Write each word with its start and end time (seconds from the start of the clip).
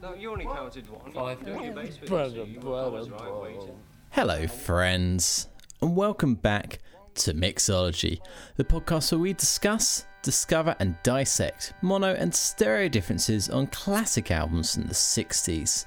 No, 0.00 0.14
you 0.14 0.30
only 0.32 0.46
counted 0.46 0.88
one. 0.88 1.12
Five. 1.12 1.44
Doing 1.44 1.62
your 1.64 1.74
bass 1.74 2.00
with 2.00 2.08
Blah, 2.08 2.22
it, 2.22 2.30
so 2.30 2.44
you 2.44 2.58
blah, 2.58 2.88
were 2.88 3.04
blah, 3.04 3.18
right 3.18 3.28
blah. 3.28 3.42
waiting. 3.42 3.76
Hello, 4.10 4.46
friends, 4.46 5.48
and 5.82 5.94
welcome 5.94 6.36
back 6.36 6.78
to 7.16 7.34
Mixology, 7.34 8.18
the 8.56 8.64
podcast 8.64 9.12
where 9.12 9.18
we 9.18 9.34
discuss, 9.34 10.06
discover, 10.22 10.74
and 10.78 10.96
dissect 11.02 11.74
mono 11.82 12.14
and 12.14 12.34
stereo 12.34 12.88
differences 12.88 13.50
on 13.50 13.66
classic 13.66 14.30
albums 14.30 14.74
from 14.74 14.84
the 14.84 14.94
60s. 14.94 15.84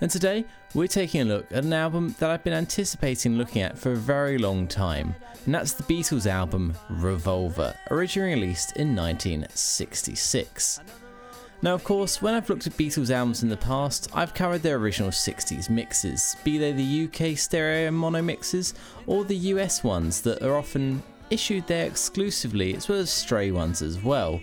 And 0.00 0.08
today, 0.10 0.44
we're 0.74 0.86
taking 0.86 1.22
a 1.22 1.24
look 1.24 1.46
at 1.50 1.64
an 1.64 1.72
album 1.72 2.14
that 2.20 2.30
I've 2.30 2.44
been 2.44 2.52
anticipating 2.52 3.36
looking 3.36 3.62
at 3.62 3.76
for 3.76 3.90
a 3.92 3.96
very 3.96 4.38
long 4.38 4.68
time, 4.68 5.16
and 5.46 5.54
that's 5.54 5.72
the 5.72 5.82
Beatles 5.82 6.26
album 6.26 6.74
Revolver, 6.88 7.74
originally 7.90 8.34
released 8.40 8.76
in 8.76 8.94
1966. 8.94 10.80
Now, 11.60 11.74
of 11.74 11.82
course, 11.82 12.22
when 12.22 12.34
I've 12.34 12.48
looked 12.48 12.68
at 12.68 12.76
Beatles 12.76 13.10
albums 13.10 13.42
in 13.42 13.48
the 13.48 13.56
past, 13.56 14.08
I've 14.14 14.32
covered 14.32 14.62
their 14.62 14.76
original 14.76 15.10
60s 15.10 15.68
mixes, 15.68 16.36
be 16.44 16.56
they 16.56 16.70
the 16.70 17.04
UK 17.06 17.36
stereo 17.36 17.88
and 17.88 17.96
mono 17.96 18.22
mixes, 18.22 18.74
or 19.08 19.24
the 19.24 19.36
US 19.36 19.82
ones 19.82 20.20
that 20.20 20.40
are 20.40 20.56
often 20.56 21.02
issued 21.30 21.66
there 21.66 21.84
exclusively, 21.84 22.76
as 22.76 22.88
well 22.88 23.00
as 23.00 23.10
stray 23.10 23.50
ones 23.50 23.82
as 23.82 24.00
well. 24.00 24.40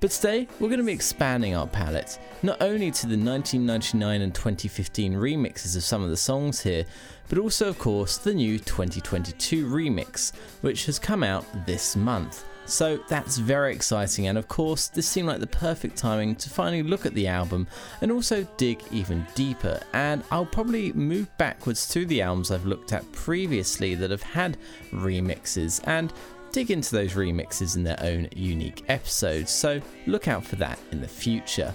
But 0.00 0.12
today, 0.12 0.48
we're 0.58 0.68
going 0.68 0.80
to 0.80 0.86
be 0.86 0.92
expanding 0.92 1.54
our 1.54 1.66
palette, 1.66 2.18
not 2.42 2.62
only 2.62 2.90
to 2.90 3.06
the 3.06 3.18
1999 3.18 4.22
and 4.22 4.34
2015 4.34 5.12
remixes 5.12 5.76
of 5.76 5.84
some 5.84 6.02
of 6.02 6.08
the 6.08 6.16
songs 6.16 6.62
here, 6.62 6.86
but 7.28 7.36
also, 7.36 7.68
of 7.68 7.78
course, 7.78 8.16
the 8.16 8.32
new 8.32 8.58
2022 8.58 9.66
remix, 9.66 10.32
which 10.62 10.86
has 10.86 10.98
come 10.98 11.22
out 11.22 11.44
this 11.66 11.94
month. 11.94 12.44
So 12.66 12.98
that's 13.08 13.36
very 13.36 13.74
exciting, 13.74 14.26
and 14.26 14.38
of 14.38 14.48
course, 14.48 14.88
this 14.88 15.06
seemed 15.06 15.28
like 15.28 15.40
the 15.40 15.46
perfect 15.46 15.96
timing 15.96 16.34
to 16.36 16.48
finally 16.48 16.82
look 16.82 17.04
at 17.04 17.14
the 17.14 17.26
album 17.26 17.66
and 18.00 18.10
also 18.10 18.44
dig 18.56 18.82
even 18.90 19.26
deeper. 19.34 19.80
And 19.92 20.24
I'll 20.30 20.46
probably 20.46 20.92
move 20.92 21.28
backwards 21.36 21.86
through 21.86 22.06
the 22.06 22.22
albums 22.22 22.50
I've 22.50 22.64
looked 22.64 22.92
at 22.92 23.10
previously 23.12 23.94
that 23.96 24.10
have 24.10 24.22
had 24.22 24.56
remixes 24.92 25.80
and 25.86 26.12
dig 26.52 26.70
into 26.70 26.94
those 26.94 27.14
remixes 27.14 27.76
in 27.76 27.84
their 27.84 28.00
own 28.00 28.28
unique 28.34 28.84
episodes. 28.88 29.50
So 29.50 29.80
look 30.06 30.28
out 30.28 30.44
for 30.44 30.56
that 30.56 30.78
in 30.90 31.00
the 31.00 31.08
future. 31.08 31.74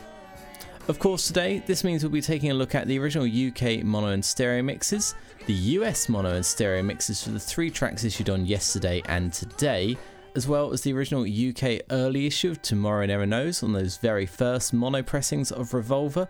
Of 0.88 0.98
course, 0.98 1.28
today 1.28 1.62
this 1.68 1.84
means 1.84 2.02
we'll 2.02 2.12
be 2.12 2.22
taking 2.22 2.50
a 2.50 2.56
look 2.56 2.74
at 2.74 2.88
the 2.88 2.98
original 2.98 3.28
UK 3.28 3.84
mono 3.84 4.08
and 4.08 4.26
stereo 4.26 4.64
mixes, 4.64 5.14
the 5.46 5.54
US 5.54 6.10
mono 6.10 6.34
and 6.34 6.46
stereo 6.46 6.82
mixes 6.82 7.24
for 7.24 7.30
the 7.30 7.40
three 7.40 7.70
tracks 7.70 8.04
issued 8.04 8.30
on 8.30 8.48
yesterday 8.48 9.04
and 9.06 9.32
today, 9.32 9.96
as 10.40 10.48
well 10.48 10.72
as 10.72 10.84
the 10.84 10.94
original 10.94 11.24
UK 11.24 11.82
early 11.92 12.26
issue 12.26 12.50
of 12.50 12.62
Tomorrow 12.62 13.08
Never 13.08 13.26
Knows 13.26 13.62
on 13.62 13.74
those 13.74 13.98
very 13.98 14.26
first 14.26 14.72
mono 14.72 15.04
pressings 15.04 15.52
of 15.52 15.74
Revolver, 15.74 16.30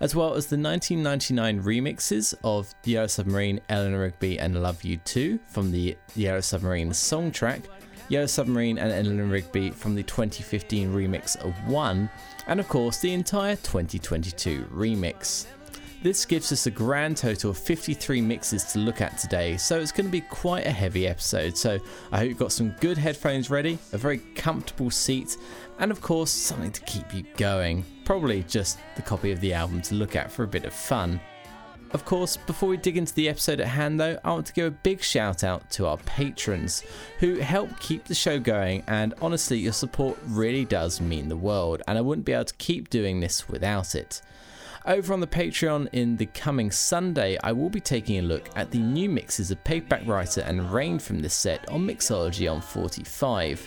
as 0.00 0.12
well 0.12 0.34
as 0.34 0.46
the 0.46 0.58
1999 0.58 1.62
remixes 1.62 2.34
of 2.42 2.74
The 2.82 2.90
Yellow 2.90 3.06
Submarine, 3.06 3.60
Eleanor 3.68 4.00
Rigby, 4.00 4.40
and 4.40 4.60
Love 4.60 4.82
You 4.82 4.96
To 4.96 5.38
from 5.46 5.70
the 5.70 5.96
Yellow 6.16 6.40
Submarine 6.40 6.90
Songtrack, 6.90 7.62
Yellow 8.08 8.26
Submarine 8.26 8.76
and 8.76 8.90
Eleanor 8.90 9.26
Rigby 9.26 9.70
from 9.70 9.94
the 9.94 10.02
2015 10.02 10.92
remix 10.92 11.36
of 11.36 11.54
One, 11.68 12.10
and 12.48 12.58
of 12.58 12.68
course 12.68 12.98
the 12.98 13.12
entire 13.12 13.54
2022 13.54 14.64
remix. 14.64 15.46
This 16.04 16.26
gives 16.26 16.52
us 16.52 16.66
a 16.66 16.70
grand 16.70 17.16
total 17.16 17.52
of 17.52 17.56
53 17.56 18.20
mixes 18.20 18.64
to 18.64 18.78
look 18.78 19.00
at 19.00 19.16
today, 19.16 19.56
so 19.56 19.80
it's 19.80 19.90
going 19.90 20.04
to 20.04 20.12
be 20.12 20.20
quite 20.20 20.66
a 20.66 20.70
heavy 20.70 21.08
episode. 21.08 21.56
So 21.56 21.78
I 22.12 22.18
hope 22.18 22.28
you've 22.28 22.36
got 22.36 22.52
some 22.52 22.76
good 22.78 22.98
headphones 22.98 23.48
ready, 23.48 23.78
a 23.94 23.96
very 23.96 24.18
comfortable 24.18 24.90
seat, 24.90 25.38
and 25.78 25.90
of 25.90 26.02
course 26.02 26.30
something 26.30 26.72
to 26.72 26.82
keep 26.82 27.14
you 27.14 27.24
going. 27.38 27.86
Probably 28.04 28.42
just 28.42 28.80
the 28.96 29.00
copy 29.00 29.32
of 29.32 29.40
the 29.40 29.54
album 29.54 29.80
to 29.80 29.94
look 29.94 30.14
at 30.14 30.30
for 30.30 30.42
a 30.42 30.46
bit 30.46 30.66
of 30.66 30.74
fun. 30.74 31.18
Of 31.92 32.04
course, 32.04 32.36
before 32.36 32.68
we 32.68 32.76
dig 32.76 32.98
into 32.98 33.14
the 33.14 33.30
episode 33.30 33.60
at 33.60 33.68
hand, 33.68 33.98
though, 33.98 34.18
I 34.22 34.30
want 34.30 34.44
to 34.48 34.52
give 34.52 34.66
a 34.66 34.72
big 34.72 35.02
shout 35.02 35.42
out 35.42 35.70
to 35.70 35.86
our 35.86 35.96
patrons 35.96 36.84
who 37.18 37.36
help 37.36 37.80
keep 37.80 38.04
the 38.04 38.14
show 38.14 38.38
going. 38.38 38.82
And 38.88 39.14
honestly, 39.22 39.56
your 39.56 39.72
support 39.72 40.18
really 40.26 40.66
does 40.66 41.00
mean 41.00 41.30
the 41.30 41.36
world, 41.38 41.80
and 41.88 41.96
I 41.96 42.02
wouldn't 42.02 42.26
be 42.26 42.34
able 42.34 42.44
to 42.44 42.54
keep 42.56 42.90
doing 42.90 43.20
this 43.20 43.48
without 43.48 43.94
it. 43.94 44.20
Over 44.86 45.14
on 45.14 45.20
the 45.20 45.26
Patreon 45.26 45.88
in 45.92 46.18
the 46.18 46.26
coming 46.26 46.70
Sunday, 46.70 47.38
I 47.42 47.52
will 47.52 47.70
be 47.70 47.80
taking 47.80 48.18
a 48.18 48.22
look 48.22 48.50
at 48.54 48.70
the 48.70 48.78
new 48.80 49.08
mixes 49.08 49.50
of 49.50 49.64
Paperback 49.64 50.06
Writer 50.06 50.42
and 50.42 50.70
Rain 50.70 50.98
from 50.98 51.20
this 51.20 51.32
set 51.32 51.66
on 51.70 51.86
Mixology 51.86 52.52
on 52.52 52.60
45. 52.60 53.66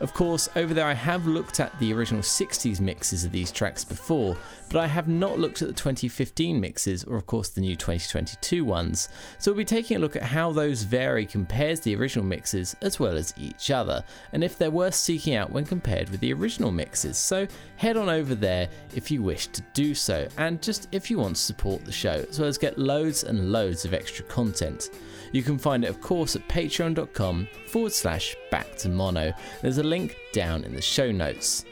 Of 0.00 0.14
course, 0.14 0.48
over 0.56 0.72
there 0.72 0.86
I 0.86 0.94
have 0.94 1.26
looked 1.26 1.60
at 1.60 1.78
the 1.78 1.92
original 1.92 2.22
60s 2.22 2.80
mixes 2.80 3.24
of 3.24 3.32
these 3.32 3.52
tracks 3.52 3.84
before, 3.84 4.34
but 4.70 4.78
I 4.78 4.86
have 4.86 5.08
not 5.08 5.38
looked 5.38 5.60
at 5.60 5.68
the 5.68 5.74
2015 5.74 6.58
mixes 6.58 7.04
or, 7.04 7.16
of 7.16 7.26
course, 7.26 7.50
the 7.50 7.60
new 7.60 7.76
2022 7.76 8.64
ones. 8.64 9.10
So 9.38 9.50
we'll 9.50 9.58
be 9.58 9.64
taking 9.66 9.98
a 9.98 10.00
look 10.00 10.16
at 10.16 10.22
how 10.22 10.52
those 10.52 10.84
vary 10.84 11.26
compared 11.26 11.76
to 11.76 11.84
the 11.84 11.96
original 11.96 12.24
mixes 12.24 12.74
as 12.80 12.98
well 12.98 13.14
as 13.14 13.34
each 13.36 13.70
other, 13.70 14.02
and 14.32 14.42
if 14.42 14.56
they're 14.56 14.70
worth 14.70 14.94
seeking 14.94 15.34
out 15.34 15.52
when 15.52 15.66
compared 15.66 16.08
with 16.08 16.20
the 16.20 16.32
original 16.32 16.70
mixes. 16.70 17.18
So 17.18 17.46
head 17.76 17.98
on 17.98 18.08
over 18.08 18.34
there 18.34 18.70
if 18.94 19.10
you 19.10 19.22
wish 19.22 19.48
to 19.48 19.62
do 19.74 19.94
so, 19.94 20.26
and 20.38 20.62
just 20.62 20.88
if 20.92 21.10
you 21.10 21.18
want 21.18 21.36
to 21.36 21.42
support 21.42 21.84
the 21.84 21.92
show, 21.92 22.24
as 22.30 22.38
well 22.38 22.48
as 22.48 22.56
get 22.56 22.78
loads 22.78 23.24
and 23.24 23.52
loads 23.52 23.84
of 23.84 23.92
extra 23.92 24.24
content. 24.24 24.88
You 25.32 25.42
can 25.42 25.58
find 25.58 25.84
it, 25.84 25.90
of 25.90 26.00
course, 26.00 26.34
at 26.36 26.46
patreon.com 26.48 27.48
forward 27.66 27.92
slash 27.92 28.36
back 28.50 28.76
to 28.78 28.88
mono. 28.88 29.32
There's 29.62 29.78
a 29.78 29.82
link 29.82 30.16
down 30.32 30.64
in 30.64 30.74
the 30.74 30.82
show 30.82 31.12
notes. 31.12 31.64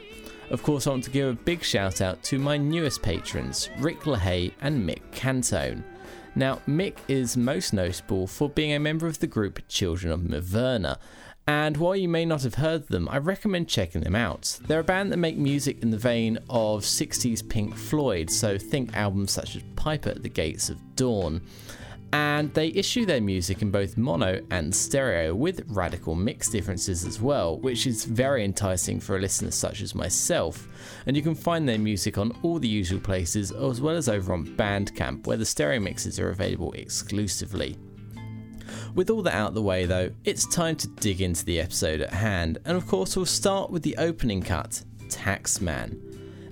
Of 0.49 0.63
course, 0.63 0.87
I 0.87 0.91
want 0.91 1.03
to 1.03 1.11
give 1.11 1.29
a 1.29 1.33
big 1.33 1.63
shout 1.63 2.01
out 2.01 2.23
to 2.23 2.39
my 2.39 2.57
newest 2.57 3.01
patrons, 3.01 3.69
Rick 3.79 4.01
LaHaye 4.01 4.53
and 4.61 4.87
Mick 4.87 5.01
Cantone. 5.11 5.83
Now, 6.35 6.61
Mick 6.67 6.95
is 7.07 7.35
most 7.35 7.73
notable 7.73 8.25
for 8.25 8.49
being 8.49 8.73
a 8.73 8.79
member 8.79 9.07
of 9.07 9.19
the 9.19 9.27
group 9.27 9.61
Children 9.67 10.13
of 10.13 10.21
Maverna, 10.21 10.97
and 11.45 11.77
while 11.77 11.95
you 11.95 12.07
may 12.07 12.25
not 12.25 12.43
have 12.43 12.55
heard 12.55 12.87
them, 12.87 13.09
I 13.09 13.17
recommend 13.17 13.67
checking 13.67 14.01
them 14.01 14.15
out. 14.15 14.59
They're 14.67 14.81
a 14.81 14.83
band 14.83 15.11
that 15.11 15.17
make 15.17 15.35
music 15.35 15.81
in 15.81 15.89
the 15.89 15.97
vein 15.97 16.37
of 16.47 16.81
60s 16.81 17.47
Pink 17.49 17.75
Floyd, 17.75 18.29
so 18.29 18.57
think 18.57 18.95
albums 18.95 19.31
such 19.31 19.55
as 19.55 19.63
Piper 19.75 20.11
at 20.11 20.21
the 20.21 20.29
Gates 20.29 20.69
of 20.69 20.95
Dawn 20.95 21.41
and 22.13 22.53
they 22.53 22.67
issue 22.69 23.05
their 23.05 23.21
music 23.21 23.61
in 23.61 23.69
both 23.71 23.97
mono 23.97 24.41
and 24.49 24.73
stereo 24.73 25.35
with 25.35 25.63
radical 25.67 26.15
mix 26.15 26.49
differences 26.49 27.05
as 27.05 27.21
well, 27.21 27.59
which 27.59 27.85
is 27.85 28.05
very 28.05 28.43
enticing 28.43 28.99
for 28.99 29.17
a 29.17 29.19
listener 29.19 29.51
such 29.51 29.81
as 29.81 29.93
myself. 29.93 30.67
And 31.05 31.15
you 31.15 31.21
can 31.21 31.35
find 31.35 31.67
their 31.67 31.77
music 31.77 32.17
on 32.17 32.35
all 32.41 32.59
the 32.59 32.67
usual 32.67 32.99
places 32.99 33.51
as 33.51 33.81
well 33.81 33.95
as 33.95 34.09
over 34.09 34.33
on 34.33 34.45
Bandcamp, 34.45 35.27
where 35.27 35.37
the 35.37 35.45
stereo 35.45 35.79
mixes 35.79 36.19
are 36.19 36.29
available 36.29 36.71
exclusively. 36.73 37.77
With 38.95 39.09
all 39.09 39.21
that 39.23 39.35
out 39.35 39.49
of 39.49 39.55
the 39.55 39.61
way, 39.61 39.85
though, 39.85 40.09
it's 40.23 40.47
time 40.47 40.75
to 40.77 40.87
dig 40.87 41.21
into 41.21 41.45
the 41.45 41.59
episode 41.59 42.01
at 42.01 42.13
hand, 42.13 42.57
and 42.65 42.75
of 42.75 42.87
course, 42.87 43.15
we'll 43.15 43.25
start 43.25 43.71
with 43.71 43.83
the 43.83 43.95
opening 43.97 44.41
cut 44.41 44.83
Taxman. 45.07 46.08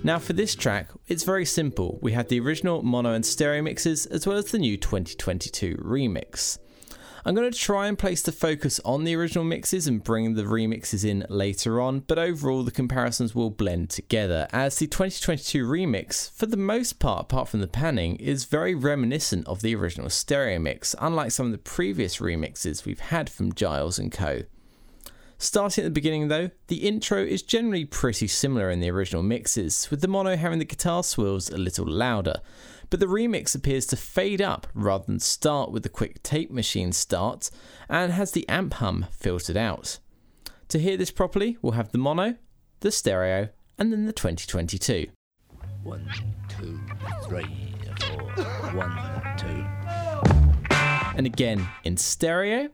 Now, 0.07 0.19
for 0.19 0.31
this 0.31 0.55
track, 0.55 0.91
it's 1.09 1.25
very 1.25 1.43
simple. 1.43 1.99
We 2.01 2.13
have 2.13 2.29
the 2.29 2.39
original 2.39 2.81
mono 2.81 3.11
and 3.11 3.25
stereo 3.25 3.61
mixes 3.61 4.05
as 4.05 4.25
well 4.25 4.37
as 4.37 4.51
the 4.51 4.57
new 4.57 4.77
2022 4.77 5.75
remix. 5.83 6.59
I'm 7.25 7.35
going 7.35 7.51
to 7.51 7.59
try 7.59 7.87
and 7.87 7.99
place 7.99 8.21
the 8.21 8.31
focus 8.31 8.79
on 8.85 9.03
the 9.03 9.17
original 9.17 9.43
mixes 9.43 9.85
and 9.85 10.01
bring 10.01 10.35
the 10.35 10.43
remixes 10.43 11.03
in 11.03 11.25
later 11.27 11.81
on, 11.81 12.05
but 12.07 12.17
overall 12.17 12.63
the 12.63 12.71
comparisons 12.71 13.35
will 13.35 13.49
blend 13.49 13.89
together 13.89 14.47
as 14.53 14.79
the 14.79 14.87
2022 14.87 15.67
remix, 15.67 16.31
for 16.31 16.45
the 16.45 16.55
most 16.55 16.99
part, 16.99 17.23
apart 17.23 17.49
from 17.49 17.59
the 17.59 17.67
panning, 17.67 18.15
is 18.15 18.45
very 18.45 18.73
reminiscent 18.73 19.45
of 19.45 19.61
the 19.61 19.75
original 19.75 20.09
stereo 20.09 20.57
mix, 20.57 20.95
unlike 21.01 21.31
some 21.31 21.47
of 21.47 21.51
the 21.51 21.57
previous 21.57 22.19
remixes 22.19 22.85
we've 22.85 23.01
had 23.01 23.29
from 23.29 23.51
Giles 23.51 23.99
and 23.99 24.09
Co. 24.09 24.43
Starting 25.39 25.83
at 25.83 25.85
the 25.85 25.91
beginning 25.91 26.29
though, 26.29 26.49
the 26.65 26.87
intro 26.87 27.23
is 27.23 27.43
generally 27.43 27.85
pretty 27.85 28.27
similar 28.27 28.71
in 28.71 28.79
the 28.79 28.89
original 28.89 29.21
mixes, 29.21 29.89
with 29.91 30.01
the 30.01 30.07
mono 30.07 30.35
having 30.35 30.57
the 30.57 30.65
guitar 30.65 31.03
swells 31.03 31.49
a 31.49 31.57
little 31.57 31.85
louder, 31.85 32.41
but 32.89 32.99
the 32.99 33.05
remix 33.05 33.53
appears 33.53 33.85
to 33.85 33.95
fade 33.95 34.41
up 34.41 34.65
rather 34.73 35.05
than 35.05 35.19
start 35.19 35.71
with 35.71 35.83
the 35.83 35.89
quick 35.89 36.23
tape 36.23 36.49
machine 36.49 36.91
start, 36.91 37.51
and 37.87 38.11
has 38.13 38.31
the 38.31 38.49
amp 38.49 38.75
hum 38.75 39.05
filtered 39.11 39.57
out. 39.57 39.99
To 40.69 40.79
hear 40.79 40.97
this 40.97 41.11
properly, 41.11 41.57
we'll 41.61 41.73
have 41.73 41.91
the 41.91 41.99
mono, 41.99 42.35
the 42.79 42.91
stereo, 42.91 43.49
and 43.77 43.93
then 43.93 44.05
the 44.05 44.13
2022. 44.13 45.07
One, 45.83 46.09
two, 46.49 46.79
three, 47.25 47.75
four. 47.99 48.23
One, 48.73 49.37
two. 49.37 49.65
And 51.15 51.25
again 51.25 51.67
in 51.83 51.95
stereo, 51.95 52.69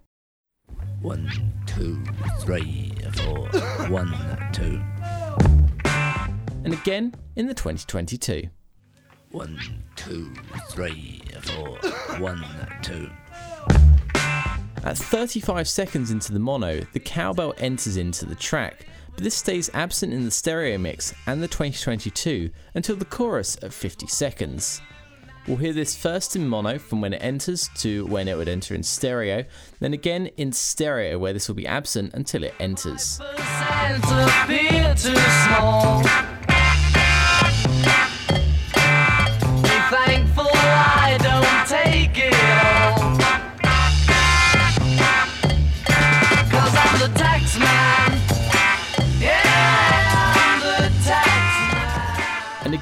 One, 1.03 1.29
two, 1.65 2.01
three, 2.39 2.93
four. 3.15 3.49
One, 3.89 4.15
two. 4.53 4.81
and 6.63 6.73
again 6.73 7.13
in 7.35 7.47
the 7.47 7.53
2022. 7.53 8.43
One, 9.31 9.59
two, 9.97 10.31
three, 10.69 11.21
four. 11.41 11.77
One, 12.19 12.41
two. 12.81 13.09
At 14.85 14.97
35 14.97 15.67
seconds 15.67 16.09
into 16.09 16.31
the 16.31 16.39
mono, 16.39 16.79
the 16.93 17.01
cowbell 17.01 17.53
enters 17.57 17.97
into 17.97 18.25
the 18.25 18.35
track, 18.35 18.85
but 19.13 19.25
this 19.25 19.35
stays 19.35 19.69
absent 19.73 20.13
in 20.13 20.23
the 20.23 20.31
stereo 20.31 20.77
mix 20.77 21.13
and 21.27 21.43
the 21.43 21.49
2022 21.49 22.49
until 22.75 22.95
the 22.95 23.03
chorus 23.03 23.57
at 23.61 23.73
50 23.73 24.07
seconds. 24.07 24.81
We'll 25.47 25.57
hear 25.57 25.73
this 25.73 25.95
first 25.95 26.37
in 26.37 26.47
mono 26.47 26.79
from 26.79 27.01
when 27.01 27.13
it 27.13 27.17
enters 27.21 27.69
to 27.79 28.05
when 28.05 28.29
it 28.29 28.37
would 28.37 28.47
enter 28.47 28.73
in 28.73 28.83
stereo, 28.83 29.43
then 29.81 29.93
again 29.93 30.27
in 30.37 30.53
stereo 30.53 31.19
where 31.19 31.33
this 31.33 31.49
will 31.49 31.55
be 31.55 31.67
absent 31.67 32.13
until 32.13 32.43
it 32.43 32.53
enters. 32.59 33.19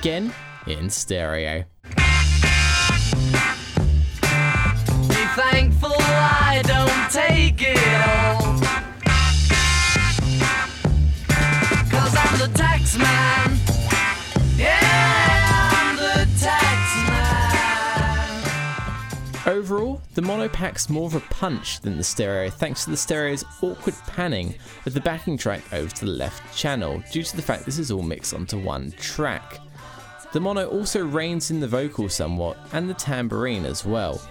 again 0.02 0.34
in 0.66 0.90
too 0.90 1.71
Overall, 19.46 20.02
the 20.14 20.22
mono 20.22 20.50
packs 20.50 20.90
more 20.90 21.06
of 21.06 21.16
a 21.16 21.22
punch 21.22 21.80
than 21.80 21.98
the 21.98 22.04
stereo 22.04 22.50
thanks 22.50 22.84
to 22.84 22.92
the 22.92 22.98
stereo's 22.98 23.46
awkward 23.62 23.96
panning 24.08 24.56
of 24.86 24.94
the 24.94 25.00
backing 25.00 25.38
track 25.38 25.62
over 25.72 25.90
to 25.90 26.06
the 26.06 26.12
left 26.12 26.56
channel 26.56 27.02
due 27.12 27.24
to 27.24 27.36
the 27.36 27.42
fact 27.42 27.66
this 27.66 27.80
is 27.80 27.92
all 27.92 28.02
mixed 28.02 28.34
onto 28.34 28.60
one 28.60 28.92
track. 29.00 29.60
The 30.34 30.42
mono 30.42 30.68
also 30.68 31.06
reins 31.06 31.50
in 31.50 31.62
the 31.62 31.68
vocal 31.68 32.10
somewhat 32.10 32.58
and 32.74 32.90
the 32.90 32.94
tambourine 32.94 33.66
as 33.66 33.86
well. 33.86 34.22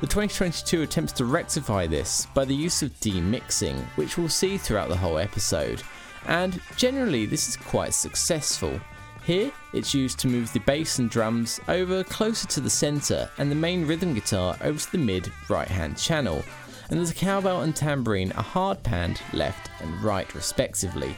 The 0.00 0.06
2022 0.06 0.82
attempts 0.82 1.12
to 1.12 1.26
rectify 1.26 1.86
this 1.86 2.26
by 2.34 2.46
the 2.46 2.54
use 2.54 2.82
of 2.82 2.98
demixing, 3.00 3.78
which 3.96 4.16
we'll 4.16 4.30
see 4.30 4.56
throughout 4.56 4.88
the 4.88 4.96
whole 4.96 5.18
episode, 5.18 5.82
and 6.26 6.60
generally 6.76 7.26
this 7.26 7.48
is 7.48 7.56
quite 7.56 7.94
successful. 7.94 8.80
Here, 9.24 9.52
it's 9.72 9.94
used 9.94 10.18
to 10.20 10.28
move 10.28 10.52
the 10.52 10.60
bass 10.60 10.98
and 10.98 11.10
drums 11.10 11.60
over 11.68 12.02
closer 12.02 12.48
to 12.48 12.60
the 12.60 12.70
centre 12.70 13.30
and 13.38 13.50
the 13.50 13.56
main 13.56 13.86
rhythm 13.86 14.14
guitar 14.14 14.56
over 14.62 14.78
to 14.78 14.92
the 14.92 14.98
mid 14.98 15.30
right 15.48 15.68
hand 15.68 15.96
channel, 15.96 16.42
and 16.88 16.98
there's 16.98 17.12
a 17.12 17.14
cowbell 17.14 17.62
and 17.62 17.76
tambourine 17.76 18.32
are 18.32 18.42
hard 18.42 18.82
panned 18.82 19.20
left 19.32 19.70
and 19.80 20.02
right 20.02 20.34
respectively. 20.34 21.14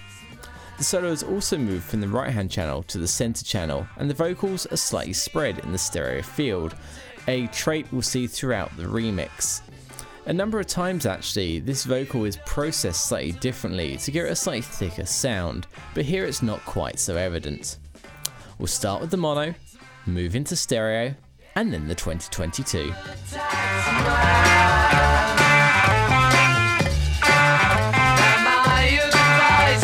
The 0.79 0.85
solo 0.85 1.13
is 1.13 1.23
also 1.23 1.57
moved 1.57 1.85
from 1.85 2.01
the 2.01 2.09
right 2.09 2.33
hand 2.33 2.51
channel 2.51 2.83
to 2.85 2.99
the 2.99 3.09
centre 3.09 3.45
channel, 3.45 3.87
and 3.97 4.11
the 4.11 4.15
vocals 4.15 4.67
are 4.67 4.77
slightly 4.77 5.13
spread 5.13 5.61
in 5.61 5.73
the 5.73 5.79
stereo 5.79 6.23
field, 6.23 6.75
a 7.29 7.47
trait 7.47 7.87
we'll 7.93 8.03
see 8.03 8.27
throughout 8.27 8.77
the 8.77 8.83
remix. 8.83 9.62
A 10.25 10.33
number 10.33 10.61
of 10.61 10.69
times, 10.69 11.05
actually, 11.05 11.59
this 11.59 11.83
vocal 11.83 12.25
is 12.25 12.37
processed 12.47 13.09
slightly 13.09 13.33
differently 13.33 13.97
to 13.97 14.13
give 14.13 14.25
it 14.25 14.31
a 14.31 14.37
slightly 14.37 14.63
thicker 14.63 15.05
sound, 15.05 15.67
but 15.95 16.05
here 16.05 16.25
it's 16.25 16.43
not 16.43 16.65
quite 16.65 17.01
so 17.01 17.17
evident. 17.17 17.79
We'll 18.57 18.69
start 18.69 19.01
with 19.01 19.11
the 19.11 19.17
mono, 19.17 19.53
move 20.07 20.37
into 20.37 20.55
stereo, 20.55 21.17
and 21.57 21.73
then 21.73 21.89
the 21.89 21.97
2022. 21.97 22.93
My 28.53 29.01
advice 29.03 29.83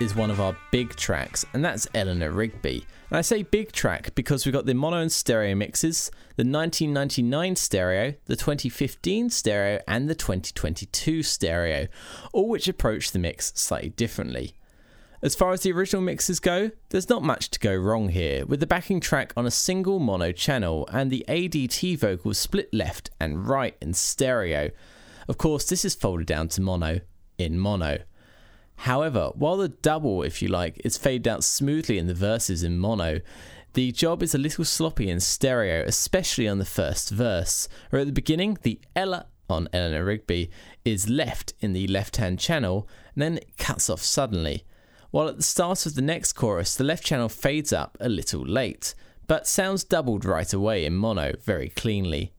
is 0.00 0.14
one 0.14 0.30
of 0.30 0.40
our 0.40 0.56
big 0.70 0.96
tracks, 0.96 1.44
and 1.52 1.64
that's 1.64 1.86
Eleanor 1.94 2.30
Rigby. 2.30 2.84
And 3.10 3.18
I 3.18 3.20
say 3.20 3.42
big 3.42 3.72
track 3.72 4.14
because 4.14 4.44
we've 4.44 4.52
got 4.52 4.66
the 4.66 4.74
mono 4.74 4.98
and 4.98 5.12
stereo 5.12 5.54
mixes, 5.54 6.10
the 6.36 6.42
1999 6.42 7.56
stereo, 7.56 8.14
the 8.26 8.36
2015 8.36 9.30
stereo, 9.30 9.80
and 9.86 10.08
the 10.08 10.14
2022 10.14 11.22
stereo, 11.22 11.86
all 12.32 12.48
which 12.48 12.68
approach 12.68 13.12
the 13.12 13.18
mix 13.18 13.52
slightly 13.54 13.90
differently. 13.90 14.54
As 15.22 15.34
far 15.34 15.52
as 15.52 15.62
the 15.62 15.72
original 15.72 16.02
mixes 16.02 16.40
go, 16.40 16.70
there's 16.90 17.08
not 17.08 17.22
much 17.22 17.50
to 17.50 17.58
go 17.58 17.74
wrong 17.74 18.08
here, 18.08 18.44
with 18.44 18.60
the 18.60 18.66
backing 18.66 19.00
track 19.00 19.32
on 19.36 19.46
a 19.46 19.50
single 19.50 19.98
mono 19.98 20.32
channel 20.32 20.88
and 20.92 21.10
the 21.10 21.24
ADT 21.28 21.98
vocals 21.98 22.38
split 22.38 22.72
left 22.74 23.10
and 23.20 23.46
right 23.48 23.76
in 23.80 23.94
stereo. 23.94 24.70
Of 25.28 25.38
course, 25.38 25.68
this 25.68 25.84
is 25.84 25.94
folded 25.94 26.26
down 26.26 26.48
to 26.48 26.60
mono 26.60 27.00
in 27.38 27.58
mono. 27.58 28.00
However, 28.76 29.30
while 29.34 29.56
the 29.56 29.68
double, 29.68 30.22
if 30.22 30.42
you 30.42 30.48
like, 30.48 30.80
is 30.84 30.98
faded 30.98 31.28
out 31.28 31.44
smoothly 31.44 31.98
in 31.98 32.06
the 32.06 32.14
verses 32.14 32.62
in 32.62 32.78
mono, 32.78 33.20
the 33.72 33.92
job 33.92 34.22
is 34.22 34.34
a 34.34 34.38
little 34.38 34.64
sloppy 34.64 35.08
in 35.08 35.20
stereo, 35.20 35.84
especially 35.84 36.46
on 36.46 36.58
the 36.58 36.64
first 36.64 37.10
verse, 37.10 37.68
where 37.90 38.00
at 38.00 38.06
the 38.06 38.12
beginning, 38.12 38.58
the 38.62 38.80
Ella 38.94 39.26
on 39.48 39.68
Eleanor 39.72 40.04
Rigby 40.04 40.50
is 40.84 41.08
left 41.08 41.54
in 41.60 41.72
the 41.72 41.86
left 41.86 42.18
hand 42.18 42.38
channel, 42.38 42.88
and 43.14 43.22
then 43.22 43.36
it 43.38 43.56
cuts 43.56 43.88
off 43.88 44.02
suddenly. 44.02 44.64
While 45.10 45.28
at 45.28 45.36
the 45.36 45.42
start 45.42 45.86
of 45.86 45.94
the 45.94 46.02
next 46.02 46.32
chorus, 46.34 46.74
the 46.74 46.84
left 46.84 47.04
channel 47.04 47.28
fades 47.28 47.72
up 47.72 47.96
a 48.00 48.08
little 48.08 48.44
late, 48.44 48.94
but 49.26 49.46
sounds 49.46 49.84
doubled 49.84 50.24
right 50.24 50.52
away 50.52 50.84
in 50.84 50.94
mono 50.94 51.32
very 51.42 51.70
cleanly. 51.70 52.33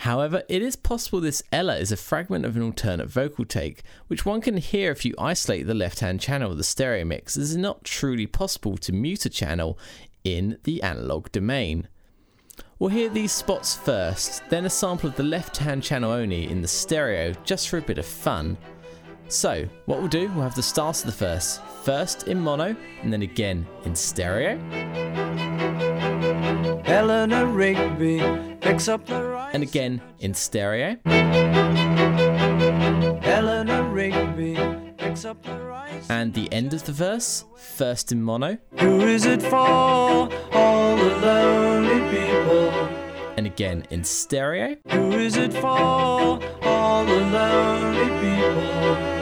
However, 0.00 0.44
it 0.48 0.62
is 0.62 0.76
possible 0.76 1.20
this 1.20 1.42
Ella 1.52 1.76
is 1.76 1.92
a 1.92 1.96
fragment 1.96 2.46
of 2.46 2.56
an 2.56 2.62
alternate 2.62 3.10
vocal 3.10 3.44
take, 3.44 3.82
which 4.06 4.24
one 4.24 4.40
can 4.40 4.56
hear 4.56 4.90
if 4.90 5.04
you 5.04 5.14
isolate 5.18 5.66
the 5.66 5.74
left 5.74 6.00
hand 6.00 6.22
channel 6.22 6.52
of 6.52 6.56
the 6.56 6.64
stereo 6.64 7.04
mix, 7.04 7.36
as 7.36 7.50
it 7.50 7.54
is 7.54 7.56
not 7.58 7.84
truly 7.84 8.26
possible 8.26 8.78
to 8.78 8.94
mute 8.94 9.26
a 9.26 9.28
channel 9.28 9.78
in 10.24 10.56
the 10.64 10.82
analog 10.82 11.30
domain. 11.32 11.86
We'll 12.78 12.88
hear 12.88 13.10
these 13.10 13.32
spots 13.32 13.76
first, 13.76 14.42
then 14.48 14.64
a 14.64 14.70
sample 14.70 15.10
of 15.10 15.16
the 15.16 15.22
left 15.22 15.58
hand 15.58 15.82
channel 15.82 16.12
only 16.12 16.50
in 16.50 16.62
the 16.62 16.68
stereo, 16.68 17.34
just 17.44 17.68
for 17.68 17.76
a 17.76 17.82
bit 17.82 17.98
of 17.98 18.06
fun. 18.06 18.56
So, 19.28 19.68
what 19.84 19.98
we'll 19.98 20.08
do, 20.08 20.30
we'll 20.30 20.44
have 20.44 20.54
the 20.54 20.62
start 20.62 21.00
of 21.00 21.06
the 21.06 21.26
verse, 21.26 21.60
first 21.82 22.26
in 22.26 22.40
mono, 22.40 22.74
and 23.02 23.12
then 23.12 23.20
again 23.20 23.66
in 23.84 23.94
stereo, 23.94 24.56
Eleanor 26.86 27.46
Rigby 27.46 28.20
picks 28.60 28.88
up 28.88 29.06
the 29.06 29.22
right. 29.22 29.50
and 29.54 29.62
again 29.62 30.00
in 30.20 30.34
stereo, 30.34 30.96
Eleanor 33.24 33.82
Rigby 33.84 34.56
picks 34.98 35.24
up 35.24 35.42
the 35.42 35.56
right. 35.58 36.02
and 36.10 36.34
the 36.34 36.52
end 36.52 36.74
of 36.74 36.84
the 36.84 36.92
verse, 36.92 37.44
first 37.56 38.12
in 38.12 38.22
mono, 38.22 38.58
Who 38.78 39.00
is 39.00 39.24
it 39.26 39.42
for? 39.42 39.56
All 39.56 40.96
the 40.96 41.16
lonely 41.22 42.00
people. 42.10 42.70
and 43.36 43.46
again 43.46 43.86
in 43.90 44.04
stereo, 44.04 44.76
Who 44.90 45.12
is 45.12 45.36
it 45.36 45.52
for? 45.54 45.68
All 45.70 47.04
the 47.06 47.20
lonely 47.20 48.08
people. 48.20 49.19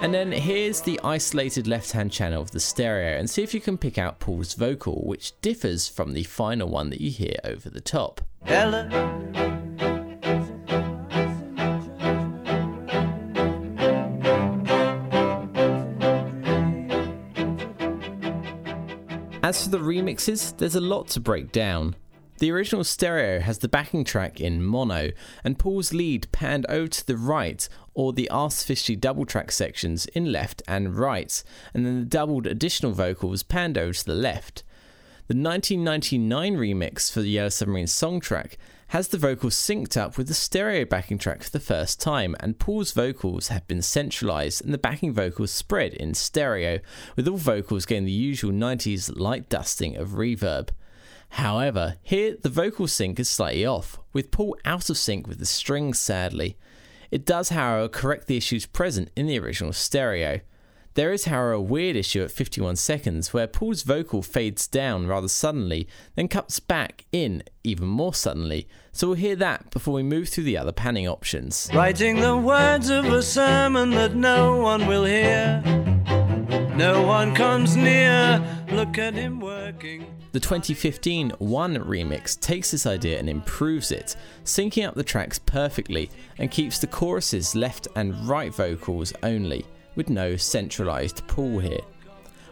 And 0.00 0.14
then 0.14 0.30
here's 0.32 0.80
the 0.80 0.98
isolated 1.02 1.66
left 1.66 1.92
hand 1.92 2.12
channel 2.12 2.40
of 2.40 2.52
the 2.52 2.60
stereo, 2.60 3.18
and 3.18 3.28
see 3.28 3.42
if 3.42 3.52
you 3.52 3.60
can 3.60 3.76
pick 3.76 3.98
out 3.98 4.20
Paul's 4.20 4.54
vocal, 4.54 5.02
which 5.04 5.38
differs 5.42 5.88
from 5.88 6.12
the 6.12 6.22
final 6.22 6.68
one 6.68 6.88
that 6.90 7.00
you 7.00 7.10
hear 7.10 7.34
over 7.44 7.68
the 7.68 7.80
top. 7.80 8.20
Eleanor. 8.46 9.16
As 19.42 19.64
for 19.64 19.70
the 19.70 19.78
remixes, 19.78 20.56
there's 20.56 20.74
a 20.74 20.80
lot 20.80 21.08
to 21.08 21.20
break 21.20 21.52
down. 21.52 21.96
The 22.38 22.52
original 22.52 22.84
stereo 22.84 23.40
has 23.40 23.58
the 23.58 23.68
backing 23.68 24.04
track 24.04 24.40
in 24.40 24.62
mono, 24.62 25.10
and 25.42 25.58
Paul's 25.58 25.92
lead 25.92 26.30
panned 26.30 26.66
over 26.68 26.86
to 26.86 27.04
the 27.04 27.16
right, 27.16 27.68
or 27.94 28.12
the 28.12 28.30
artificially 28.30 28.94
double 28.94 29.26
track 29.26 29.50
sections 29.50 30.06
in 30.06 30.30
left 30.30 30.62
and 30.68 30.96
right, 30.96 31.42
and 31.74 31.84
then 31.84 31.98
the 31.98 32.06
doubled 32.06 32.46
additional 32.46 32.92
vocals 32.92 33.42
panned 33.42 33.76
over 33.76 33.92
to 33.92 34.04
the 34.04 34.14
left. 34.14 34.62
The 35.26 35.34
1999 35.34 36.56
remix 36.56 37.10
for 37.10 37.22
the 37.22 37.30
Yellow 37.30 37.48
Submarine 37.48 37.86
Songtrack 37.86 38.52
has 38.88 39.08
the 39.08 39.18
vocals 39.18 39.56
synced 39.56 39.96
up 39.96 40.16
with 40.16 40.28
the 40.28 40.32
stereo 40.32 40.84
backing 40.84 41.18
track 41.18 41.42
for 41.42 41.50
the 41.50 41.58
first 41.58 42.00
time, 42.00 42.36
and 42.38 42.60
Paul's 42.60 42.92
vocals 42.92 43.48
have 43.48 43.66
been 43.66 43.82
centralized 43.82 44.64
and 44.64 44.72
the 44.72 44.78
backing 44.78 45.12
vocals 45.12 45.50
spread 45.50 45.92
in 45.92 46.14
stereo, 46.14 46.78
with 47.16 47.26
all 47.26 47.36
vocals 47.36 47.84
getting 47.84 48.04
the 48.04 48.12
usual 48.12 48.52
90s 48.52 49.18
light 49.18 49.48
dusting 49.48 49.96
of 49.96 50.10
reverb. 50.10 50.68
However, 51.30 51.96
here 52.02 52.36
the 52.40 52.48
vocal 52.48 52.86
sync 52.88 53.20
is 53.20 53.28
slightly 53.28 53.64
off, 53.64 53.98
with 54.12 54.30
Paul 54.30 54.56
out 54.64 54.90
of 54.90 54.96
sync 54.96 55.26
with 55.26 55.38
the 55.38 55.46
strings 55.46 55.98
sadly. 55.98 56.56
It 57.10 57.24
does, 57.24 57.50
however, 57.50 57.88
correct 57.88 58.26
the 58.26 58.36
issues 58.36 58.66
present 58.66 59.10
in 59.16 59.26
the 59.26 59.38
original 59.38 59.72
stereo. 59.72 60.40
There 60.94 61.12
is, 61.12 61.26
however, 61.26 61.52
a 61.52 61.60
weird 61.60 61.94
issue 61.94 62.24
at 62.24 62.32
51 62.32 62.74
seconds 62.74 63.32
where 63.32 63.46
Paul's 63.46 63.82
vocal 63.82 64.20
fades 64.20 64.66
down 64.66 65.06
rather 65.06 65.28
suddenly, 65.28 65.86
then 66.16 66.26
cuts 66.26 66.58
back 66.58 67.04
in 67.12 67.44
even 67.62 67.86
more 67.86 68.12
suddenly. 68.12 68.66
So 68.90 69.06
we'll 69.06 69.16
hear 69.16 69.36
that 69.36 69.70
before 69.70 69.94
we 69.94 70.02
move 70.02 70.28
through 70.28 70.44
the 70.44 70.58
other 70.58 70.72
panning 70.72 71.06
options. 71.06 71.70
Writing 71.72 72.16
the 72.16 72.36
words 72.36 72.90
of 72.90 73.04
a 73.04 73.22
sermon 73.22 73.90
that 73.90 74.16
no 74.16 74.56
one 74.56 74.88
will 74.88 75.04
hear. 75.04 75.62
No 76.74 77.02
one 77.02 77.32
comes 77.32 77.76
near. 77.76 78.44
Look 78.72 78.98
at 78.98 79.14
him 79.14 79.38
working. 79.38 80.17
The 80.30 80.40
2015 80.40 81.30
One 81.38 81.76
remix 81.76 82.38
takes 82.38 82.72
this 82.72 82.84
idea 82.84 83.18
and 83.18 83.30
improves 83.30 83.90
it, 83.90 84.14
syncing 84.44 84.86
up 84.86 84.94
the 84.94 85.02
tracks 85.02 85.38
perfectly 85.38 86.10
and 86.36 86.50
keeps 86.50 86.78
the 86.78 86.86
choruses 86.86 87.54
left 87.54 87.88
and 87.96 88.14
right 88.28 88.52
vocals 88.52 89.14
only 89.22 89.64
with 89.94 90.10
no 90.10 90.36
centralised 90.36 91.26
Paul 91.28 91.60
here. 91.60 91.80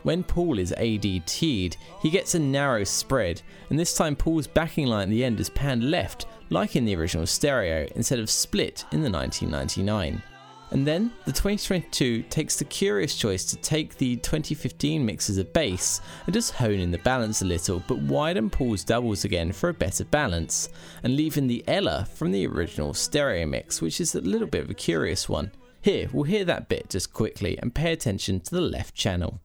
When 0.04 0.24
Paul 0.24 0.58
is 0.58 0.72
ADT'd, 0.72 1.76
he 2.00 2.10
gets 2.10 2.34
a 2.34 2.38
narrow 2.38 2.84
spread, 2.84 3.42
and 3.68 3.78
this 3.78 3.94
time 3.94 4.16
Paul's 4.16 4.46
backing 4.46 4.86
line 4.86 5.08
at 5.08 5.10
the 5.10 5.24
end 5.24 5.38
is 5.38 5.50
panned 5.50 5.90
left, 5.90 6.26
like 6.48 6.76
in 6.76 6.86
the 6.86 6.96
original 6.96 7.26
stereo, 7.26 7.86
instead 7.94 8.20
of 8.20 8.30
split 8.30 8.86
in 8.92 9.02
the 9.02 9.10
1999. 9.10 10.22
And 10.70 10.86
then 10.86 11.12
the 11.24 11.32
2022 11.32 12.22
takes 12.24 12.56
the 12.56 12.64
curious 12.64 13.14
choice 13.14 13.44
to 13.46 13.56
take 13.56 13.96
the 13.96 14.16
2015 14.16 15.04
mix 15.04 15.30
as 15.30 15.38
a 15.38 15.44
base 15.44 16.00
and 16.26 16.34
just 16.34 16.54
hone 16.54 16.80
in 16.80 16.90
the 16.90 16.98
balance 16.98 17.42
a 17.42 17.44
little, 17.44 17.82
but 17.86 17.98
widen 17.98 18.50
Paul's 18.50 18.82
doubles 18.84 19.24
again 19.24 19.52
for 19.52 19.68
a 19.68 19.74
better 19.74 20.04
balance, 20.04 20.68
and 21.02 21.16
leaving 21.16 21.46
the 21.46 21.64
Ella 21.68 22.06
from 22.14 22.32
the 22.32 22.46
original 22.46 22.94
stereo 22.94 23.46
mix, 23.46 23.80
which 23.80 24.00
is 24.00 24.14
a 24.14 24.20
little 24.20 24.48
bit 24.48 24.64
of 24.64 24.70
a 24.70 24.74
curious 24.74 25.28
one. 25.28 25.52
Here, 25.82 26.08
we'll 26.12 26.24
hear 26.24 26.44
that 26.44 26.68
bit 26.68 26.90
just 26.90 27.12
quickly 27.12 27.56
and 27.58 27.72
pay 27.72 27.92
attention 27.92 28.40
to 28.40 28.50
the 28.50 28.60
left 28.60 28.96
channel. 28.96 29.40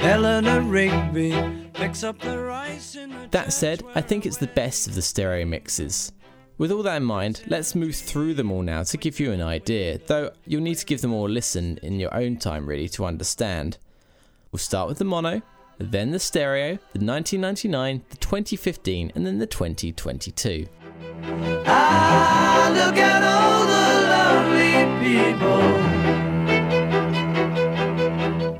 Eleanor 0.00 0.62
Rigby 0.62 1.70
picks 1.72 2.02
up 2.02 2.18
the 2.18 2.36
rice 2.36 2.96
in 2.96 3.10
the 3.10 3.28
That 3.30 3.52
said, 3.52 3.84
I 3.94 4.00
think 4.00 4.26
it's 4.26 4.38
the 4.38 4.48
best 4.48 4.88
of 4.88 4.96
the 4.96 5.02
stereo 5.02 5.46
mixes. 5.46 6.10
With 6.58 6.72
all 6.72 6.82
that 6.82 6.96
in 6.96 7.04
mind, 7.04 7.44
let's 7.46 7.76
move 7.76 7.94
through 7.94 8.34
them 8.34 8.50
all 8.50 8.62
now 8.62 8.82
to 8.82 8.96
give 8.96 9.20
you 9.20 9.30
an 9.30 9.40
idea, 9.40 10.00
though 10.04 10.32
you'll 10.44 10.60
need 10.60 10.74
to 10.78 10.86
give 10.86 11.02
them 11.02 11.12
all 11.14 11.28
a 11.28 11.30
listen 11.30 11.78
in 11.84 12.00
your 12.00 12.12
own 12.12 12.36
time 12.36 12.66
really 12.66 12.88
to 12.90 13.04
understand. 13.04 13.78
We'll 14.50 14.58
start 14.58 14.88
with 14.88 14.98
the 14.98 15.04
mono, 15.04 15.42
then 15.78 16.10
the 16.10 16.18
stereo, 16.18 16.78
the 16.94 17.04
1999, 17.04 18.02
the 18.10 18.16
2015, 18.16 19.12
and 19.14 19.24
then 19.24 19.38
the 19.38 19.46
2022. 19.46 20.66
Ah, 21.64 22.72
look 22.74 22.96
at 22.96 23.22
all 23.22 23.64
the 23.68 24.00
lonely 24.10 24.82
people. 25.06 25.62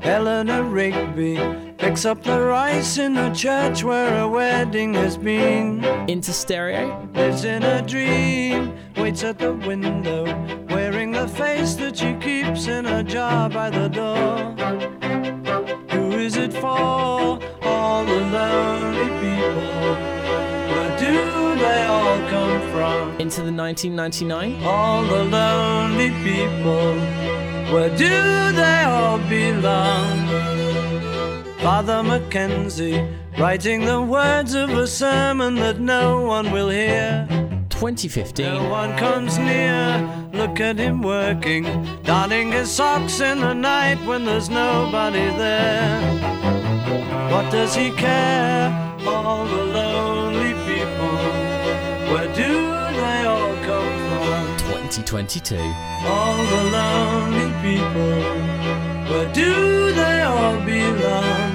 Eleanor 0.09 0.63
Rigby 0.63 1.68
picks 1.79 2.05
up 2.05 2.21
the 2.23 2.39
rice 2.39 2.97
in 2.97 3.13
the 3.13 3.29
church 3.31 3.83
where 3.83 4.19
a 4.19 4.27
wedding 4.27 4.93
has 4.93 5.17
been. 5.17 5.83
Into 6.07 6.33
stereo, 6.33 7.07
Lives 7.15 7.45
in 7.45 7.63
a 7.63 7.81
dream, 7.81 8.75
waits 8.97 9.23
at 9.23 9.39
the 9.39 9.53
window, 9.53 10.25
wearing 10.69 11.11
the 11.11 11.27
face 11.27 11.75
that 11.75 11.97
she 11.97 12.13
keeps 12.15 12.67
in 12.67 12.85
a 12.85 13.03
jar 13.03 13.49
by 13.49 13.69
the 13.69 13.87
door. 13.87 14.35
Who 15.91 16.11
is 16.11 16.35
it 16.35 16.53
for? 16.53 17.39
All 17.63 18.05
the 18.05 18.21
lonely 18.37 19.09
people. 19.23 19.95
Where 20.71 20.99
do 20.99 21.55
they 21.57 21.83
all 21.85 22.17
come 22.29 22.61
from? 22.71 23.19
into 23.19 23.41
the 23.41 23.51
1999, 23.51 24.63
All 24.63 25.03
the 25.03 25.23
lonely 25.23 26.11
people. 26.23 26.95
Where 27.73 27.89
do 27.95 28.09
they 28.53 28.83
all 28.83 29.19
belong? 29.29 30.68
Father 31.61 32.01
McKenzie 32.01 33.05
writing 33.37 33.85
the 33.85 34.01
words 34.01 34.53
of 34.53 34.69
a 34.69 34.87
sermon 34.87 35.55
that 35.55 35.79
no 35.79 36.21
one 36.21 36.51
will 36.51 36.69
hear. 36.69 37.27
2015, 37.69 38.45
No 38.45 38.69
one 38.69 38.97
comes 38.97 39.37
near. 39.37 40.29
Look 40.33 40.59
at 40.61 40.77
him 40.77 41.01
working, 41.01 41.63
darning 42.03 42.51
his 42.51 42.71
socks 42.71 43.19
in 43.19 43.39
the 43.39 43.53
night 43.53 43.97
when 44.05 44.23
there's 44.25 44.49
nobody 44.49 45.27
there. 45.37 46.01
What 47.31 47.51
does 47.51 47.75
he 47.75 47.91
care? 47.91 48.69
All 49.05 49.45
the 49.45 49.63
lonely 49.65 50.53
people. 50.67 51.15
Where 52.13 52.27
do 52.35 52.51
they 53.01 53.25
all 53.25 53.55
come 53.67 53.99
from? 54.09 54.57
2022, 54.71 55.55
All 56.05 56.37
the 56.37 56.63
lonely 56.77 57.51
people. 57.61 58.59
Where 59.09 59.33
do 59.33 59.91
they 59.93 60.21
all 60.21 60.57
belong? 60.65 61.48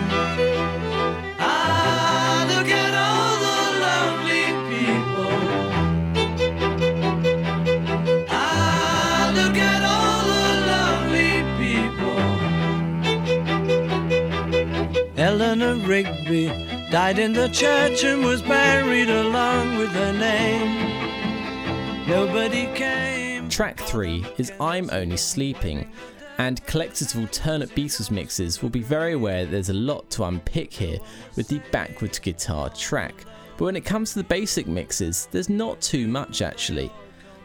Rigby 15.83 16.47
died 16.91 17.19
in 17.19 17.33
the 17.33 17.49
church 17.49 18.05
and 18.05 18.25
was 18.25 18.43
buried 18.43 19.11
along 19.11 19.77
with 19.77 19.91
her 19.91 20.13
name. 20.13 22.09
Nobody 22.09 22.67
came. 22.75 23.49
Track 23.49 23.81
3 23.81 24.25
is 24.39 24.53
I'm 24.61 24.89
Only 24.93 25.17
Sleeping, 25.17 25.91
and 26.39 26.65
collectors 26.67 27.15
of 27.15 27.21
alternate 27.21 27.71
Beatles 27.71 28.11
mixes 28.11 28.63
will 28.63 28.71
be 28.71 28.83
very 28.83 29.13
aware 29.13 29.45
that 29.45 29.51
there's 29.51 29.71
a 29.71 29.75
lot 29.75 30.09
to 30.11 30.25
unpick 30.25 30.73
here 30.73 30.99
with 31.37 31.49
the 31.49 31.61
backwards 31.71 32.19
guitar 32.19 32.71
track. 32.71 33.15
But 33.57 33.65
when 33.65 33.77
it 33.77 33.85
comes 33.85 34.13
to 34.13 34.19
the 34.19 34.25
basic 34.25 34.67
mixes, 34.67 35.29
there's 35.31 35.49
not 35.49 35.81
too 35.81 36.09
much 36.09 36.43
actually. 36.43 36.91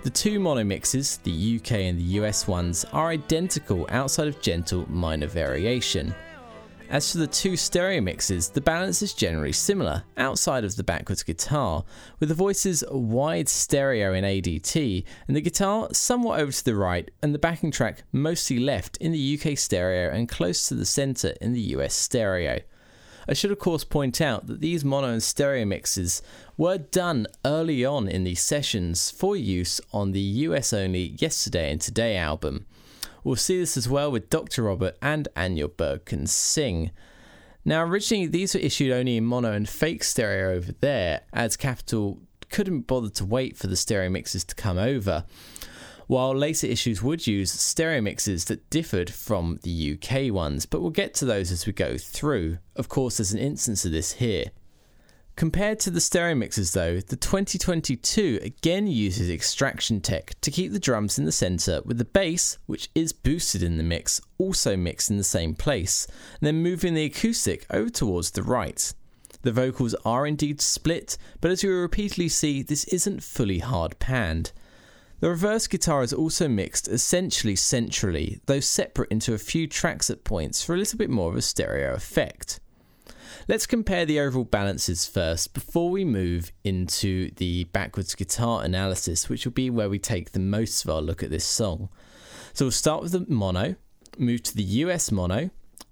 The 0.04 0.10
two 0.10 0.40
mono 0.40 0.64
mixes, 0.64 1.18
the 1.18 1.60
UK 1.60 1.72
and 1.72 2.00
the 2.00 2.20
US 2.20 2.48
ones, 2.48 2.86
are 2.94 3.10
identical 3.10 3.86
outside 3.90 4.28
of 4.28 4.42
gentle 4.42 4.90
minor 4.90 5.28
variation. 5.28 6.16
As 6.90 7.12
for 7.12 7.20
the 7.20 7.28
two 7.28 7.56
stereo 7.56 8.02
mixes, 8.02 8.50
the 8.50 8.62
balance 8.62 9.04
is 9.04 9.14
generally 9.14 9.52
similar, 9.52 10.06
outside 10.18 10.64
of 10.64 10.76
the 10.76 10.84
backwards 10.84 11.22
guitar, 11.22 11.84
with 12.20 12.30
the 12.30 12.36
voices 12.36 12.84
wide 12.90 13.48
stereo 13.48 14.12
in 14.16 14.24
ADT 14.24 15.04
and 15.28 15.38
the 15.38 15.42
guitar 15.42 15.90
somewhat 15.94 16.40
over 16.40 16.52
to 16.52 16.66
the 16.66 16.76
right 16.76 17.12
and 17.22 17.32
the 17.32 17.38
backing 17.38 17.70
track 17.70 18.02
mostly 18.12 18.58
left 18.58 18.98
in 18.98 19.12
the 19.12 19.40
UK 19.40 19.56
stereo 19.56 20.12
and 20.12 20.28
close 20.28 20.68
to 20.68 20.74
the 20.74 20.86
centre 20.86 21.36
in 21.40 21.54
the 21.54 21.62
US 21.76 21.94
stereo. 21.94 22.60
I 23.28 23.34
should 23.34 23.52
of 23.52 23.60
course 23.60 23.84
point 23.84 24.20
out 24.20 24.48
that 24.48 24.60
these 24.60 24.84
mono 24.84 25.10
and 25.10 25.22
stereo 25.22 25.66
mixes 25.66 26.24
were 26.58 26.80
done 26.80 27.28
early 27.46 27.86
on 27.86 28.08
in 28.08 28.24
these 28.24 28.42
sessions 28.42 29.12
for 29.12 29.36
use 29.36 29.80
on 29.94 30.12
the 30.12 30.20
US 30.20 30.74
only 30.74 31.16
Yesterday 31.20 31.72
and 31.72 31.80
Today 31.80 32.18
album. 32.18 32.66
We'll 33.30 33.36
see 33.36 33.60
this 33.60 33.78
as 33.78 33.88
well 33.88 34.12
with 34.12 34.32
Dr. 34.32 34.64
Robert 34.64 34.98
and 35.04 35.28
Anya 35.36 35.68
Berg 35.68 36.06
Can 36.06 36.26
Sing. 36.26 36.90
Now, 37.64 37.84
originally, 37.84 38.26
these 38.26 38.56
were 38.56 38.60
issued 38.60 38.92
only 38.92 39.18
in 39.18 39.26
mono 39.26 39.52
and 39.52 39.70
fake 39.70 40.04
stereo 40.04 40.56
over 40.56 40.72
there, 40.72 41.22
as 41.32 41.56
Capitol 41.56 42.24
couldn't 42.50 42.88
bother 42.88 43.10
to 43.10 43.26
wait 43.26 43.56
for 43.56 43.68
the 43.68 43.76
stereo 43.76 44.10
mixes 44.10 44.44
to 44.46 44.56
come 44.56 44.80
over, 44.80 45.26
while 46.08 46.36
later 46.36 46.66
issues 46.66 47.04
would 47.04 47.28
use 47.28 47.52
stereo 47.52 48.02
mixes 48.02 48.46
that 48.46 48.68
differed 48.72 49.12
from 49.12 49.60
the 49.62 49.94
UK 49.94 50.34
ones, 50.34 50.66
but 50.66 50.82
we'll 50.82 50.90
get 50.90 51.14
to 51.14 51.26
those 51.26 51.52
as 51.52 51.68
we 51.68 51.72
go 51.72 52.00
through. 52.00 52.58
Of 52.76 52.90
course, 52.90 53.18
there's 53.18 53.32
an 53.32 53.38
instance 53.38 53.86
of 53.86 53.92
this 53.92 54.14
here. 54.14 54.46
Compared 55.40 55.80
to 55.80 55.90
the 55.90 56.02
stereo 56.02 56.36
mixes 56.36 56.74
though, 56.74 57.00
the 57.00 57.16
2022 57.16 58.40
again 58.42 58.88
uses 58.88 59.30
extraction 59.30 60.02
tech 60.02 60.34
to 60.42 60.52
keep 60.52 60.74
the 60.74 60.80
drums 60.80 61.18
in 61.18 61.24
the 61.24 61.32
centre 61.32 61.80
with 61.86 61.98
the 61.98 62.04
bass, 62.04 62.58
which 62.66 62.90
is 62.94 63.14
boosted 63.14 63.64
in 63.64 63.78
the 63.78 63.84
mix, 63.84 64.20
also 64.38 64.76
mixed 64.76 65.10
in 65.10 65.16
the 65.16 65.24
same 65.24 65.56
place, 65.56 66.06
and 66.08 66.46
then 66.46 66.62
moving 66.62 66.94
the 66.94 67.06
acoustic 67.06 67.66
over 67.70 67.90
towards 67.90 68.32
the 68.32 68.44
right. 68.44 68.94
The 69.44 69.54
vocals 69.54 69.96
are 70.04 70.28
indeed 70.28 70.60
split, 70.60 71.18
but 71.40 71.52
as 71.52 71.64
you 71.64 71.70
will 71.70 71.84
repeatedly 71.84 72.28
see, 72.28 72.62
this 72.62 72.84
isn't 72.90 73.24
fully 73.24 73.60
hard 73.60 73.98
panned. 73.98 74.52
The 75.22 75.30
reverse 75.30 75.68
guitar 75.68 76.04
is 76.04 76.12
also 76.12 76.50
mixed 76.50 76.90
essentially 76.90 77.56
centrally, 77.56 78.42
though 78.48 78.60
separate 78.60 79.10
into 79.10 79.34
a 79.34 79.38
few 79.38 79.68
tracks 79.68 80.10
at 80.10 80.26
points 80.26 80.62
for 80.62 80.76
a 80.76 80.78
little 80.78 80.98
bit 80.98 81.10
more 81.10 81.30
of 81.30 81.38
a 81.38 81.42
stereo 81.42 81.94
effect. 81.94 82.60
Let's 83.50 83.66
compare 83.66 84.06
the 84.06 84.20
overall 84.20 84.44
balances 84.44 85.08
first 85.08 85.56
before 85.56 85.90
we 85.90 86.06
move 86.06 86.52
into 86.64 87.32
the 87.38 87.64
backwards 87.64 88.14
guitar 88.14 88.64
analysis, 88.64 89.28
which 89.28 89.44
will 89.44 89.54
be 89.54 89.72
where 89.72 89.90
we 89.90 89.98
take 89.98 90.34
the 90.34 90.40
most 90.40 90.84
of 90.84 90.92
our 90.92 91.02
look 91.02 91.24
at 91.24 91.32
this 91.32 91.46
song. 91.46 91.90
So 92.54 92.66
we'll 92.66 92.72
start 92.72 93.02
with 93.02 93.12
the 93.14 93.26
mono, 93.28 93.74
move 94.20 94.44
to 94.44 94.56
the 94.56 94.62
US 94.62 95.12
mono, 95.12 95.50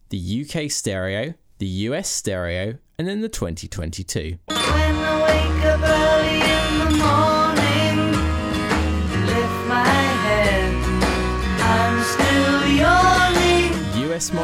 the 0.10 0.46
UK 0.46 0.70
stereo, 0.70 1.34
the 1.58 1.66
US 1.66 2.08
stereo, 2.08 2.78
and 3.00 3.08
then 3.08 3.22
the 3.22 3.28
2022. 3.28 4.38
When 4.46 4.60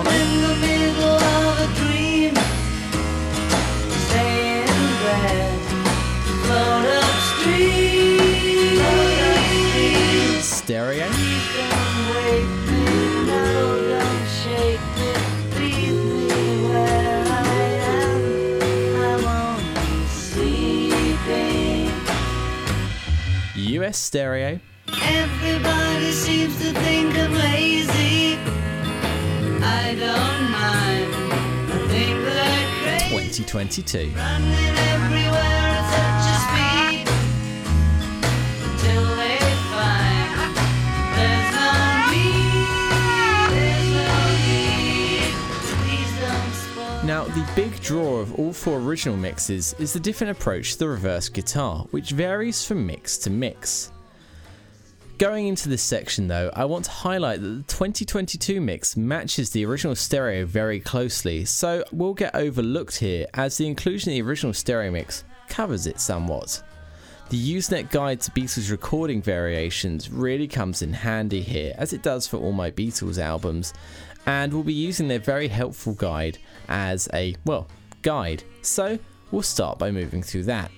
I 0.08 0.73
sleeping. 20.08 21.92
US 23.56 23.98
stereo, 23.98 24.60
Everybody 24.88 26.12
seems 26.12 26.58
to 26.60 26.72
think 26.80 27.18
I'm 27.18 27.34
lazy. 27.34 28.38
I 29.62 29.96
don't 30.00 30.52
mind. 30.52 31.14
I 31.72 31.88
think 31.90 32.24
they're 32.24 32.70
crazy. 33.10 33.44
2022. 33.44 35.33
The 47.34 47.52
big 47.56 47.82
draw 47.82 48.20
of 48.20 48.38
all 48.38 48.54
four 48.54 48.78
original 48.78 49.18
mixes 49.18 49.74
is 49.80 49.92
the 49.92 50.00
different 50.00 50.30
approach 50.30 50.74
to 50.74 50.80
the 50.80 50.88
reverse 50.88 51.30
guitar, 51.30 51.88
which 51.90 52.12
varies 52.12 52.64
from 52.64 52.86
mix 52.86 53.18
to 53.18 53.32
mix. 53.32 53.92
Going 55.18 55.48
into 55.48 55.68
this 55.68 55.82
section 55.82 56.28
though, 56.28 56.52
I 56.54 56.66
want 56.66 56.86
to 56.86 56.92
highlight 56.92 57.42
that 57.42 57.48
the 57.48 57.64
2022 57.64 58.62
mix 58.62 58.96
matches 58.96 59.50
the 59.50 59.66
original 59.66 59.96
stereo 59.96 60.46
very 60.46 60.80
closely, 60.80 61.44
so 61.44 61.84
we'll 61.92 62.14
get 62.14 62.36
overlooked 62.36 62.98
here 62.98 63.26
as 63.34 63.58
the 63.58 63.66
inclusion 63.66 64.12
of 64.12 64.14
the 64.14 64.22
original 64.22 64.54
stereo 64.54 64.92
mix 64.92 65.24
covers 65.50 65.88
it 65.88 66.00
somewhat. 66.00 66.62
The 67.30 67.56
Usenet 67.56 67.90
guide 67.90 68.22
to 68.22 68.32
Beatles 68.32 68.70
recording 68.70 69.24
variations 69.24 70.12
really 70.12 70.48
comes 70.48 70.84
in 70.84 70.94
handy 70.94 71.42
here, 71.42 71.74
as 71.80 71.94
it 71.94 72.04
does 72.04 72.28
for 72.28 72.38
all 72.38 72.52
my 72.52 72.70
Beatles 72.70 73.18
albums, 73.18 73.74
and 74.26 74.54
we'll 74.54 74.64
be 74.64 74.74
using 74.74 75.08
their 75.08 75.20
very 75.20 75.48
helpful 75.48 75.94
guide 75.94 76.38
as 76.68 77.10
a, 77.14 77.36
well, 77.46 77.68
guide. 78.02 78.44
So 78.62 78.98
we'll 79.32 79.42
start 79.42 79.80
by 79.80 79.92
moving 79.92 80.24
through 80.24 80.44
that. 80.44 80.72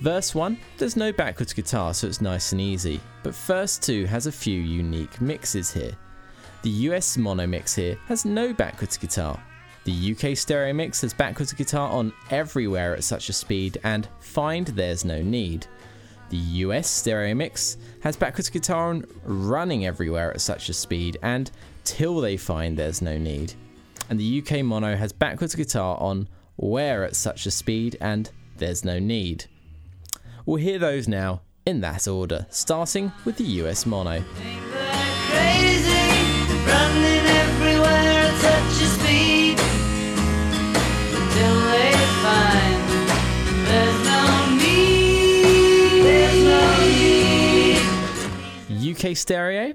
Verse 0.00 0.34
1, 0.34 0.58
there's 0.78 0.96
no 0.96 1.12
backwards 1.12 1.52
guitar, 1.52 1.92
so 1.92 2.06
it's 2.06 2.22
nice 2.22 2.52
and 2.52 2.60
easy, 2.60 3.00
but 3.22 3.34
verse 3.34 3.76
2 3.76 4.06
has 4.06 4.26
a 4.26 4.32
few 4.32 4.58
unique 4.58 5.20
mixes 5.20 5.70
here. 5.70 5.94
The 6.62 6.70
US 6.70 7.18
mono 7.18 7.46
mix 7.46 7.74
here 7.74 7.98
has 8.06 8.24
no 8.24 8.52
backwards 8.52 8.96
guitar. 8.96 9.42
The 9.84 10.14
UK 10.14 10.36
stereo 10.36 10.72
mix 10.72 11.00
has 11.00 11.14
backwards 11.14 11.52
guitar 11.52 11.90
on 11.90 12.12
everywhere 12.30 12.94
at 12.94 13.04
such 13.04 13.28
a 13.28 13.32
speed 13.32 13.78
and 13.82 14.08
find 14.20 14.66
there's 14.68 15.04
no 15.04 15.22
need. 15.22 15.66
The 16.30 16.36
US 16.36 16.88
stereo 16.88 17.34
mix 17.34 17.76
has 18.00 18.16
backwards 18.16 18.50
guitar 18.50 18.90
on 18.90 19.04
running 19.24 19.86
everywhere 19.86 20.32
at 20.32 20.40
such 20.40 20.68
a 20.68 20.74
speed 20.74 21.18
and 21.22 21.50
till 21.90 22.20
they 22.20 22.36
find 22.36 22.76
there's 22.76 23.02
no 23.02 23.18
need. 23.18 23.52
And 24.08 24.18
the 24.18 24.42
UK 24.42 24.64
mono 24.64 24.94
has 24.94 25.12
backwards 25.12 25.56
guitar 25.56 25.98
on 26.00 26.28
where 26.54 27.02
at 27.02 27.16
such 27.16 27.46
a 27.46 27.50
speed 27.50 27.96
and 28.00 28.30
there's 28.58 28.84
no 28.84 29.00
need. 29.00 29.46
We'll 30.46 30.62
hear 30.62 30.78
those 30.78 31.08
now 31.08 31.42
in 31.66 31.80
that 31.80 32.06
order, 32.06 32.46
starting 32.48 33.10
with 33.24 33.36
the 33.38 33.44
US 33.44 33.86
mono. 33.86 34.22
UK 48.90 49.16
they're 49.16 49.74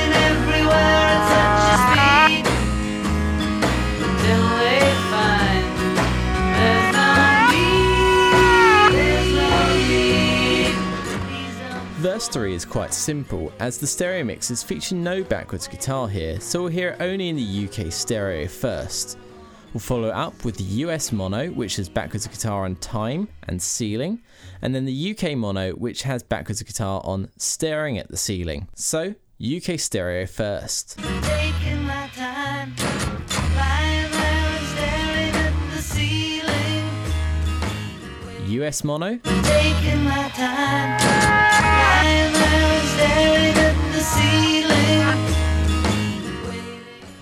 Verse 12.21 12.29
3 12.29 12.53
is 12.53 12.65
quite 12.65 12.93
simple, 12.93 13.51
as 13.57 13.79
the 13.79 13.87
stereo 13.87 14.23
mixes 14.23 14.61
feature 14.61 14.93
no 14.93 15.23
backwards 15.23 15.67
guitar 15.67 16.07
here, 16.07 16.39
so 16.39 16.61
we'll 16.61 16.71
hear 16.71 16.89
it 16.89 17.01
only 17.01 17.29
in 17.29 17.35
the 17.35 17.67
UK 17.67 17.91
stereo 17.91 18.47
first. 18.47 19.17
We'll 19.73 19.81
follow 19.81 20.09
up 20.09 20.45
with 20.45 20.55
the 20.55 20.63
US 20.85 21.11
mono, 21.11 21.47
which 21.47 21.77
has 21.77 21.89
backwards 21.89 22.27
guitar 22.27 22.65
on 22.65 22.75
time 22.75 23.27
and 23.47 23.59
ceiling, 23.59 24.21
and 24.61 24.75
then 24.75 24.85
the 24.85 25.17
UK 25.17 25.35
mono, 25.35 25.71
which 25.71 26.03
has 26.03 26.21
backwards 26.21 26.61
guitar 26.61 27.01
on 27.03 27.27
staring 27.37 27.97
at 27.97 28.11
the 28.11 28.17
ceiling. 28.17 28.67
So, 28.75 29.15
UK 29.43 29.79
stereo 29.79 30.27
first. 30.27 30.99
taking 30.99 31.87
my 40.03 41.40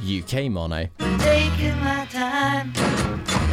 UK 0.10 0.50
mono, 0.50 0.88
Taking 0.98 1.78
time, 2.10 2.74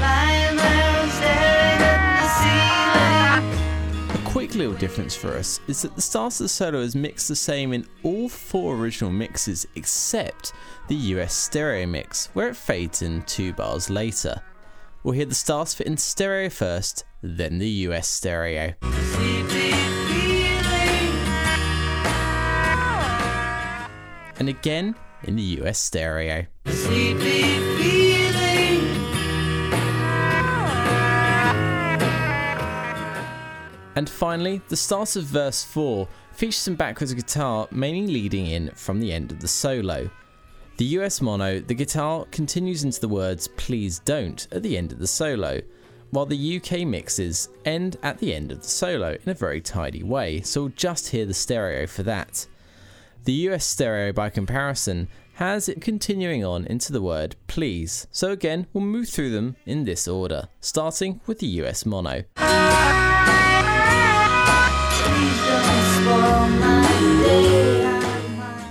lying 0.00 0.56
there 0.56 1.02
and 1.02 1.12
staring 1.12 1.82
at 1.82 2.22
the 2.22 2.28
ceiling. 4.08 4.24
A 4.24 4.30
quick 4.30 4.54
little 4.54 4.72
difference 4.72 5.14
for 5.14 5.34
us 5.34 5.60
is 5.68 5.82
that 5.82 5.94
the 5.94 6.00
the 6.00 6.48
solo 6.48 6.80
is 6.80 6.96
mixed 6.96 7.28
the 7.28 7.36
same 7.36 7.74
in 7.74 7.86
all 8.02 8.30
four 8.30 8.74
original 8.74 9.10
mixes 9.10 9.66
except 9.74 10.54
the 10.88 10.94
US 10.94 11.34
stereo 11.34 11.86
mix, 11.86 12.30
where 12.32 12.48
it 12.48 12.56
fades 12.56 13.02
in 13.02 13.20
two 13.22 13.52
bars 13.52 13.90
later. 13.90 14.40
We'll 15.02 15.14
hear 15.14 15.26
the 15.26 15.34
stars 15.34 15.74
fit 15.74 15.86
in 15.86 15.98
stereo 15.98 16.48
first, 16.48 17.04
then 17.20 17.58
the 17.58 17.68
US 17.68 18.08
stereo. 18.08 18.72
And 24.38 24.48
again 24.48 24.94
in 25.26 25.36
the 25.36 25.42
US 25.60 25.78
stereo. 25.78 26.46
And 33.96 34.10
finally, 34.10 34.60
the 34.68 34.76
start 34.76 35.16
of 35.16 35.24
verse 35.24 35.64
4 35.64 36.06
features 36.32 36.56
some 36.56 36.74
backwards 36.74 37.14
guitar, 37.14 37.66
mainly 37.70 38.12
leading 38.12 38.46
in 38.46 38.70
from 38.72 39.00
the 39.00 39.10
end 39.10 39.32
of 39.32 39.40
the 39.40 39.48
solo. 39.48 40.10
The 40.76 40.84
US 40.84 41.22
mono, 41.22 41.60
the 41.60 41.74
guitar 41.74 42.26
continues 42.30 42.84
into 42.84 43.00
the 43.00 43.08
words 43.08 43.48
please 43.56 44.00
don't 44.00 44.46
at 44.52 44.62
the 44.62 44.76
end 44.76 44.92
of 44.92 44.98
the 44.98 45.06
solo, 45.06 45.62
while 46.10 46.26
the 46.26 46.56
UK 46.58 46.86
mixes 46.86 47.48
end 47.64 47.96
at 48.02 48.18
the 48.18 48.34
end 48.34 48.52
of 48.52 48.60
the 48.60 48.68
solo 48.68 49.16
in 49.24 49.30
a 49.30 49.34
very 49.34 49.62
tidy 49.62 50.02
way, 50.02 50.42
so 50.42 50.62
we'll 50.62 50.72
just 50.76 51.08
hear 51.08 51.24
the 51.24 51.32
stereo 51.32 51.86
for 51.86 52.02
that. 52.02 52.46
The 53.26 53.48
US 53.50 53.66
stereo, 53.66 54.12
by 54.12 54.30
comparison, 54.30 55.08
has 55.34 55.68
it 55.68 55.80
continuing 55.80 56.44
on 56.44 56.64
into 56.66 56.92
the 56.92 57.02
word 57.02 57.34
please. 57.48 58.06
So 58.12 58.30
again, 58.30 58.68
we'll 58.72 58.84
move 58.84 59.08
through 59.08 59.30
them 59.30 59.56
in 59.66 59.82
this 59.82 60.06
order, 60.06 60.46
starting 60.60 61.20
with 61.26 61.40
the 61.40 61.48
US 61.60 61.84
mono. 61.84 62.22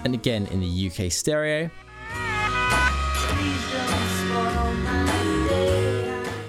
And 0.05 0.13
again 0.13 0.45
in 0.45 0.61
the 0.61 0.87
UK 0.89 1.11
stereo, 1.11 1.69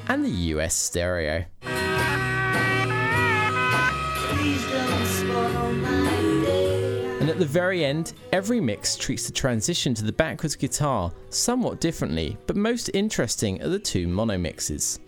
and 0.08 0.24
the 0.24 0.30
US 0.54 0.76
stereo. 0.76 1.44
At 7.36 7.40
the 7.40 7.44
very 7.44 7.84
end, 7.84 8.14
every 8.32 8.62
mix 8.62 8.96
treats 8.96 9.26
the 9.26 9.32
transition 9.32 9.92
to 9.92 10.02
the 10.02 10.12
backwards 10.12 10.56
guitar 10.56 11.12
somewhat 11.28 11.82
differently, 11.82 12.38
but 12.46 12.56
most 12.56 12.88
interesting 12.94 13.62
are 13.62 13.68
the 13.68 13.78
two 13.78 14.08
mono 14.08 14.38
mixes. 14.38 15.00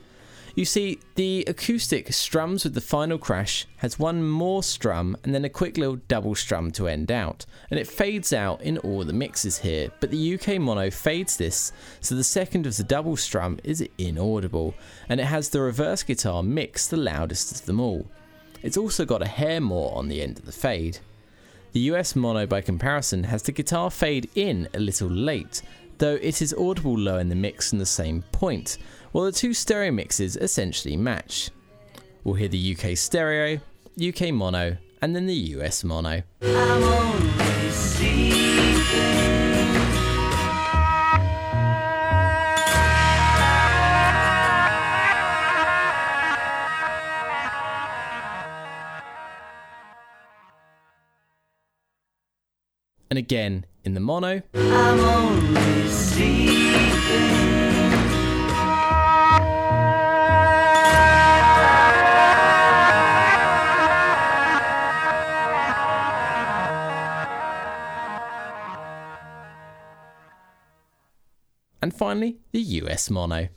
You 0.54 0.66
see, 0.66 0.98
the 1.14 1.42
acoustic 1.46 2.12
strums 2.12 2.64
with 2.64 2.74
the 2.74 2.82
final 2.82 3.16
crash 3.16 3.66
has 3.78 3.98
one 3.98 4.28
more 4.28 4.62
strum 4.62 5.16
and 5.24 5.34
then 5.34 5.46
a 5.46 5.48
quick 5.48 5.78
little 5.78 5.96
double 6.06 6.34
strum 6.34 6.70
to 6.72 6.86
end 6.86 7.10
out, 7.10 7.46
and 7.70 7.80
it 7.80 7.88
fades 7.88 8.34
out 8.34 8.60
in 8.60 8.76
all 8.76 9.04
the 9.04 9.14
mixes 9.14 9.56
here, 9.56 9.90
but 9.98 10.10
the 10.10 10.34
UK 10.34 10.60
mono 10.60 10.90
fades 10.90 11.38
this 11.38 11.72
so 12.02 12.14
the 12.14 12.22
second 12.22 12.66
of 12.66 12.76
the 12.76 12.84
double 12.84 13.16
strum 13.16 13.58
is 13.64 13.88
inaudible, 13.96 14.74
and 15.08 15.18
it 15.18 15.24
has 15.24 15.48
the 15.48 15.62
reverse 15.62 16.02
guitar 16.02 16.42
mix 16.42 16.88
the 16.88 16.98
loudest 16.98 17.52
of 17.52 17.64
them 17.64 17.80
all. 17.80 18.06
It's 18.62 18.76
also 18.76 19.06
got 19.06 19.22
a 19.22 19.28
hair 19.28 19.62
more 19.62 19.96
on 19.96 20.08
the 20.08 20.20
end 20.20 20.38
of 20.38 20.44
the 20.44 20.52
fade. 20.52 20.98
The 21.72 21.80
US 21.80 22.16
mono, 22.16 22.46
by 22.46 22.62
comparison, 22.62 23.24
has 23.24 23.42
the 23.42 23.52
guitar 23.52 23.90
fade 23.90 24.30
in 24.34 24.68
a 24.72 24.78
little 24.78 25.08
late, 25.08 25.60
though 25.98 26.14
it 26.14 26.40
is 26.40 26.54
audible 26.54 26.98
low 26.98 27.18
in 27.18 27.28
the 27.28 27.34
mix 27.34 27.72
in 27.72 27.78
the 27.78 27.86
same 27.86 28.22
point, 28.32 28.78
while 29.12 29.26
the 29.26 29.32
two 29.32 29.52
stereo 29.52 29.92
mixes 29.92 30.36
essentially 30.36 30.96
match. 30.96 31.50
We'll 32.24 32.36
hear 32.36 32.48
the 32.48 32.76
UK 32.76 32.96
stereo, 32.96 33.60
UK 34.02 34.32
mono, 34.32 34.78
and 35.02 35.14
then 35.14 35.26
the 35.26 35.34
US 35.34 35.84
mono. 35.84 36.22
And 53.10 53.18
again, 53.18 53.64
in 53.84 53.94
the 53.94 54.00
mono, 54.00 54.42
I'm 54.54 55.00
only 55.00 55.48
and 71.80 71.94
finally, 71.94 72.36
the 72.52 72.60
US 72.60 73.08
mono. 73.08 73.48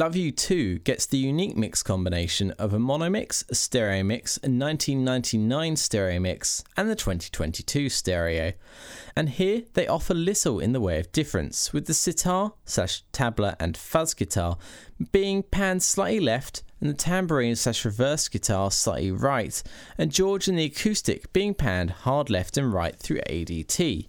Love 0.00 0.16
You 0.16 0.32
To 0.32 0.78
gets 0.78 1.04
the 1.04 1.18
unique 1.18 1.58
mix 1.58 1.82
combination 1.82 2.52
of 2.52 2.72
a 2.72 2.78
mono 2.78 3.10
mix, 3.10 3.44
a 3.50 3.54
stereo 3.54 4.02
mix, 4.02 4.38
a 4.38 4.48
1999 4.48 5.76
stereo 5.76 6.18
mix, 6.18 6.64
and 6.74 6.88
the 6.88 6.96
2022 6.96 7.90
stereo. 7.90 8.54
And 9.14 9.28
here 9.28 9.64
they 9.74 9.86
offer 9.86 10.14
little 10.14 10.58
in 10.58 10.72
the 10.72 10.80
way 10.80 10.98
of 10.98 11.12
difference, 11.12 11.74
with 11.74 11.84
the 11.84 11.92
sitar 11.92 12.54
slash 12.64 13.02
tabla 13.12 13.56
and 13.60 13.76
fuzz 13.76 14.14
guitar 14.14 14.56
being 15.12 15.42
panned 15.42 15.82
slightly 15.82 16.20
left, 16.20 16.62
and 16.80 16.88
the 16.88 16.94
tambourine 16.94 17.54
slash 17.54 17.84
reverse 17.84 18.26
guitar 18.28 18.70
slightly 18.70 19.10
right, 19.10 19.62
and 19.98 20.10
George 20.10 20.48
and 20.48 20.58
the 20.58 20.64
acoustic 20.64 21.30
being 21.34 21.52
panned 21.52 21.90
hard 21.90 22.30
left 22.30 22.56
and 22.56 22.72
right 22.72 22.96
through 22.96 23.20
ADT. 23.28 24.08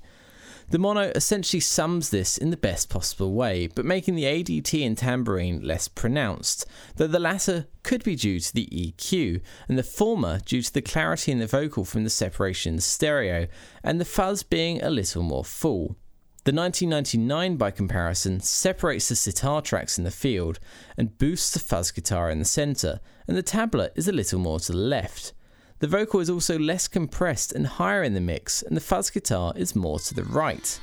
The 0.71 0.79
mono 0.79 1.11
essentially 1.13 1.59
sums 1.59 2.11
this 2.11 2.37
in 2.37 2.49
the 2.49 2.55
best 2.55 2.87
possible 2.87 3.33
way, 3.33 3.67
but 3.67 3.83
making 3.83 4.15
the 4.15 4.23
ADT 4.23 4.85
and 4.87 4.97
tambourine 4.97 5.59
less 5.59 5.89
pronounced, 5.89 6.65
though 6.95 7.07
the 7.07 7.19
latter 7.19 7.67
could 7.83 8.05
be 8.05 8.15
due 8.15 8.39
to 8.39 8.53
the 8.53 8.67
EQ, 8.67 9.41
and 9.67 9.77
the 9.77 9.83
former 9.83 10.39
due 10.45 10.61
to 10.61 10.73
the 10.73 10.81
clarity 10.81 11.33
in 11.33 11.39
the 11.39 11.45
vocal 11.45 11.83
from 11.83 12.05
the 12.05 12.09
separation 12.09 12.75
in 12.75 12.79
stereo, 12.79 13.47
and 13.83 13.99
the 13.99 14.05
fuzz 14.05 14.43
being 14.43 14.81
a 14.81 14.89
little 14.89 15.23
more 15.23 15.43
full. 15.43 15.97
The 16.45 16.53
1999 16.53 17.57
by 17.57 17.71
comparison 17.71 18.39
separates 18.39 19.09
the 19.09 19.17
sitar 19.17 19.61
tracks 19.61 19.97
in 19.97 20.05
the 20.05 20.09
field 20.09 20.57
and 20.95 21.17
boosts 21.17 21.51
the 21.51 21.59
fuzz 21.59 21.91
guitar 21.91 22.29
in 22.29 22.39
the 22.39 22.45
centre, 22.45 23.01
and 23.27 23.35
the 23.35 23.43
tabla 23.43 23.89
is 23.97 24.07
a 24.07 24.13
little 24.13 24.39
more 24.39 24.61
to 24.61 24.71
the 24.71 24.77
left. 24.77 25.33
The 25.81 25.87
vocal 25.87 26.19
is 26.19 26.29
also 26.29 26.59
less 26.59 26.87
compressed 26.87 27.53
and 27.53 27.65
higher 27.65 28.03
in 28.03 28.13
the 28.13 28.21
mix, 28.21 28.61
and 28.61 28.77
the 28.77 28.81
fuzz 28.81 29.09
guitar 29.09 29.51
is 29.55 29.75
more 29.75 29.97
to 29.97 30.13
the 30.13 30.23
right. 30.23 30.79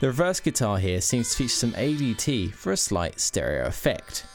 The 0.00 0.08
reverse 0.08 0.40
guitar 0.40 0.76
here 0.76 1.00
seems 1.00 1.30
to 1.30 1.36
feature 1.38 1.48
some 1.48 1.72
ADT 1.72 2.52
for 2.52 2.70
a 2.70 2.76
slight 2.76 3.18
stereo 3.18 3.64
effect. 3.64 4.26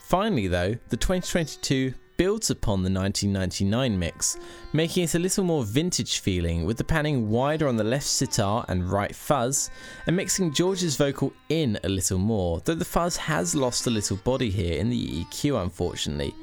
Finally, 0.00 0.48
though, 0.48 0.76
the 0.90 0.98
2022 0.98 1.94
builds 2.18 2.50
upon 2.50 2.82
the 2.82 2.90
1999 2.90 3.98
mix, 3.98 4.36
making 4.74 5.04
it 5.04 5.14
a 5.14 5.18
little 5.18 5.44
more 5.44 5.64
vintage 5.64 6.18
feeling 6.18 6.66
with 6.66 6.76
the 6.76 6.84
panning 6.84 7.30
wider 7.30 7.68
on 7.68 7.78
the 7.78 7.82
left 7.82 8.06
sitar 8.06 8.66
and 8.68 8.92
right 8.92 9.16
fuzz, 9.16 9.70
and 10.06 10.14
mixing 10.14 10.52
George's 10.52 10.96
vocal 10.96 11.32
in 11.48 11.78
a 11.84 11.88
little 11.88 12.18
more, 12.18 12.60
though 12.66 12.74
the 12.74 12.84
fuzz 12.84 13.16
has 13.16 13.54
lost 13.54 13.86
a 13.86 13.90
little 13.90 14.18
body 14.18 14.50
here 14.50 14.78
in 14.78 14.90
the 14.90 15.24
EQ 15.24 15.62
unfortunately. 15.62 16.34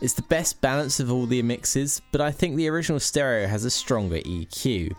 It's 0.00 0.12
the 0.12 0.22
best 0.22 0.60
balance 0.60 1.00
of 1.00 1.10
all 1.10 1.26
the 1.26 1.40
mixes, 1.42 2.02
but 2.12 2.20
I 2.20 2.30
think 2.30 2.56
the 2.56 2.68
original 2.68 3.00
stereo 3.00 3.46
has 3.46 3.64
a 3.64 3.70
stronger 3.70 4.18
EQ. 4.18 4.94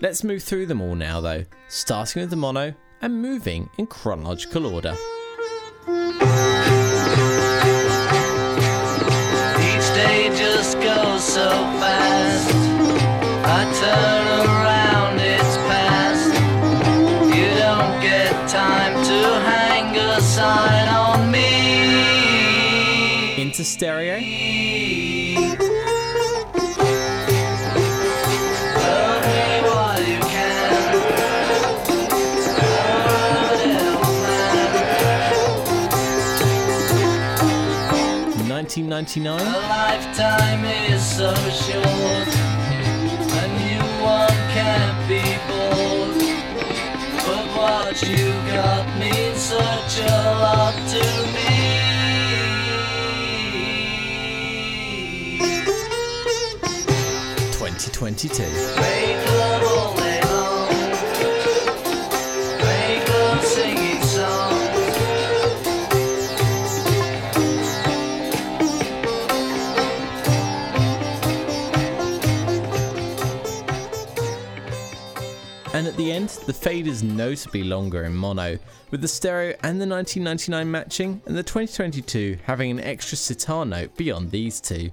Let's 0.00 0.22
move 0.22 0.42
through 0.42 0.66
them 0.66 0.82
all 0.82 0.94
now 0.94 1.20
though, 1.22 1.44
starting 1.68 2.20
with 2.20 2.30
the 2.30 2.36
mono 2.36 2.74
and 3.00 3.22
moving 3.22 3.70
in 3.78 3.86
chronological 3.86 4.66
order. 4.66 4.94
Each 9.60 9.88
day 9.94 10.30
just 10.36 10.78
goes 10.80 11.24
so 11.24 11.48
fast. 11.80 12.54
I 13.46 13.64
turn 13.80 14.23
Into 23.54 23.62
stereo, 23.62 24.18
man. 24.18 25.54
1999, 38.50 39.38
A 39.38 39.44
lifetime 39.68 40.64
is 40.90 41.00
so 41.06 41.32
short, 41.32 42.28
and 43.38 43.52
you 43.70 43.78
one 44.02 44.34
can't 44.50 44.98
be. 45.06 45.22
But 47.22 47.46
what 47.56 48.02
you 48.02 48.32
got 48.50 48.84
means 48.98 49.38
such 49.38 50.00
a 50.00 50.16
lot 50.42 50.74
to 50.88 51.02
me. 51.32 51.83
2022. 57.90 59.04
and 75.84 75.88
at 75.88 75.96
the 75.98 76.12
end, 76.12 76.28
the 76.46 76.52
fade 76.52 76.86
is 76.86 77.02
notably 77.02 77.62
longer 77.62 78.04
in 78.04 78.14
mono, 78.14 78.58
with 78.90 79.02
the 79.02 79.08
stereo 79.08 79.50
and 79.62 79.78
the 79.78 79.86
1999 79.86 80.70
matching, 80.70 81.20
and 81.26 81.36
the 81.36 81.42
2022 81.42 82.38
having 82.44 82.70
an 82.70 82.80
extra 82.80 83.18
sitar 83.18 83.66
note 83.66 83.94
beyond 83.96 84.30
these 84.30 84.62
two. 84.62 84.90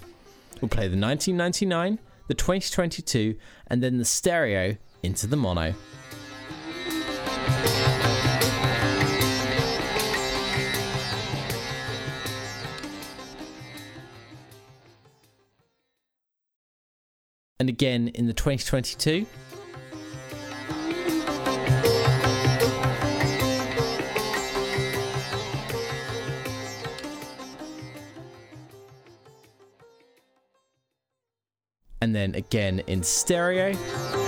We'll 0.60 0.70
play 0.70 0.90
the 0.90 1.00
1999 1.00 1.98
the 2.28 2.34
2022, 2.34 3.36
and 3.68 3.82
then 3.82 3.98
the 3.98 4.06
stereo 4.06 4.78
into 5.04 5.28
the 5.28 5.36
mono. 5.36 5.74
And 17.60 17.70
again 17.70 18.08
in 18.08 18.26
the 18.26 18.34
2022. 18.34 19.28
And 32.02 32.16
then 32.16 32.36
again 32.36 32.82
in 32.88 33.04
stereo. 33.04 34.21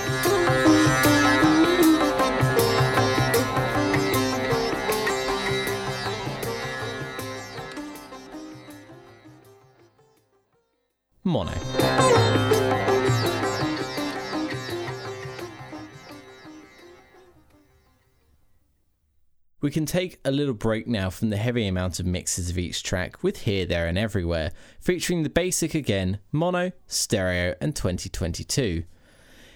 We 19.64 19.70
can 19.70 19.86
take 19.86 20.20
a 20.26 20.30
little 20.30 20.52
break 20.52 20.86
now 20.86 21.08
from 21.08 21.30
the 21.30 21.38
heavy 21.38 21.66
amount 21.66 21.98
of 21.98 22.04
mixes 22.04 22.50
of 22.50 22.58
each 22.58 22.82
track 22.82 23.22
with 23.22 23.44
Here, 23.44 23.64
There 23.64 23.86
and 23.86 23.96
Everywhere, 23.96 24.52
featuring 24.78 25.22
the 25.22 25.30
basic 25.30 25.74
again, 25.74 26.18
mono, 26.30 26.72
stereo 26.86 27.54
and 27.62 27.74
2022. 27.74 28.84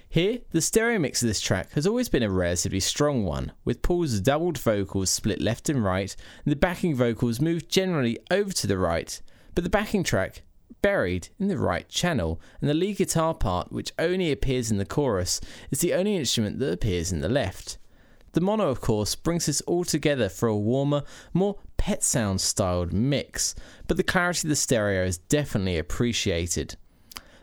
Here, 0.09 0.39
the 0.51 0.63
stereo 0.63 0.99
mix 0.99 1.21
of 1.21 1.29
this 1.29 1.43
track 1.43 1.73
has 1.73 1.87
always 1.87 2.09
been 2.09 2.23
a 2.23 2.31
relatively 2.31 2.81
strong 2.81 3.27
one, 3.27 3.53
with 3.67 3.83
Paul's 3.83 4.21
doubled 4.21 4.57
vocals 4.57 5.11
split 5.11 5.43
left 5.43 5.69
and 5.69 5.85
right, 5.85 6.17
and 6.43 6.53
the 6.53 6.57
backing 6.57 6.95
vocals 6.95 7.39
moved 7.39 7.69
generally 7.69 8.19
over 8.31 8.55
to 8.55 8.67
the 8.67 8.79
right, 8.79 9.21
but 9.55 9.63
the 9.63 9.69
backing 9.69 10.05
track 10.05 10.41
buried 10.81 11.29
in 11.39 11.49
the 11.49 11.59
right 11.59 11.87
channel, 11.91 12.41
and 12.63 12.71
the 12.71 12.73
lead 12.73 12.97
guitar 12.97 13.35
part, 13.35 13.71
which 13.71 13.93
only 13.99 14.33
appears 14.33 14.71
in 14.71 14.79
the 14.79 14.87
chorus, 14.87 15.39
is 15.71 15.81
the 15.81 15.93
only 15.93 16.17
instrument 16.17 16.61
that 16.61 16.73
appears 16.73 17.13
in 17.13 17.21
the 17.21 17.29
left. 17.29 17.77
The 18.33 18.41
mono, 18.41 18.69
of 18.69 18.81
course, 18.81 19.15
brings 19.15 19.49
us 19.49 19.61
all 19.63 19.85
together 19.85 20.29
for 20.29 20.49
a 20.49 20.57
warmer, 20.57 21.03
more 21.33 21.57
pet 21.77 22.05
sound 22.05 22.41
styled 22.41 22.93
mix, 22.93 23.55
but 23.87 23.97
the 23.97 24.03
clarity 24.03 24.47
of 24.47 24.51
the 24.51 24.57
stereo 24.57 25.05
is 25.05 25.19
definitely 25.19 25.79
appreciated. 25.79 26.77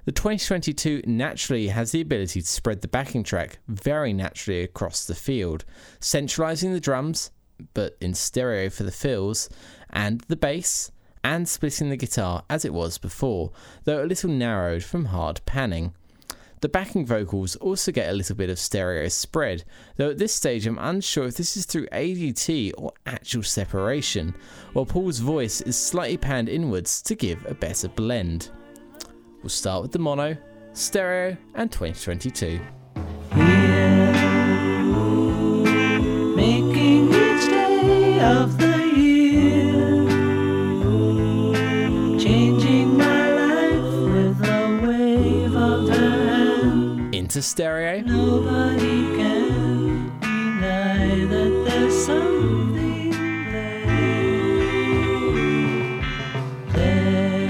The 0.05 0.11
2022 0.11 1.01
naturally 1.07 1.69
has 1.69 1.91
the 1.91 2.01
ability 2.01 2.41
to 2.41 2.47
spread 2.47 2.81
the 2.81 2.87
backing 2.87 3.23
track 3.23 3.57
very 3.67 4.13
naturally 4.13 4.61
across 4.61 5.05
the 5.05 5.15
field, 5.15 5.65
centralizing 5.99 6.73
the 6.73 6.79
drums, 6.79 7.31
but 7.73 7.97
in 7.99 8.13
stereo 8.13 8.69
for 8.69 8.83
the 8.83 8.91
fills, 8.91 9.49
and 9.89 10.21
the 10.27 10.35
bass, 10.35 10.91
and 11.23 11.49
splitting 11.49 11.89
the 11.89 11.97
guitar 11.97 12.43
as 12.51 12.65
it 12.65 12.73
was 12.73 12.99
before, 12.99 13.51
though 13.85 14.03
a 14.03 14.05
little 14.05 14.29
narrowed 14.29 14.83
from 14.83 15.05
hard 15.05 15.41
panning. 15.47 15.95
The 16.61 16.69
backing 16.69 17.05
vocals 17.05 17.55
also 17.57 17.91
get 17.91 18.09
a 18.09 18.13
little 18.13 18.35
bit 18.35 18.49
of 18.49 18.57
stereo 18.57 19.07
spread, 19.07 19.63
though 19.97 20.09
at 20.09 20.17
this 20.17 20.33
stage 20.33 20.65
I'm 20.65 20.79
unsure 20.79 21.25
if 21.25 21.37
this 21.37 21.57
is 21.57 21.65
through 21.65 21.87
ADT 21.87 22.73
or 22.77 22.91
actual 23.05 23.43
separation, 23.43 24.35
while 24.73 24.85
Paul's 24.85 25.19
voice 25.19 25.61
is 25.61 25.77
slightly 25.77 26.17
panned 26.17 26.49
inwards 26.49 27.01
to 27.03 27.15
give 27.15 27.45
a 27.45 27.53
better 27.53 27.87
blend. 27.87 28.49
We'll 29.43 29.49
start 29.49 29.83
with 29.83 29.91
the 29.91 29.99
mono, 29.99 30.37
stereo, 30.73 31.37
and 31.53 31.71
2022. 31.71 32.59
making 36.35 37.09
hand. 47.35 47.35
Into 47.35 47.41
stereo, 47.41 48.01
Nobody 48.01 49.17
can 49.17 50.19
deny 50.21 51.25
that 51.25 51.65
there's 51.67 52.05
something 52.05 53.11
there. 53.51 53.85
There, 56.73 57.49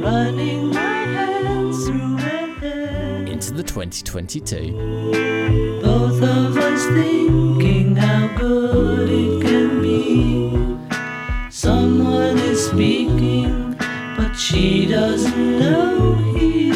running 0.00 0.68
my 0.68 0.80
hands 0.80 1.86
through 1.86 2.16
her 2.18 2.46
hair. 2.60 3.26
into 3.26 3.52
the 3.52 3.62
2022. 3.62 5.80
Both 5.82 6.22
of 6.22 6.56
us 6.56 6.86
thinking 6.86 7.96
how 7.96 8.28
good 8.36 9.08
it 9.10 9.42
can 9.42 9.82
be. 9.82 10.78
Someone 11.50 12.38
is 12.38 12.66
speaking, 12.68 13.74
but 14.16 14.32
she 14.34 14.86
doesn't 14.86 15.58
know 15.58 16.14
he's 16.34 16.73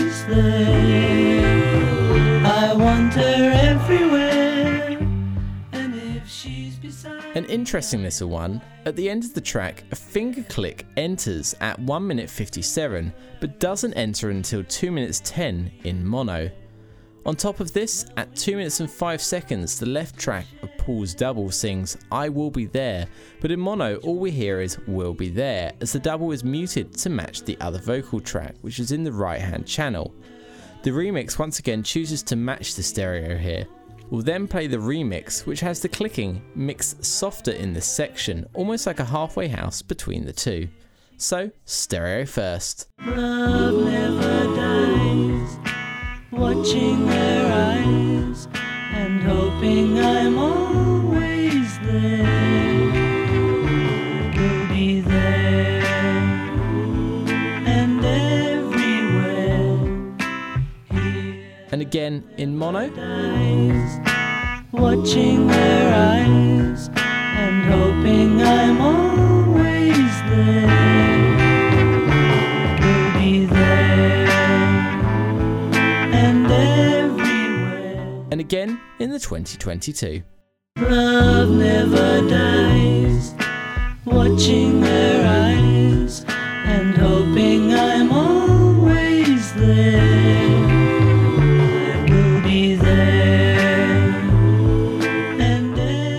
An 7.34 7.44
interesting 7.46 8.02
little 8.02 8.28
one, 8.28 8.60
at 8.84 8.94
the 8.94 9.08
end 9.08 9.24
of 9.24 9.32
the 9.32 9.40
track, 9.40 9.84
a 9.90 9.96
finger 9.96 10.42
click 10.42 10.84
enters 10.98 11.54
at 11.60 11.78
1 11.78 12.06
minute 12.06 12.28
57, 12.28 13.12
but 13.40 13.58
doesn't 13.58 13.94
enter 13.94 14.28
until 14.28 14.62
2 14.64 14.90
minutes 14.90 15.22
10 15.24 15.70
in 15.84 16.06
mono. 16.06 16.50
On 17.28 17.36
top 17.36 17.60
of 17.60 17.74
this, 17.74 18.06
at 18.16 18.34
2 18.36 18.56
minutes 18.56 18.80
and 18.80 18.90
5 18.90 19.20
seconds, 19.20 19.78
the 19.78 19.84
left 19.84 20.18
track 20.18 20.46
of 20.62 20.70
Paul's 20.78 21.12
double 21.12 21.50
sings 21.50 21.94
I 22.10 22.30
Will 22.30 22.50
Be 22.50 22.64
There, 22.64 23.06
but 23.42 23.50
in 23.50 23.60
mono, 23.60 23.96
all 23.96 24.18
we 24.18 24.30
hear 24.30 24.62
is 24.62 24.78
Will 24.86 25.12
Be 25.12 25.28
There, 25.28 25.74
as 25.82 25.92
the 25.92 25.98
double 25.98 26.32
is 26.32 26.42
muted 26.42 26.96
to 26.96 27.10
match 27.10 27.42
the 27.42 27.58
other 27.60 27.80
vocal 27.80 28.18
track, 28.18 28.54
which 28.62 28.78
is 28.78 28.92
in 28.92 29.04
the 29.04 29.12
right 29.12 29.42
hand 29.42 29.66
channel. 29.66 30.14
The 30.84 30.90
remix 30.90 31.38
once 31.38 31.58
again 31.58 31.82
chooses 31.82 32.22
to 32.22 32.34
match 32.34 32.76
the 32.76 32.82
stereo 32.82 33.36
here. 33.36 33.66
We'll 34.08 34.22
then 34.22 34.48
play 34.48 34.66
the 34.66 34.78
remix, 34.78 35.44
which 35.44 35.60
has 35.60 35.80
the 35.80 35.88
clicking 35.90 36.40
mixed 36.54 37.04
softer 37.04 37.52
in 37.52 37.74
this 37.74 37.84
section, 37.84 38.46
almost 38.54 38.86
like 38.86 39.00
a 39.00 39.04
halfway 39.04 39.48
house 39.48 39.82
between 39.82 40.24
the 40.24 40.32
two. 40.32 40.66
So, 41.18 41.50
stereo 41.66 42.24
first. 42.24 42.88
Love 46.38 46.56
never 46.56 46.68
dies. 46.68 46.98
Watching 46.98 47.06
their 47.06 47.52
eyes 47.52 48.48
and 48.92 49.22
hoping 49.22 49.98
I'm 49.98 50.38
always 50.38 51.78
there. 51.80 52.24
We'll 54.36 54.68
be 54.68 55.00
there 55.00 55.82
and 57.66 58.04
everywhere. 58.04 59.78
Here 60.90 61.44
And 61.72 61.82
again 61.82 62.24
in 62.36 62.56
mono. 62.56 62.90
watching 64.72 65.46
their 65.48 65.94
eyes 65.94 66.47
in 78.98 79.10
the 79.10 79.18
2022. 79.18 80.22
Love 80.78 81.50
never 81.50 82.28
dies, 82.28 83.34
watching 84.04 84.80
their 84.80 85.26
eyes 85.26 86.24
and 86.28 86.96
hoping 86.96 87.72
I'm 87.74 88.12
always 88.12 89.52
there. 89.54 90.00
I 91.90 92.06
will 92.10 92.40
be 92.42 92.74
there. 92.76 93.04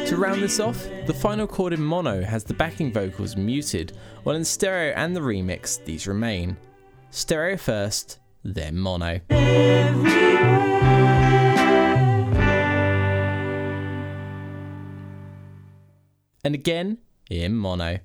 To 0.07 0.17
round 0.17 0.41
this 0.41 0.59
off, 0.59 0.87
the 1.05 1.13
final 1.13 1.47
chord 1.47 1.73
in 1.73 1.81
mono 1.81 2.21
has 2.21 2.43
the 2.43 2.53
backing 2.53 2.91
vocals 2.91 3.35
muted, 3.35 3.93
while 4.23 4.35
in 4.35 4.45
stereo 4.45 4.93
and 4.95 5.15
the 5.15 5.21
remix, 5.21 5.83
these 5.83 6.07
remain. 6.07 6.57
Stereo 7.11 7.57
first, 7.57 8.19
then 8.43 8.77
mono. 8.77 9.19
And 16.43 16.55
again 16.55 16.99
in 17.29 17.55
mono. 17.55 17.99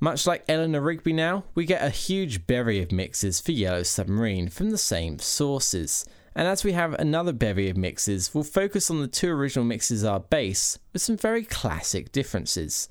Much 0.00 0.26
like 0.26 0.44
Eleanor 0.48 0.80
Rigby 0.80 1.12
now, 1.12 1.44
we 1.54 1.64
get 1.64 1.82
a 1.82 1.90
huge 1.90 2.46
bevy 2.46 2.80
of 2.80 2.92
mixes 2.92 3.40
for 3.40 3.52
Yellow 3.52 3.82
Submarine 3.82 4.48
from 4.48 4.70
the 4.70 4.78
same 4.78 5.18
sources. 5.18 6.06
And 6.36 6.46
as 6.46 6.62
we 6.62 6.72
have 6.72 6.94
another 6.94 7.32
bevy 7.32 7.68
of 7.68 7.76
mixes, 7.76 8.32
we'll 8.32 8.44
focus 8.44 8.90
on 8.90 9.00
the 9.00 9.08
two 9.08 9.30
original 9.30 9.64
mixes 9.64 10.04
our 10.04 10.20
base 10.20 10.78
with 10.92 11.02
some 11.02 11.16
very 11.16 11.42
classic 11.42 12.12
differences. 12.12 12.88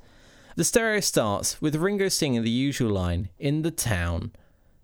The 0.57 0.65
stereo 0.65 0.99
starts 0.99 1.61
with 1.61 1.75
Ringo 1.75 2.09
singing 2.09 2.43
the 2.43 2.49
usual 2.49 2.91
line, 2.91 3.29
in 3.39 3.61
the 3.61 3.71
town, 3.71 4.31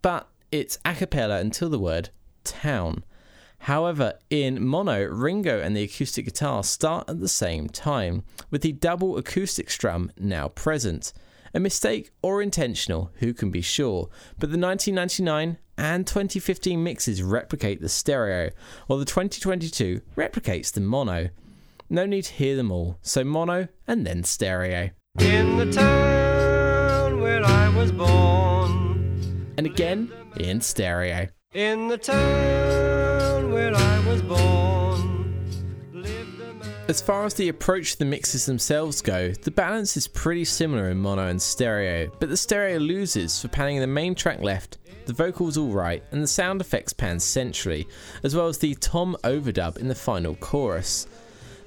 but 0.02 0.30
it's 0.52 0.80
a 0.86 0.94
cappella 0.94 1.40
until 1.40 1.70
the 1.70 1.80
word 1.80 2.10
town. 2.44 3.04
However, 3.64 4.16
in 4.30 4.62
mono, 4.62 5.06
Ringo 5.06 5.62
and 5.62 5.74
the 5.74 5.84
acoustic 5.84 6.26
guitar 6.26 6.66
start 6.66 7.10
at 7.10 7.22
the 7.22 7.30
same 7.30 7.70
time, 7.70 8.26
with 8.52 8.62
the 8.62 8.74
double 8.74 9.18
acoustic 9.18 9.70
strum 9.70 10.12
now 10.20 10.50
present. 10.50 11.14
A 11.54 11.62
mistake 11.62 12.12
or 12.22 12.42
intentional, 12.42 13.12
who 13.20 13.34
can 13.34 13.52
be 13.52 13.62
sure? 13.62 14.10
But 14.38 14.52
the 14.52 14.58
1999 14.58 15.60
and 15.78 16.06
2015 16.06 16.84
mixes 16.84 17.24
replicate 17.24 17.80
the 17.80 17.88
stereo, 17.88 18.50
while 18.88 19.00
the 19.00 19.06
2022 19.06 20.02
replicates 20.18 20.70
the 20.74 20.82
mono. 20.82 21.30
No 21.90 22.06
need 22.06 22.24
to 22.24 22.34
hear 22.34 22.58
them 22.58 22.70
all, 22.70 22.98
so 23.02 23.24
mono 23.24 23.70
and 23.88 24.06
then 24.06 24.26
stereo. 24.26 24.90
In 25.20 25.56
the 25.56 25.72
town 25.72 27.22
where 27.22 27.46
I 27.46 27.70
was 27.70 27.94
born. 27.94 29.54
And 29.58 29.66
again 29.66 30.12
in 30.36 30.60
stereo. 30.60 31.30
In 31.54 31.88
the 31.88 32.00
town 32.00 33.52
where 33.52 33.76
I 33.76 34.08
was 34.08 34.24
born. 34.24 35.36
As 36.88 37.00
far 37.00 37.26
as 37.26 37.36
the 37.36 37.50
approach 37.50 37.92
to 37.92 38.00
the 38.00 38.06
mixes 38.06 38.48
themselves 38.48 39.04
go, 39.04 39.32
the 39.34 39.52
balance 39.52 39.96
is 39.96 40.08
pretty 40.08 40.46
similar 40.46 40.90
in 40.90 40.98
mono 40.98 41.28
and 41.28 41.40
stereo, 41.40 42.12
but 42.20 42.30
the 42.30 42.38
stereo 42.38 42.80
loses 42.80 43.40
for 43.40 43.50
panning 43.50 43.80
the 43.80 43.86
main 43.86 44.16
track 44.16 44.42
left, 44.42 44.80
the 45.06 45.14
vocals 45.14 45.56
all 45.56 45.72
right, 45.72 46.04
and 46.10 46.24
the 46.24 46.28
sound 46.28 46.60
effects 46.60 46.92
pan 46.92 47.20
centrally, 47.20 47.88
as 48.24 48.36
well 48.36 48.48
as 48.48 48.58
the 48.58 48.74
tom 48.74 49.16
overdub 49.24 49.78
in 49.78 49.90
the 49.90 49.96
final 49.96 50.34
chorus. 50.34 51.06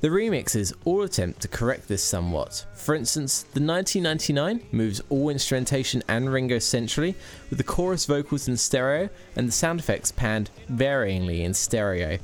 The 0.00 0.08
remixes 0.08 0.74
all 0.84 1.02
attempt 1.02 1.40
to 1.40 1.48
correct 1.48 1.88
this 1.88 2.02
somewhat. 2.02 2.66
For 2.74 2.94
instance, 2.94 3.42
the 3.42 3.60
1999 3.60 4.66
moves 4.70 5.00
all 5.08 5.30
instrumentation 5.30 6.02
and 6.06 6.30
Ringo 6.30 6.58
centrally, 6.58 7.14
with 7.48 7.56
the 7.56 7.64
chorus 7.64 8.04
vocals 8.04 8.46
in 8.46 8.58
stereo 8.58 9.08
and 9.36 9.48
the 9.48 9.52
sound 9.52 9.80
effects 9.80 10.12
panned 10.12 10.50
varyingly 10.70 11.40
in 11.40 11.54
stereo. 11.54 12.18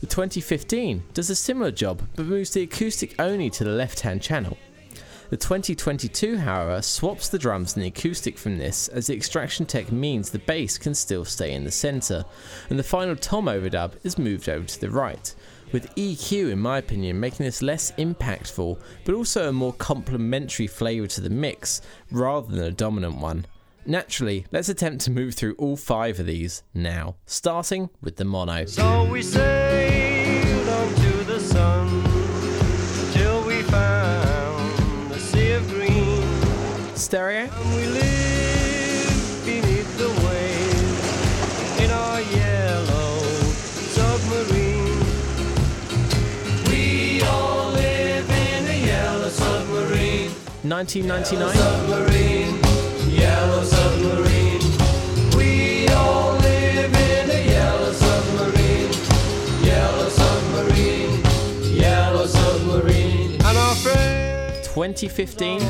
The 0.00 0.06
2015 0.06 1.02
does 1.14 1.28
a 1.28 1.34
similar 1.34 1.72
job 1.72 2.02
but 2.14 2.26
moves 2.26 2.50
the 2.50 2.62
acoustic 2.62 3.14
only 3.18 3.50
to 3.50 3.64
the 3.64 3.70
left 3.70 4.00
hand 4.00 4.22
channel. 4.22 4.56
The 5.28 5.36
2022, 5.36 6.38
however, 6.38 6.80
swaps 6.82 7.28
the 7.28 7.38
drums 7.38 7.74
and 7.74 7.82
the 7.82 7.88
acoustic 7.88 8.38
from 8.38 8.58
this 8.58 8.86
as 8.86 9.08
the 9.08 9.14
extraction 9.14 9.66
tech 9.66 9.90
means 9.90 10.30
the 10.30 10.38
bass 10.38 10.78
can 10.78 10.94
still 10.94 11.24
stay 11.24 11.52
in 11.52 11.64
the 11.64 11.72
centre, 11.72 12.24
and 12.70 12.78
the 12.78 12.84
final 12.84 13.16
tom 13.16 13.46
overdub 13.46 13.94
is 14.04 14.18
moved 14.18 14.48
over 14.48 14.64
to 14.64 14.80
the 14.80 14.90
right, 14.90 15.34
with 15.72 15.94
EQ, 15.96 16.50
in 16.52 16.58
my 16.58 16.78
opinion, 16.78 17.18
making 17.18 17.44
this 17.46 17.62
less 17.62 17.92
impactful 17.92 18.78
but 19.04 19.14
also 19.14 19.48
a 19.48 19.52
more 19.52 19.72
complementary 19.74 20.66
flavour 20.66 21.06
to 21.06 21.20
the 21.20 21.30
mix 21.30 21.80
rather 22.10 22.54
than 22.54 22.64
a 22.64 22.70
dominant 22.70 23.16
one. 23.16 23.46
Naturally, 23.84 24.46
let's 24.50 24.68
attempt 24.68 25.04
to 25.04 25.10
move 25.10 25.34
through 25.34 25.54
all 25.58 25.76
five 25.76 26.18
of 26.18 26.26
these 26.26 26.62
now, 26.74 27.14
starting 27.26 27.88
with 28.00 28.16
the 28.16 28.24
mono. 28.24 28.64
So 28.66 29.04
we 29.10 29.22
1999, 50.76 51.56
Submarine, 51.56 52.60
yellow 53.10 53.62
submarine. 53.64 54.60
We 55.34 55.88
all 55.88 56.34
live 56.34 56.94
in 56.94 57.30
a 57.30 57.48
yellow 57.48 57.92
submarine. 57.92 58.92
Yellow 59.64 60.08
submarine, 60.10 61.24
yellow 61.74 62.26
submarine. 62.26 63.40
And 63.40 63.56
our 63.56 63.74
friends 63.76 64.68
2015, 64.68 65.60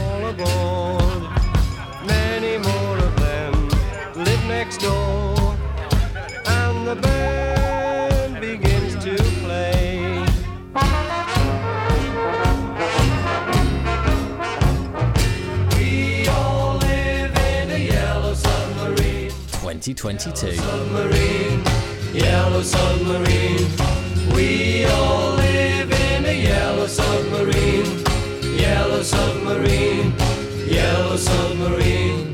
2022. 19.81 20.47
Yellow 20.47 20.62
submarine, 20.62 21.65
yellow 22.12 22.62
submarine. 22.62 24.35
We 24.35 24.85
all 24.87 25.35
live 25.35 25.93
in 25.93 26.25
a 26.25 26.43
yellow 26.43 26.87
submarine, 26.87 28.05
yellow 28.59 29.03
submarine, 29.03 30.15
yellow 30.69 31.17
submarine. 31.17 32.33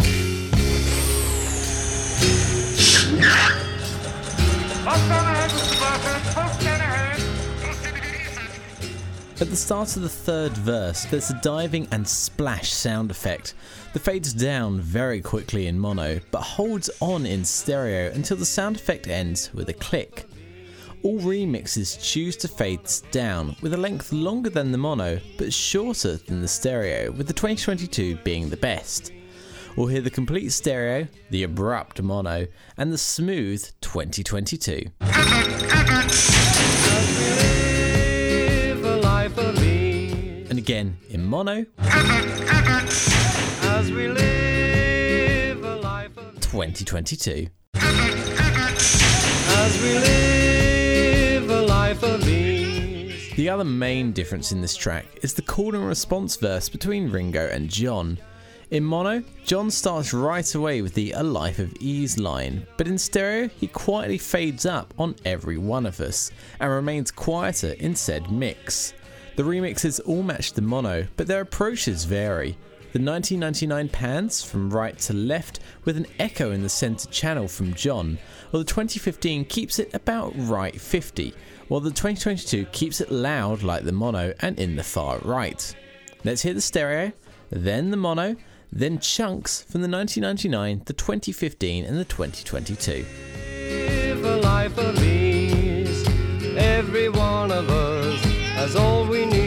At 9.41 9.51
the 9.51 9.57
start 9.57 9.97
of 9.97 10.03
the 10.03 10.09
third 10.09 10.53
verse, 10.53 11.05
there's 11.07 11.31
a 11.31 11.41
diving 11.43 11.89
and 11.91 12.07
splash 12.07 12.73
sound 12.73 13.11
effect, 13.11 13.55
that 13.93 14.01
fades 14.01 14.33
down 14.33 14.81
very 14.81 15.21
quickly 15.21 15.67
in 15.67 15.79
mono, 15.79 16.21
but 16.31 16.41
holds 16.41 16.89
on 17.01 17.27
in 17.27 17.45
stereo 17.45 18.11
until 18.13 18.37
the 18.37 18.47
sound 18.47 18.77
effect 18.77 19.09
ends 19.09 19.53
with 19.53 19.69
a 19.69 19.75
click. 19.75 20.27
All 21.03 21.19
remixes 21.21 22.01
choose 22.01 22.37
to 22.39 22.49
fade 22.49 22.81
down, 23.11 23.57
with 23.61 23.75
a 23.75 23.77
length 23.77 24.13
longer 24.13 24.51
than 24.51 24.71
the 24.73 24.79
mono, 24.79 25.21
but 25.37 25.53
shorter 25.53 26.17
than 26.17 26.41
the 26.41 26.49
stereo, 26.49 27.11
with 27.11 27.27
the 27.27 27.33
2022 27.33 28.17
being 28.25 28.49
the 28.49 28.57
best. 28.57 29.13
We'll 29.77 29.89
hear 29.89 30.01
the 30.01 30.11
complete 30.11 30.51
stereo, 30.51 31.09
the 31.31 31.43
abrupt 31.43 32.01
mono, 32.01 32.47
and 32.77 32.93
the 32.93 32.99
smooth 32.99 33.69
2022. 33.81 34.87
Live 38.63 38.85
a 38.85 38.97
life 39.03 39.39
of 39.39 39.59
ease. 39.65 40.49
And 40.51 40.59
again 40.59 40.99
in 41.09 41.25
mono, 41.25 41.65
As 43.75 43.91
we 43.91 44.07
live 44.07 45.65
a 45.65 45.77
life 45.77 46.15
of 46.19 46.39
2022. 46.41 47.47
As 47.75 48.93
we 49.83 49.99
live 49.99 51.49
a 51.49 51.63
life 51.63 52.03
of 52.03 52.29
ease. 52.29 53.35
The 53.35 53.49
other 53.49 53.65
main 53.65 54.13
difference 54.13 54.53
in 54.53 54.61
this 54.61 54.77
track 54.77 55.07
is 55.23 55.33
the 55.33 55.41
call 55.41 55.75
and 55.75 55.89
response 55.89 56.37
verse 56.37 56.69
between 56.69 57.11
Ringo 57.11 57.49
and 57.49 57.71
John. 57.71 58.19
In 58.71 58.85
mono, 58.85 59.25
John 59.47 59.71
starts 59.71 60.13
right 60.13 60.55
away 60.55 60.83
with 60.83 60.93
the 60.93 61.13
A 61.13 61.23
Life 61.23 61.59
of 61.59 61.75
Ease 61.81 62.19
line, 62.19 62.67
but 62.77 62.87
in 62.87 62.99
stereo, 62.99 63.49
he 63.49 63.69
quietly 63.69 64.19
fades 64.19 64.67
up 64.67 64.93
on 64.99 65.17
every 65.25 65.57
one 65.57 65.87
of 65.87 65.99
us 65.99 66.31
and 66.61 66.71
remains 66.71 67.11
quieter 67.11 67.73
in 67.79 67.97
said 67.97 68.31
mix. 68.31 68.93
The 69.37 69.45
remixes 69.45 69.99
all 70.05 70.23
match 70.23 70.53
the 70.53 70.61
mono, 70.61 71.07
but 71.17 71.27
their 71.27 71.41
approaches 71.41 72.05
vary. 72.05 72.59
The 72.93 73.01
1999 73.01 73.89
pans 73.89 74.45
from 74.45 74.69
right 74.69 74.99
to 74.99 75.15
left 75.15 75.61
with 75.87 75.97
an 75.97 76.07
echo 76.19 76.51
in 76.51 76.63
the 76.63 76.69
centre 76.69 77.09
channel 77.09 77.49
from 77.49 77.73
John, 77.73 78.19
while 78.51 78.63
the 78.63 78.69
2015 78.69 79.47
keeps 79.47 79.79
it 79.79 79.95
about 79.95 80.35
right 80.37 80.79
50, 80.79 81.33
while 81.69 81.81
the 81.81 81.89
2022 81.89 82.67
keeps 82.67 83.01
it 83.01 83.11
loud 83.11 83.63
like 83.63 83.85
the 83.85 83.93
mono 83.93 84.35
and 84.41 84.59
in 84.59 84.77
the 84.77 84.83
far 84.83 85.17
right. 85.21 85.75
Let's 86.23 86.43
hear 86.43 86.53
the 86.53 86.61
stereo, 86.61 87.13
then 87.49 87.93
the 87.93 87.97
mono, 87.97 88.37
then 88.71 88.99
chunks 88.99 89.63
from 89.63 89.81
the 89.81 89.89
1999, 89.89 90.83
the 90.85 90.93
2015, 90.93 91.87
and 91.87 91.99
the 91.99 92.05
2022. 92.05 93.07
Live 93.71 94.45
life 94.45 94.77
of 94.77 95.03
ease. 95.03 96.07
Every 96.59 97.09
one 97.09 97.53
of 97.53 97.71
us 97.71 98.23
has 98.55 98.77
all 98.77 99.07
we 99.07 99.25
need. 99.25 99.42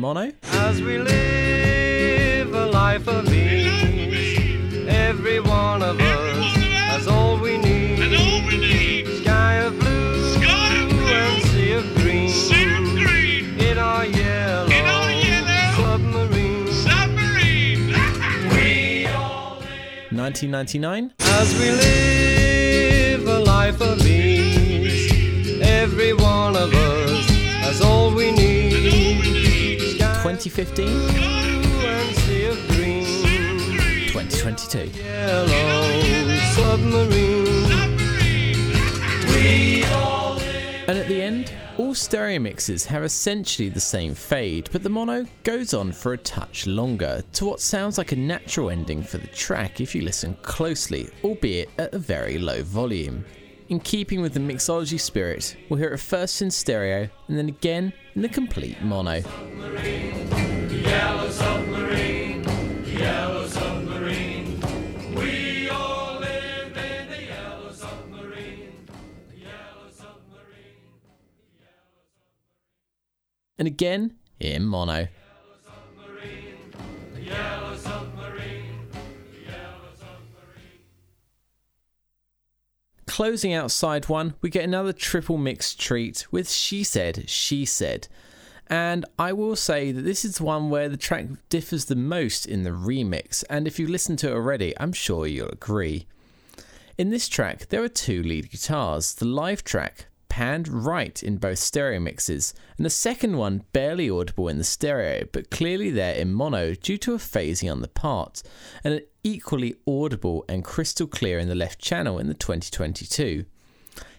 Mono, 0.00 0.32
as 0.42 0.80
we 0.80 0.96
live 0.98 2.54
a 2.54 2.66
life 2.66 3.06
of 3.06 3.28
ease. 3.32 4.86
Every 4.88 5.40
one 5.40 5.82
of 5.82 6.00
us 6.00 6.56
has 6.56 7.06
all 7.06 7.38
we 7.38 7.58
need. 7.58 7.98
Sky 9.22 9.54
of 9.56 9.78
blue 9.78 10.34
and 10.40 11.42
sea 11.44 11.72
of 11.72 11.84
green. 11.96 12.30
In 13.60 13.76
our 13.78 14.06
yellow 14.06 14.70
submarine. 15.76 16.64
We 18.54 19.06
all 19.06 19.60
1999, 20.10 21.12
1999. 21.12 21.12
As 21.20 21.52
we 21.60 21.70
live 21.84 23.28
a 23.28 23.40
life 23.40 23.80
of 23.82 24.06
ease, 24.06 25.60
every 25.60 26.14
one 26.14 26.56
of 26.56 26.72
us 26.72 27.28
has 27.64 27.82
all 27.82 28.14
we 28.14 28.32
need. 28.32 28.69
Sky 30.20 30.32
2015, 30.34 30.86
blue 30.86 31.86
and 31.86 32.16
sea 32.16 32.44
of 32.44 32.68
green, 32.68 33.06
2022. 34.08 34.90
yellow 35.00 36.36
submarine. 36.52 37.96
We 39.28 39.84
all 39.86 40.38
And 40.88 40.98
at 40.98 41.08
the 41.08 41.22
end, 41.22 41.54
all 41.78 41.94
stereo 41.94 42.38
mixes 42.38 42.84
have 42.84 43.02
essentially 43.02 43.70
the 43.70 43.80
same 43.80 44.14
fade, 44.14 44.68
but 44.72 44.82
the 44.82 44.90
mono 44.90 45.24
goes 45.42 45.72
on 45.72 45.90
for 45.90 46.12
a 46.12 46.18
touch 46.18 46.66
longer 46.66 47.22
to 47.32 47.46
what 47.46 47.60
sounds 47.60 47.96
like 47.96 48.12
a 48.12 48.16
natural 48.16 48.68
ending 48.68 49.02
for 49.02 49.16
the 49.16 49.26
track 49.28 49.80
if 49.80 49.94
you 49.94 50.02
listen 50.02 50.36
closely, 50.42 51.08
albeit 51.24 51.70
at 51.78 51.94
a 51.94 51.98
very 51.98 52.38
low 52.38 52.62
volume. 52.62 53.24
In 53.70 53.78
keeping 53.78 54.20
with 54.20 54.34
the 54.34 54.40
mixology 54.40 54.98
spirit, 54.98 55.56
we'll 55.68 55.78
hear 55.78 55.90
it 55.90 55.98
first 55.98 56.42
in 56.42 56.50
stereo 56.50 57.08
and 57.28 57.38
then 57.38 57.48
again 57.48 57.92
in 58.16 58.22
the 58.22 58.28
complete 58.28 58.82
mono. 58.82 59.22
And 73.56 73.68
again 73.68 74.16
in 74.40 74.64
mono. 74.64 75.06
Closing 83.20 83.52
out 83.52 83.70
side 83.70 84.08
one, 84.08 84.32
we 84.40 84.48
get 84.48 84.64
another 84.64 84.94
triple 84.94 85.36
mix 85.36 85.74
treat 85.74 86.26
with 86.30 86.50
She 86.50 86.82
Said, 86.82 87.28
She 87.28 87.66
Said. 87.66 88.08
And 88.66 89.04
I 89.18 89.34
will 89.34 89.56
say 89.56 89.92
that 89.92 90.00
this 90.00 90.24
is 90.24 90.40
one 90.40 90.70
where 90.70 90.88
the 90.88 90.96
track 90.96 91.26
differs 91.50 91.84
the 91.84 91.96
most 91.96 92.46
in 92.46 92.62
the 92.62 92.70
remix, 92.70 93.44
and 93.50 93.66
if 93.66 93.78
you 93.78 93.86
listen 93.86 94.16
to 94.16 94.30
it 94.30 94.34
already, 94.34 94.72
I'm 94.80 94.94
sure 94.94 95.26
you'll 95.26 95.50
agree. 95.50 96.06
In 96.96 97.10
this 97.10 97.28
track, 97.28 97.68
there 97.68 97.84
are 97.84 97.90
two 97.90 98.22
lead 98.22 98.50
guitars. 98.50 99.12
The 99.12 99.26
live 99.26 99.64
track, 99.64 100.06
panned 100.30 100.68
right 100.68 101.22
in 101.22 101.36
both 101.36 101.58
stereo 101.58 102.00
mixes, 102.00 102.54
and 102.78 102.86
the 102.86 102.90
second 102.90 103.36
one 103.36 103.64
barely 103.74 104.08
audible 104.08 104.48
in 104.48 104.56
the 104.56 104.64
stereo, 104.64 105.26
but 105.30 105.50
clearly 105.50 105.90
there 105.90 106.14
in 106.14 106.32
mono 106.32 106.72
due 106.72 106.96
to 106.96 107.12
a 107.12 107.18
phasing 107.18 107.70
on 107.70 107.82
the 107.82 107.88
part, 107.88 108.42
and 108.82 108.94
an 108.94 109.00
equally 109.22 109.74
audible 109.86 110.44
and 110.48 110.64
crystal 110.64 111.06
clear 111.06 111.38
in 111.38 111.48
the 111.48 111.54
left 111.54 111.78
channel 111.78 112.18
in 112.18 112.26
the 112.26 112.34
2022. 112.34 113.44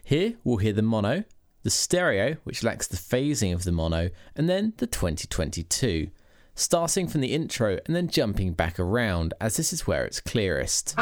Here 0.04 0.34
we'll 0.44 0.58
hear 0.58 0.74
the 0.74 0.82
mono, 0.82 1.24
the 1.64 1.70
stereo, 1.70 2.38
which 2.44 2.64
lacks 2.64 2.88
the 2.88 2.98
phasing 2.98 3.54
of 3.54 3.64
the 3.64 3.72
mono, 3.72 4.10
and 4.36 4.50
then 4.50 4.74
the 4.78 4.88
2022. 4.88 6.10
Starting 6.54 7.08
from 7.08 7.22
the 7.22 7.34
intro 7.34 7.80
and 7.86 7.96
then 7.96 8.08
jumping 8.08 8.54
back 8.54 8.80
around, 8.80 9.34
as 9.40 9.58
this 9.58 9.72
is 9.72 9.88
where 9.88 10.04
it's 10.06 10.20
clearest. 10.20 10.94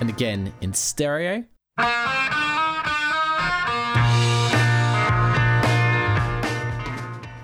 And 0.00 0.08
again 0.08 0.52
in 0.60 0.72
stereo. 0.72 1.44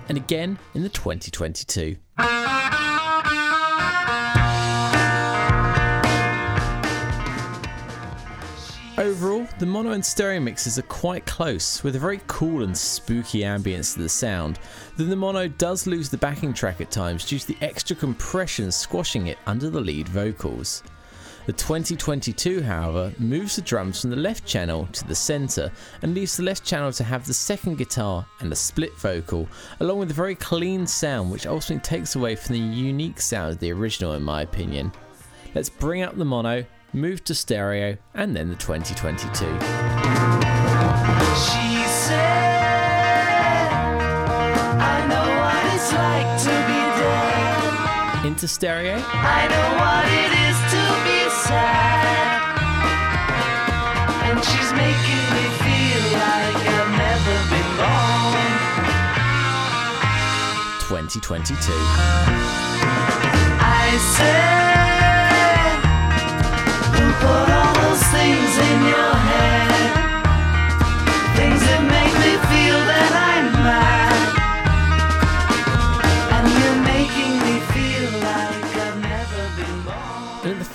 And 0.09 0.17
again 0.17 0.57
in 0.73 0.83
the 0.83 0.89
2022. 0.89 1.97
Overall, 8.97 9.47
the 9.59 9.65
mono 9.65 9.91
and 9.91 10.03
stereo 10.03 10.39
mixes 10.39 10.79
are 10.79 10.83
quite 10.83 11.23
close, 11.27 11.83
with 11.83 11.95
a 11.95 11.99
very 11.99 12.19
cool 12.25 12.63
and 12.63 12.75
spooky 12.75 13.41
ambience 13.41 13.93
to 13.93 14.01
the 14.01 14.09
sound, 14.09 14.57
though 14.95 15.03
the 15.03 15.15
mono 15.15 15.47
does 15.47 15.85
lose 15.85 16.09
the 16.09 16.17
backing 16.17 16.51
track 16.51 16.81
at 16.81 16.89
times 16.89 17.23
due 17.23 17.37
to 17.37 17.47
the 17.47 17.57
extra 17.61 17.95
compression 17.95 18.71
squashing 18.71 19.27
it 19.27 19.37
under 19.45 19.69
the 19.69 19.79
lead 19.79 20.09
vocals. 20.09 20.81
The 21.47 21.53
2022, 21.53 22.61
however, 22.61 23.13
moves 23.19 23.55
the 23.55 23.61
drums 23.61 24.01
from 24.01 24.09
the 24.09 24.17
left 24.17 24.45
channel 24.45 24.85
to 24.91 25.07
the 25.07 25.15
centre 25.15 25.71
and 26.01 26.13
leaves 26.13 26.35
the 26.35 26.43
left 26.43 26.65
channel 26.65 26.91
to 26.91 27.05
have 27.05 27.25
the 27.25 27.33
second 27.33 27.77
guitar 27.77 28.25
and 28.41 28.51
a 28.51 28.55
split 28.55 28.93
vocal, 28.97 29.47
along 29.79 29.99
with 29.99 30.11
a 30.11 30.13
very 30.13 30.35
clean 30.35 30.85
sound 30.85 31.31
which 31.31 31.47
ultimately 31.47 31.79
takes 31.79 32.17
away 32.17 32.35
from 32.35 32.55
the 32.55 32.59
unique 32.59 33.21
sound 33.21 33.53
of 33.53 33.59
the 33.59 33.71
original, 33.71 34.11
in 34.11 34.23
my 34.23 34.41
opinion. 34.41 34.91
Let's 35.55 35.69
bring 35.69 36.01
up 36.01 36.17
the 36.17 36.25
mono, 36.25 36.65
move 36.91 37.23
to 37.23 37.33
stereo, 37.33 37.95
and 38.13 38.35
then 38.35 38.49
the 38.49 38.55
2022. 38.55 39.45
She 39.45 39.47
said, 41.87 42.57
I 44.81 45.07
know 45.07 45.27
what 45.39 45.65
it's 45.73 45.93
like 45.93 46.41
to 46.41 46.49
be 46.67 46.81
dead. 46.99 48.25
Into 48.27 48.49
stereo, 48.49 49.01
sad. 51.47 52.27
And 54.27 54.37
she's 54.43 54.71
making 54.73 55.25
me 55.35 55.45
feel 55.63 56.03
like 56.23 56.59
I've 56.77 56.93
never 57.05 57.35
been 57.51 57.71
born. 57.79 58.47
2022. 60.87 61.71
I 63.59 63.97
said, 64.15 64.86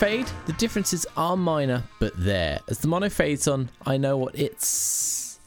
fade, 0.02 0.26
the 0.46 0.52
differences 0.54 1.06
are 1.16 1.36
minor, 1.36 1.80
but 2.00 2.12
there. 2.16 2.58
As 2.68 2.80
the 2.80 2.88
mono 2.88 3.08
fades 3.08 3.46
on, 3.46 3.70
I 3.86 3.98
know 3.98 4.16
what 4.16 4.36
it's. 4.36 5.38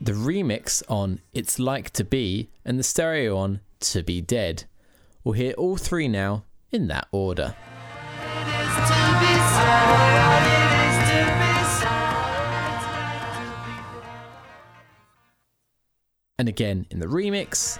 The 0.00 0.12
remix 0.12 0.82
on 0.88 1.20
It's 1.34 1.58
Like 1.58 1.90
to 1.90 2.04
Be, 2.04 2.48
and 2.64 2.78
the 2.78 2.82
stereo 2.82 3.36
on 3.36 3.60
To 3.80 4.02
Be 4.02 4.22
Dead. 4.22 4.64
We'll 5.24 5.34
hear 5.34 5.52
all 5.58 5.76
three 5.76 6.08
now 6.08 6.44
in 6.72 6.88
that 6.88 7.06
order. 7.12 7.54
And 16.38 16.48
again 16.48 16.86
in 16.90 17.00
the 17.00 17.06
remix. 17.06 17.78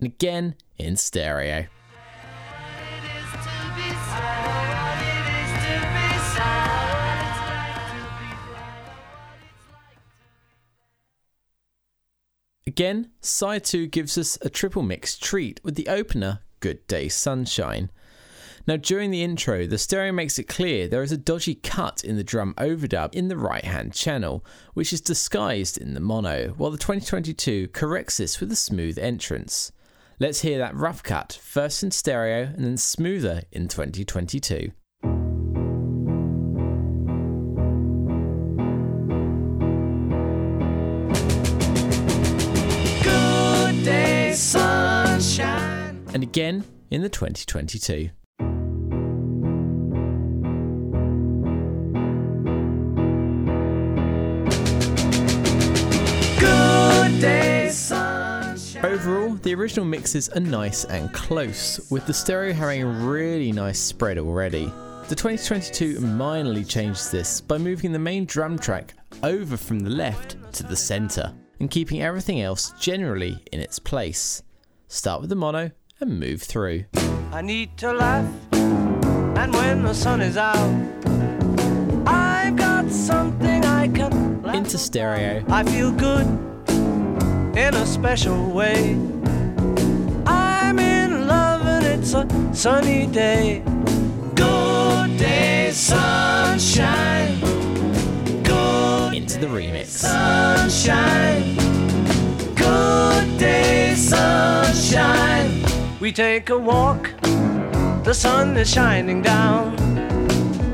And 0.00 0.06
again 0.06 0.54
in 0.78 0.96
stereo. 0.96 1.66
Again, 12.66 13.10
side 13.20 13.64
2 13.64 13.88
gives 13.88 14.16
us 14.16 14.38
a 14.40 14.48
triple 14.48 14.82
mix 14.82 15.18
treat 15.18 15.60
with 15.62 15.74
the 15.74 15.88
opener 15.88 16.40
Good 16.60 16.86
Day 16.86 17.08
Sunshine. 17.08 17.90
Now, 18.66 18.76
during 18.76 19.10
the 19.10 19.22
intro, 19.22 19.66
the 19.66 19.76
stereo 19.76 20.12
makes 20.12 20.38
it 20.38 20.44
clear 20.44 20.88
there 20.88 21.02
is 21.02 21.12
a 21.12 21.18
dodgy 21.18 21.56
cut 21.56 22.04
in 22.04 22.16
the 22.16 22.24
drum 22.24 22.54
overdub 22.56 23.14
in 23.14 23.28
the 23.28 23.36
right 23.36 23.64
hand 23.64 23.92
channel, 23.92 24.46
which 24.72 24.94
is 24.94 25.02
disguised 25.02 25.76
in 25.76 25.92
the 25.92 26.00
mono, 26.00 26.54
while 26.56 26.70
the 26.70 26.78
2022 26.78 27.68
corrects 27.68 28.16
this 28.16 28.40
with 28.40 28.50
a 28.50 28.56
smooth 28.56 28.98
entrance. 28.98 29.72
Let's 30.22 30.42
hear 30.42 30.58
that 30.58 30.76
rough 30.76 31.02
cut, 31.02 31.40
first 31.42 31.82
in 31.82 31.90
stereo 31.90 32.42
and 32.42 32.62
then 32.62 32.76
smoother 32.76 33.40
in 33.52 33.68
2022. 33.68 34.70
Good 43.02 43.82
day, 43.82 44.34
sunshine. 44.34 46.04
And 46.12 46.22
again 46.22 46.64
in 46.90 47.00
the 47.00 47.08
2022. 47.08 48.10
Overall, 59.30 59.42
the 59.42 59.54
original 59.54 59.86
mixes 59.86 60.28
are 60.30 60.40
nice 60.40 60.84
and 60.86 61.12
close, 61.12 61.88
with 61.90 62.04
the 62.06 62.12
stereo 62.12 62.52
having 62.52 62.82
a 62.82 62.86
really 62.86 63.52
nice 63.52 63.78
spread 63.78 64.18
already. 64.18 64.66
The 65.08 65.14
2022 65.14 66.00
minorly 66.00 66.68
changes 66.68 67.10
this 67.10 67.40
by 67.40 67.58
moving 67.58 67.92
the 67.92 67.98
main 67.98 68.24
drum 68.24 68.58
track 68.58 68.94
over 69.22 69.56
from 69.56 69.80
the 69.80 69.90
left 69.90 70.36
to 70.54 70.64
the 70.64 70.74
centre 70.74 71.32
and 71.60 71.70
keeping 71.70 72.02
everything 72.02 72.40
else 72.40 72.72
generally 72.80 73.38
in 73.52 73.60
its 73.60 73.78
place. 73.78 74.42
Start 74.88 75.20
with 75.20 75.30
the 75.30 75.36
mono 75.36 75.70
and 76.00 76.18
move 76.18 76.42
through. 76.42 76.86
I 77.32 77.40
need 77.42 77.76
to 77.78 77.92
laugh, 77.92 78.26
and 78.52 79.52
when 79.52 79.84
the 79.84 79.94
sun 79.94 80.22
is 80.22 80.36
out, 80.36 80.56
I've 82.06 82.56
got 82.56 82.90
something 82.90 83.64
I 83.64 83.86
can. 83.88 84.44
Into 84.52 84.78
stereo, 84.78 85.44
I 85.48 85.62
feel 85.62 85.92
good 85.92 86.26
in 87.56 87.74
a 87.74 87.86
special 87.86 88.50
way. 88.50 89.19
It's 92.12 92.32
a 92.32 92.54
sunny 92.54 93.06
day. 93.06 93.62
Good 94.34 95.16
day, 95.16 95.70
sunshine. 95.72 97.38
Good 98.42 99.14
into 99.14 99.38
the 99.38 99.46
remix. 99.46 99.86
sunshine. 99.86 101.54
Good 102.56 103.38
day, 103.38 103.94
sunshine. 103.94 105.64
We 106.00 106.10
take 106.10 106.50
a 106.50 106.58
walk. 106.58 107.12
The 108.02 108.12
sun 108.12 108.56
is 108.56 108.68
shining 108.68 109.22
down. 109.22 109.76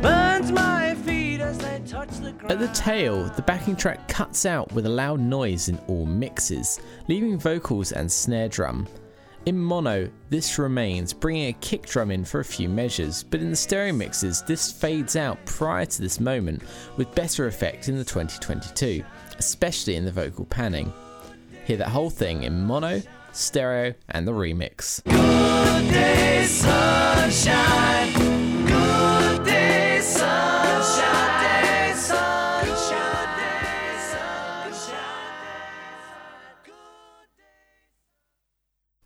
Burns 0.00 0.52
my 0.52 0.94
feet 0.94 1.40
as 1.40 1.58
they 1.58 1.82
touch 1.86 2.10
the 2.20 2.32
ground. 2.32 2.52
At 2.52 2.60
the 2.60 2.68
tail, 2.68 3.24
the 3.36 3.42
backing 3.42 3.76
track 3.76 4.08
cuts 4.08 4.46
out 4.46 4.72
with 4.72 4.86
a 4.86 4.90
loud 4.90 5.20
noise 5.20 5.68
in 5.68 5.78
all 5.86 6.06
mixes, 6.06 6.80
leaving 7.08 7.38
vocals 7.38 7.92
and 7.92 8.10
snare 8.10 8.48
drum. 8.48 8.88
In 9.46 9.56
mono, 9.56 10.10
this 10.28 10.58
remains, 10.58 11.12
bringing 11.12 11.50
a 11.50 11.52
kick 11.52 11.86
drum 11.86 12.10
in 12.10 12.24
for 12.24 12.40
a 12.40 12.44
few 12.44 12.68
measures, 12.68 13.22
but 13.22 13.40
in 13.40 13.50
the 13.50 13.54
stereo 13.54 13.92
mixes, 13.92 14.42
this 14.42 14.72
fades 14.72 15.14
out 15.14 15.38
prior 15.46 15.86
to 15.86 16.02
this 16.02 16.18
moment 16.18 16.64
with 16.96 17.14
better 17.14 17.46
effect 17.46 17.88
in 17.88 17.96
the 17.96 18.02
2022, 18.02 19.04
especially 19.38 19.94
in 19.94 20.04
the 20.04 20.10
vocal 20.10 20.46
panning. 20.46 20.92
Hear 21.64 21.76
that 21.76 21.90
whole 21.90 22.10
thing 22.10 22.42
in 22.42 22.64
mono, 22.64 23.00
stereo, 23.30 23.94
and 24.08 24.26
the 24.26 24.32
remix. 24.32 25.00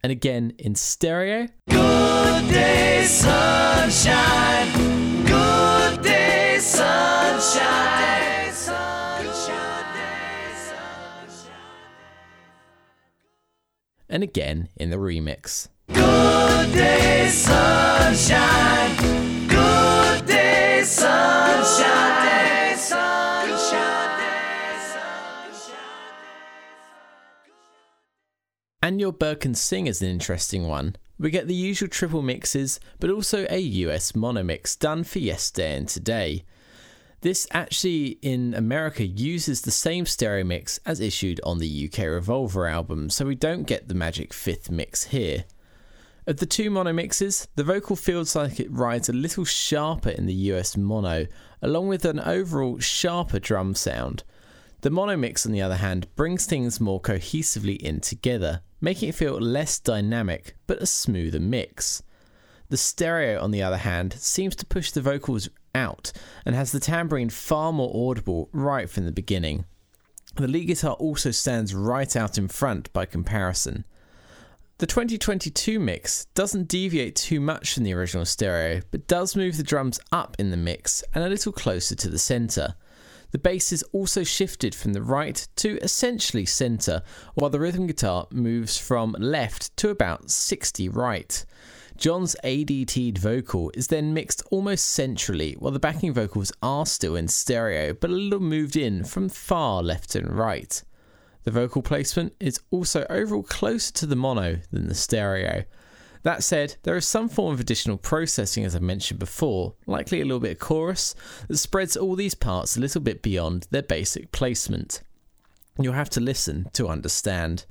And 0.03 0.11
again 0.11 0.55
in 0.59 0.75
stereo, 0.75 1.47
Good 1.69 2.49
day, 2.51 3.05
sunshine. 3.05 4.73
Good 5.27 6.03
day, 6.03 6.57
sunshine. 6.59 8.01
Day, 8.01 8.51
sunshine. 8.53 9.85
Day, 9.95 10.53
sunshine. 10.55 11.53
and 14.09 14.23
again 14.23 14.69
in 14.77 14.89
the 14.91 14.97
remix. 14.97 15.69
Good 15.89 16.73
day, 16.73 17.29
sunshine. 17.29 18.97
Good 19.49 20.27
day, 20.27 20.83
sunshine. 20.85 21.30
Your 28.99 29.13
Bird 29.13 29.41
Can 29.41 29.55
Sing 29.55 29.87
is 29.87 30.03
an 30.03 30.09
interesting 30.09 30.67
one. 30.67 30.97
We 31.19 31.31
get 31.31 31.47
the 31.47 31.55
usual 31.55 31.89
triple 31.89 32.23
mixes, 32.23 32.81
but 32.99 33.11
also 33.11 33.47
a 33.51 33.59
US 33.59 34.15
mono 34.15 34.43
mix 34.43 34.75
done 34.75 35.05
for 35.05 35.19
yesterday 35.19 35.77
and 35.77 35.87
today. 35.87 36.45
This 37.21 37.47
actually 37.51 38.19
in 38.23 38.55
America 38.55 39.05
uses 39.07 39.61
the 39.61 39.71
same 39.71 40.07
stereo 40.07 40.45
mix 40.45 40.81
as 40.87 40.99
issued 40.99 41.41
on 41.45 41.59
the 41.59 41.91
UK 41.93 42.07
Revolver 42.07 42.67
album, 42.67 43.11
so 43.11 43.27
we 43.27 43.35
don't 43.35 43.67
get 43.67 43.89
the 43.89 43.95
magic 43.95 44.33
fifth 44.33 44.71
mix 44.71 45.05
here. 45.05 45.45
Of 46.27 46.39
the 46.39 46.47
two 46.47 46.71
mono 46.71 46.95
mixes, 46.95 47.49
the 47.57 47.65
vocal 47.65 47.97
feels 47.97 48.35
like 48.35 48.59
it 48.59 48.73
rides 48.73 49.11
a 49.11 49.13
little 49.13 49.45
sharper 49.45 50.11
in 50.11 50.25
the 50.25 50.35
US 50.53 50.77
mono, 50.77 51.27
along 51.61 51.89
with 51.89 52.07
an 52.07 52.21
overall 52.21 52.79
sharper 52.79 53.39
drum 53.39 53.75
sound. 53.75 54.25
The 54.81 54.91
mono 54.91 55.19
mix, 55.19 55.45
on 55.45 55.53
the 55.53 55.61
other 55.61 55.77
hand, 55.77 56.07
brings 56.17 56.47
things 56.47 56.81
more 56.81 57.01
cohesively 57.01 57.77
in 57.77 58.01
together, 58.01 58.63
making 58.81 59.09
it 59.09 59.15
feel 59.15 59.41
less 59.41 59.79
dynamic 59.79 60.57
but 60.67 60.83
a 60.83 60.87
smoother 60.87 61.41
mix. 61.41 62.03
The 62.69 62.77
stereo, 62.77 63.41
on 63.43 63.51
the 63.51 63.63
other 63.63 63.79
hand, 63.79 64.13
seems 64.15 64.55
to 64.57 64.67
push 64.67 64.93
the 64.93 65.03
vocals 65.03 65.49
out 65.75 66.13
and 66.47 66.55
has 66.55 66.73
the 66.73 66.81
tambourine 66.81 67.31
far 67.31 67.73
more 67.73 68.11
audible 68.11 68.49
right 68.53 68.89
from 68.89 69.07
the 69.07 69.13
beginning. 69.13 69.65
The 70.37 70.47
lead 70.47 70.67
guitar 70.67 70.93
also 70.95 71.33
stands 71.33 71.75
right 71.75 72.15
out 72.15 72.39
in 72.39 72.49
front 72.49 72.93
by 72.93 73.07
comparison. 73.07 73.85
The 74.79 74.87
2022 74.87 75.79
mix 75.79 76.25
doesn't 76.35 76.69
deviate 76.69 77.17
too 77.17 77.41
much 77.41 77.75
from 77.75 77.83
the 77.83 77.93
original 77.93 78.25
stereo, 78.25 78.81
but 78.91 79.07
does 79.07 79.37
move 79.37 79.57
the 79.57 79.63
drums 79.63 80.01
up 80.11 80.37
in 80.39 80.51
the 80.51 80.57
mix 80.57 81.05
and 81.13 81.23
a 81.23 81.29
little 81.29 81.53
closer 81.53 81.95
to 81.97 82.09
the 82.09 82.19
centre. 82.19 82.75
The 83.33 83.39
bass 83.39 83.73
is 83.73 83.85
also 83.93 84.25
shifted 84.25 84.75
from 84.75 84.93
the 84.93 85.03
right 85.03 85.47
to 85.57 85.79
essentially 85.79 86.47
centre, 86.47 87.03
while 87.35 87.51
the 87.51 87.61
rhythm 87.61 87.87
guitar 87.87 88.27
moves 88.31 88.77
from 88.77 89.15
left 89.19 89.77
to 89.79 89.91
about 89.91 90.31
60 90.31 90.89
right. 90.89 91.45
John's 91.97 92.35
ADT'd 92.43 93.19
vocal 93.19 93.71
is 93.75 93.89
then 93.89 94.15
mixed 94.15 94.43
almost 94.51 94.87
centrally, 94.87 95.55
while 95.59 95.71
the 95.71 95.79
backing 95.79 96.15
vocals 96.15 96.51
are 96.63 96.87
still 96.87 97.15
in 97.15 97.29
stereo 97.29 97.93
but 97.93 98.11
a 98.11 98.15
little 98.15 98.41
moved 98.41 98.75
in 98.75 99.05
from 99.05 99.29
far 99.29 99.83
left 99.83 100.15
and 100.15 100.33
right. 100.33 100.83
The 101.45 101.51
vocal 101.51 101.83
placement 101.83 102.35
is 102.41 102.61
also 102.71 103.07
overall 103.09 103.43
closer 103.43 103.93
to 103.95 104.07
the 104.07 104.17
mono 104.17 104.61
than 104.71 104.89
the 104.89 104.95
stereo. 104.95 105.65
That 106.23 106.43
said, 106.43 106.77
there 106.83 106.97
is 106.97 107.07
some 107.07 107.31
form 107.31 107.55
of 107.55 107.61
additional 107.61 107.97
processing, 107.97 108.65
as 108.65 108.77
I 108.77 108.79
mentioned 108.79 109.19
before, 109.19 109.75
likely 109.87 110.21
a 110.21 110.25
little 110.25 110.41
bit 110.41 110.53
of 110.53 110.59
chorus, 110.59 111.15
that 111.49 111.57
spreads 111.57 111.97
all 111.97 112.15
these 112.15 112.35
parts 112.35 112.77
a 112.77 112.81
little 112.81 113.01
bit 113.01 113.23
beyond 113.23 113.67
their 113.71 113.83
basic 113.83 114.31
placement. 114.31 115.03
You'll 115.79 115.95
have 115.95 116.11
to 116.11 116.21
listen 116.21 116.69
to 116.75 116.89
understand. 116.89 117.65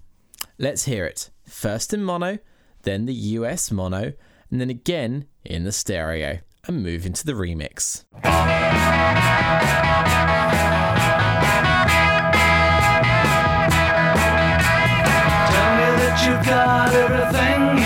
Let's 0.58 0.86
hear 0.86 1.06
it. 1.06 1.30
First 1.46 1.94
in 1.94 2.04
mono, 2.04 2.40
then 2.84 3.06
the 3.06 3.14
US 3.14 3.72
mono, 3.72 4.14
and 4.50 4.60
then 4.60 4.72
again 4.72 5.26
in 5.46 5.64
the 5.64 5.72
stereo, 5.72 6.40
and 6.66 6.82
move 6.82 7.06
into 7.06 7.26
the 7.26 7.34
remix. 7.34 8.04
Tell 8.24 8.32
me 15.76 15.90
that 16.00 16.26
you've 16.26 16.46
got 16.48 16.94
everything 16.94 17.79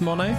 see 0.00 0.04
me. 0.16 0.34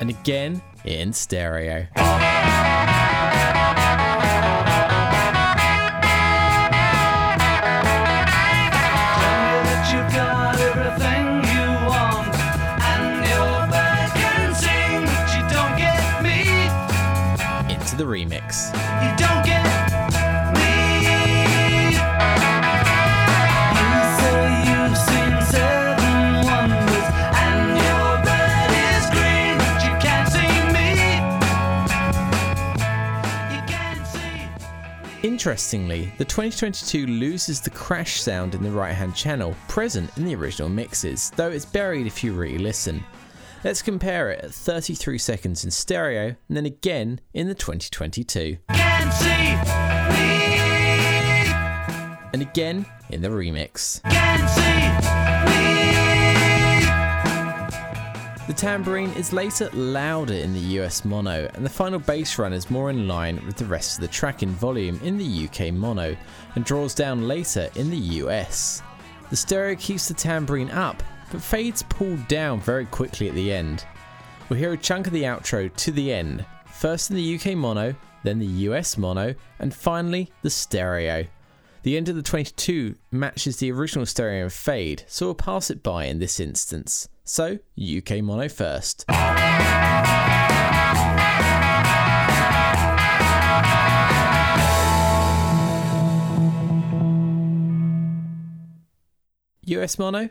and 0.00 0.10
again 0.10 0.62
in 0.84 1.12
stereo. 1.12 1.86
Can't 33.68 34.06
see. 34.06 34.48
Interestingly, 35.22 36.10
the 36.16 36.24
2022 36.24 37.06
loses 37.06 37.60
the 37.60 37.68
crash 37.68 38.18
sound 38.18 38.54
in 38.54 38.62
the 38.62 38.70
right 38.70 38.94
hand 38.94 39.14
channel 39.14 39.54
present 39.68 40.16
in 40.16 40.24
the 40.24 40.34
original 40.34 40.70
mixes, 40.70 41.30
though 41.36 41.50
it's 41.50 41.66
buried 41.66 42.06
if 42.06 42.24
you 42.24 42.32
really 42.32 42.56
listen. 42.56 43.04
Let's 43.62 43.82
compare 43.82 44.30
it 44.30 44.42
at 44.42 44.52
33 44.54 45.18
seconds 45.18 45.64
in 45.64 45.70
stereo 45.70 46.28
and 46.48 46.56
then 46.56 46.64
again 46.64 47.20
in 47.34 47.46
the 47.46 47.54
2022, 47.54 48.56
Can't 48.70 49.12
see 49.12 49.28
me. 49.28 50.30
and 52.32 52.40
again 52.40 52.86
in 53.10 53.20
the 53.20 53.28
remix. 53.28 54.00
Can't 54.04 54.48
see 54.48 54.62
me. 54.62 55.60
The 58.46 58.54
tambourine 58.54 59.10
is 59.10 59.32
later 59.34 59.68
louder 59.74 60.32
in 60.34 60.52
the 60.54 60.80
US 60.80 61.04
mono, 61.04 61.48
and 61.54 61.64
the 61.64 61.70
final 61.70 61.98
bass 62.00 62.36
run 62.38 62.52
is 62.54 62.68
more 62.70 62.88
in 62.90 63.06
line 63.06 63.44
with 63.46 63.56
the 63.56 63.64
rest 63.66 63.96
of 63.98 64.00
the 64.02 64.08
track 64.08 64.42
in 64.42 64.48
volume 64.50 64.98
in 65.04 65.18
the 65.18 65.48
UK 65.48 65.72
mono, 65.72 66.16
and 66.56 66.64
draws 66.64 66.94
down 66.94 67.28
later 67.28 67.68
in 67.76 67.90
the 67.90 67.96
US. 68.24 68.82
The 69.28 69.36
stereo 69.36 69.76
keeps 69.76 70.08
the 70.08 70.14
tambourine 70.14 70.70
up, 70.70 71.00
but 71.30 71.42
fades 71.42 71.82
pulled 71.84 72.26
down 72.28 72.60
very 72.60 72.86
quickly 72.86 73.28
at 73.28 73.34
the 73.34 73.52
end. 73.52 73.84
We'll 74.48 74.58
hear 74.58 74.72
a 74.72 74.76
chunk 74.76 75.06
of 75.06 75.12
the 75.12 75.22
outro 75.22 75.74
to 75.74 75.92
the 75.92 76.12
end, 76.12 76.44
first 76.66 77.10
in 77.10 77.16
the 77.16 77.36
UK 77.36 77.56
mono, 77.56 77.94
then 78.24 78.38
the 78.38 78.46
US 78.46 78.98
mono, 78.98 79.34
and 79.58 79.74
finally 79.74 80.30
the 80.42 80.50
stereo. 80.50 81.26
The 81.82 81.96
end 81.96 82.08
of 82.08 82.16
the 82.16 82.22
22 82.22 82.96
matches 83.10 83.56
the 83.56 83.72
original 83.72 84.04
stereo 84.04 84.42
and 84.42 84.52
fade, 84.52 85.04
so 85.06 85.26
we'll 85.26 85.34
pass 85.34 85.70
it 85.70 85.82
by 85.82 86.04
in 86.04 86.18
this 86.18 86.38
instance. 86.38 87.08
So, 87.24 87.58
UK 87.78 88.22
mono 88.22 88.48
first. 88.48 89.04
US 99.70 99.98
mono. 99.98 100.28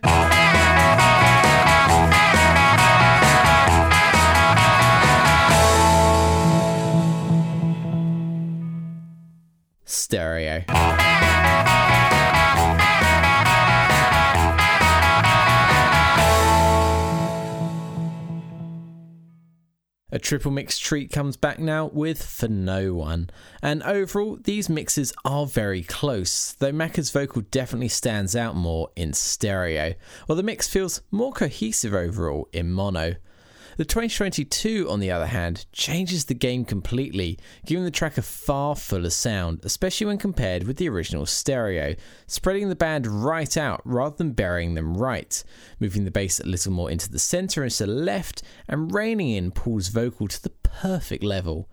Stereo. 9.86 10.99
A 20.12 20.18
triple 20.18 20.49
mix 20.49 20.80
treat 20.80 21.12
comes 21.12 21.38
back 21.38 21.60
now 21.60 21.86
with 21.93 22.24
For 22.24 22.47
No 22.47 22.95
One. 22.95 23.30
And 23.62 23.84
overall, 23.84 24.39
these 24.41 24.68
mixes 24.68 25.14
are 25.24 25.45
very 25.45 25.84
close, 25.84 26.53
though 26.53 26.72
Macca's 26.72 27.12
vocal 27.12 27.43
definitely 27.51 27.89
stands 27.89 28.36
out 28.36 28.55
more 28.55 28.89
in 28.95 29.14
stereo, 29.14 29.93
while 30.26 30.36
the 30.36 30.41
mix 30.41 30.68
feels 30.68 31.01
more 31.12 31.32
cohesive 31.32 31.93
overall 31.93 32.49
in 32.51 32.72
mono. 32.72 33.16
The 33.80 33.86
2022, 33.86 34.90
on 34.90 35.00
the 35.00 35.10
other 35.10 35.28
hand, 35.28 35.66
changes 35.72 36.26
the 36.26 36.34
game 36.34 36.66
completely, 36.66 37.40
giving 37.66 37.86
the 37.86 37.92
track 37.92 38.18
a 38.18 38.22
far 38.22 38.76
fuller 38.76 39.10
sound, 39.10 39.62
especially 39.64 40.08
when 40.08 40.18
compared 40.18 40.64
with 40.64 40.76
the 40.76 40.90
original 40.90 41.26
stereo, 41.26 41.96
spreading 42.28 42.68
the 42.68 42.76
band 42.76 43.08
right 43.08 43.56
out 43.56 43.80
rather 43.86 44.18
than 44.18 44.34
burying 44.34 44.74
them 44.74 44.98
right, 44.98 45.42
moving 45.80 46.04
the 46.04 46.12
bass 46.12 46.42
a 46.42 46.46
little 46.46 46.74
more 46.74 46.92
into 46.92 47.10
the 47.10 47.20
centre 47.20 47.64
and 47.64 47.72
to 47.72 47.86
the 47.86 47.94
left, 47.94 48.44
and 48.68 48.94
reining 48.94 49.30
in 49.30 49.50
Paul's 49.50 49.88
vocal 49.88 50.28
to 50.28 50.44
the 50.44 50.50
perfect 50.50 51.24
level. 51.24 51.70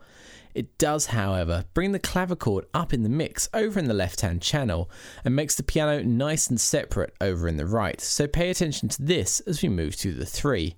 It 0.55 0.79
does, 0.79 1.07
however, 1.07 1.65
bring 1.75 1.91
the 1.91 1.99
clavichord 1.99 2.67
up 2.73 2.95
in 2.95 3.03
the 3.03 3.09
mix 3.09 3.49
over 3.53 3.81
in 3.81 3.89
the 3.89 3.95
left 3.95 4.21
hand 4.21 4.43
channel 4.43 4.89
and 5.25 5.35
makes 5.35 5.57
the 5.57 5.65
piano 5.65 6.05
nice 6.05 6.47
and 6.47 6.61
separate 6.61 7.17
over 7.21 7.49
in 7.49 7.57
the 7.57 7.67
right, 7.67 8.01
so 8.01 8.29
pay 8.29 8.49
attention 8.49 8.91
to 8.91 9.03
this 9.03 9.41
as 9.41 9.61
we 9.61 9.69
move 9.69 9.97
to 9.97 10.15
the 10.15 10.25
3. 10.25 10.77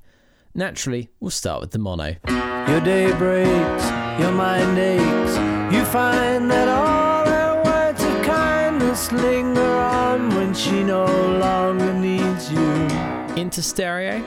Naturally, 0.59 1.09
we'll 1.21 1.31
start 1.31 1.61
with 1.61 1.71
the 1.71 1.79
mono. 1.79 2.17
Your 2.67 2.81
day 2.81 3.13
breaks, 3.13 3.85
your 4.19 4.33
mind 4.33 4.77
aches. 4.77 5.37
You 5.73 5.85
find 5.85 6.51
that 6.51 6.67
all 6.67 7.25
her 7.25 7.63
words 7.65 8.03
of 8.03 8.23
kindness 8.25 9.13
linger 9.13 9.61
on 9.61 10.31
when 10.31 10.53
she 10.53 10.83
no 10.83 11.05
longer 11.39 11.95
needs 11.95 12.51
you. 12.51 12.73
Into 13.41 13.63
stereo. 13.63 14.21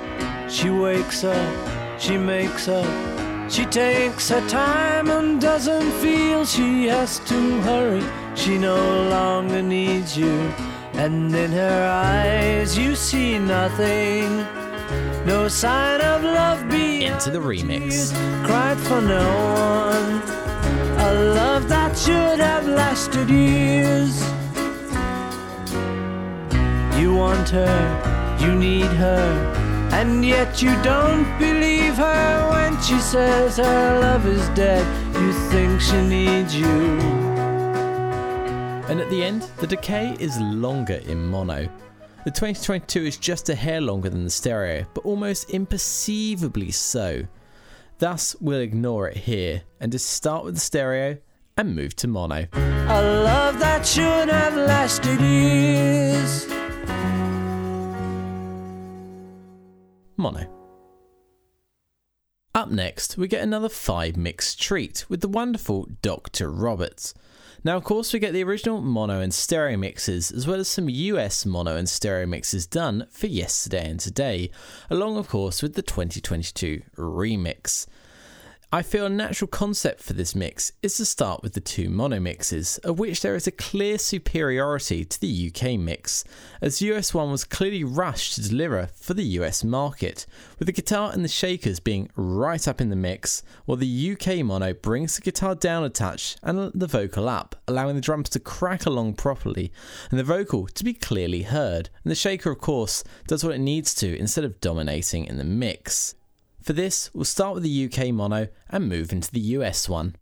She 0.48 0.70
wakes 0.70 1.26
up, 1.26 2.00
she 2.00 2.18
makes 2.18 2.70
up. 2.70 3.52
She 3.52 3.66
takes 3.66 4.30
her 4.30 4.48
time 4.48 5.10
and 5.10 5.42
doesn't 5.42 5.92
feel 6.00 6.46
she 6.46 6.86
has 6.86 7.20
to 7.26 7.60
hurry. 7.60 8.06
She 8.36 8.58
no 8.58 8.78
longer 9.10 9.62
needs 9.62 10.18
you. 10.18 10.50
And 10.94 11.36
in 11.36 11.52
her 11.52 11.90
eyes, 11.90 12.78
you 12.78 12.96
see 12.96 13.38
nothing. 13.38 14.48
No 15.26 15.48
sign 15.48 16.02
of 16.02 16.24
love 16.24 16.68
being 16.70 17.04
Into 17.04 17.30
the 17.32 17.40
remix. 17.40 18.12
cried 18.46 18.78
for 18.78 19.02
no 19.02 19.26
one. 19.54 20.22
A 21.00 21.14
love 21.36 21.68
that 21.70 21.98
should 21.98 22.40
have 22.40 22.68
lasted 22.68 23.30
years. 23.30 24.20
You 27.00 27.16
want 27.16 27.50
her, 27.50 28.38
you 28.40 28.54
need 28.54 28.92
her, 29.06 29.90
and 29.92 30.24
yet 30.26 30.62
you 30.62 30.72
don't 30.84 31.26
believe 31.40 31.96
her 31.96 32.50
when 32.52 32.80
she 32.82 33.00
says 33.00 33.58
her 33.58 34.00
love 34.00 34.26
is 34.26 34.48
dead. 34.50 34.86
You 35.16 35.34
think 35.50 35.82
she 35.82 36.00
needs 36.02 36.56
you. 36.56 36.68
And 38.90 39.00
at 39.00 39.10
the 39.10 39.24
end, 39.24 39.44
the 39.58 39.68
decay 39.68 40.16
is 40.20 40.40
longer 40.40 41.00
in 41.08 41.26
mono. 41.28 41.70
The 42.24 42.30
2022 42.30 43.04
is 43.04 43.18
just 43.18 43.50
a 43.50 43.56
hair 43.56 43.82
longer 43.82 44.08
than 44.08 44.24
the 44.24 44.30
stereo, 44.30 44.86
but 44.94 45.06
almost 45.06 45.48
imperceivably 45.50 46.72
so. 46.72 47.24
Thus, 47.98 48.36
we'll 48.40 48.60
ignore 48.60 49.08
it 49.10 49.18
here 49.18 49.64
and 49.80 49.92
just 49.92 50.08
start 50.08 50.46
with 50.46 50.54
the 50.54 50.60
stereo 50.60 51.18
and 51.58 51.76
move 51.76 51.96
to 51.96 52.08
mono. 52.08 52.48
A 52.54 53.24
love 53.24 53.58
that 53.58 53.88
should 53.88 54.30
have 54.30 54.56
lasted 54.56 55.20
years. 55.20 56.48
Mono. 60.16 60.48
Up 62.54 62.70
next, 62.70 63.18
we 63.18 63.28
get 63.28 63.42
another 63.42 63.70
5 63.70 64.16
mix 64.16 64.54
treat 64.54 65.06
with 65.10 65.22
the 65.22 65.28
wonderful 65.28 65.88
Dr. 66.04 66.52
Roberts. 66.52 67.16
Now, 67.64 67.78
of 67.78 67.84
course, 67.84 68.12
we 68.12 68.18
get 68.18 68.34
the 68.34 68.44
original 68.44 68.82
mono 68.82 69.22
and 69.22 69.32
stereo 69.32 69.78
mixes, 69.78 70.32
as 70.32 70.48
well 70.48 70.60
as 70.60 70.68
some 70.68 70.90
US 70.90 71.46
mono 71.46 71.76
and 71.76 71.88
stereo 71.88 72.26
mixes 72.26 72.66
done 72.66 73.06
for 73.12 73.28
yesterday 73.28 73.88
and 73.88 74.00
today, 74.00 74.50
along, 74.90 75.18
of 75.18 75.28
course, 75.28 75.62
with 75.62 75.76
the 75.76 75.84
2022 75.84 76.82
remix. 76.98 77.86
I 78.74 78.84
feel 78.84 79.06
a 79.06 79.10
natural 79.10 79.50
concept 79.50 80.02
for 80.02 80.14
this 80.14 80.34
mix 80.34 80.72
is 80.82 80.96
to 80.96 81.04
start 81.04 81.44
with 81.44 81.56
the 81.56 81.60
two 81.60 81.90
mono 81.90 82.22
mixes, 82.22 82.78
of 82.86 83.00
which 83.00 83.20
there 83.20 83.36
is 83.36 83.46
a 83.46 83.52
clear 83.52 83.98
superiority 83.98 85.04
to 85.04 85.20
the 85.20 85.52
UK 85.54 85.78
mix, 85.78 86.24
as 86.62 86.82
US 86.82 87.14
one 87.14 87.32
was 87.32 87.44
clearly 87.44 87.84
rushed 87.84 88.36
to 88.36 88.48
deliver 88.48 88.88
for 88.96 89.14
the 89.14 89.26
US 89.42 89.66
market, 89.66 90.26
with 90.58 90.68
the 90.68 90.72
guitar 90.72 91.12
and 91.12 91.22
the 91.22 91.28
shakers 91.28 91.82
being 91.82 92.10
right 92.16 92.66
up 92.66 92.80
in 92.80 92.90
the 92.90 92.96
mix, 92.96 93.44
while 93.66 93.76
the 93.76 94.14
UK 94.14 94.38
mono 94.38 94.74
brings 94.74 95.18
the 95.18 95.22
guitar 95.22 95.54
down 95.54 95.84
a 95.84 95.90
touch 95.90 96.38
and 96.42 96.72
the 96.74 96.88
vocal 96.88 97.28
up, 97.28 97.58
allowing 97.68 97.96
the 97.96 98.02
drums 98.02 98.30
to 98.30 98.40
crack 98.40 98.86
along 98.86 99.16
properly, 99.16 99.74
and 100.12 100.18
the 100.18 100.24
vocal 100.24 100.66
to 100.68 100.86
be 100.86 100.94
clearly 100.94 101.42
heard, 101.42 101.90
and 102.06 102.12
the 102.12 102.16
shaker, 102.16 102.52
of 102.52 102.60
course, 102.60 103.04
does 103.28 103.44
what 103.44 103.54
it 103.54 103.60
needs 103.60 103.94
to 103.96 104.18
instead 104.18 104.46
of 104.46 104.62
dominating 104.62 105.26
in 105.26 105.38
the 105.38 105.44
mix. 105.44 106.16
For 106.62 106.74
this, 106.74 107.10
we'll 107.14 107.26
start 107.26 107.56
with 107.56 107.64
the 107.64 107.90
UK 107.92 108.14
mono 108.14 108.48
and 108.70 108.88
move 108.88 109.12
into 109.12 109.32
the 109.32 109.40
US 109.40 109.90
one. 109.90 110.16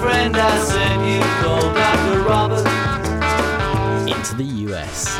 Friend, 0.00 0.36
I 0.36 0.58
said 0.58 0.98
you 1.08 1.20
called 1.42 1.74
Dr. 1.74 2.20
Robert. 2.28 2.66
Into 4.08 4.34
the 4.36 4.44
US. 4.72 5.18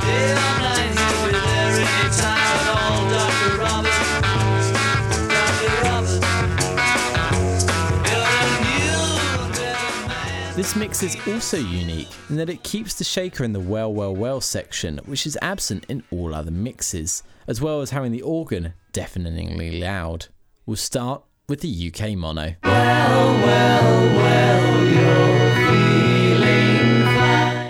This 10.68 10.76
mix 10.76 11.02
is 11.02 11.16
also 11.26 11.56
unique 11.56 12.10
in 12.28 12.36
that 12.36 12.50
it 12.50 12.62
keeps 12.62 12.92
the 12.92 13.02
shaker 13.02 13.42
in 13.42 13.54
the 13.54 13.58
well, 13.58 13.90
well, 13.90 14.14
well 14.14 14.38
section, 14.38 15.00
which 15.06 15.26
is 15.26 15.38
absent 15.40 15.86
in 15.88 16.02
all 16.10 16.34
other 16.34 16.50
mixes, 16.50 17.22
as 17.46 17.58
well 17.58 17.80
as 17.80 17.88
having 17.88 18.12
the 18.12 18.20
organ 18.20 18.74
deafeningly 18.92 19.80
loud. 19.80 20.26
We'll 20.66 20.76
start 20.76 21.22
with 21.48 21.62
the 21.62 21.90
UK 21.90 22.18
mono. 22.18 22.56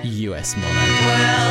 US 0.03 0.57
mono. 0.57 1.48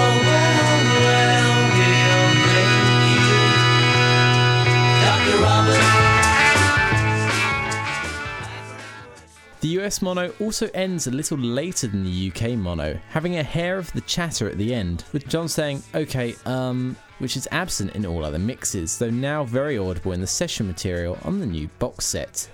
US 9.88 10.02
mono 10.02 10.34
also 10.42 10.70
ends 10.74 11.08
a 11.08 11.12
little 11.12 11.38
later 11.38 11.88
than 11.88 12.04
the 12.04 12.30
UK 12.30 12.58
mono, 12.58 13.00
having 13.08 13.38
a 13.38 13.44
hair 13.44 13.78
of 13.78 13.90
the 13.94 14.02
chatter 14.02 14.50
at 14.50 14.58
the 14.58 14.76
end, 14.76 15.06
with 15.14 15.30
John 15.30 15.48
saying, 15.48 15.82
okay, 15.96 16.36
um, 16.46 16.98
which 17.20 17.38
is 17.38 17.48
absent 17.54 17.96
in 17.96 18.06
all 18.06 18.26
other 18.26 18.38
mixes, 18.38 18.98
though 18.98 19.10
now 19.10 19.46
very 19.46 19.78
audible 19.78 20.12
in 20.12 20.20
the 20.20 20.28
session 20.28 20.68
material 20.68 21.18
on 21.24 21.40
the 21.40 21.46
new 21.46 21.70
box 21.80 22.06
set. 22.06 22.50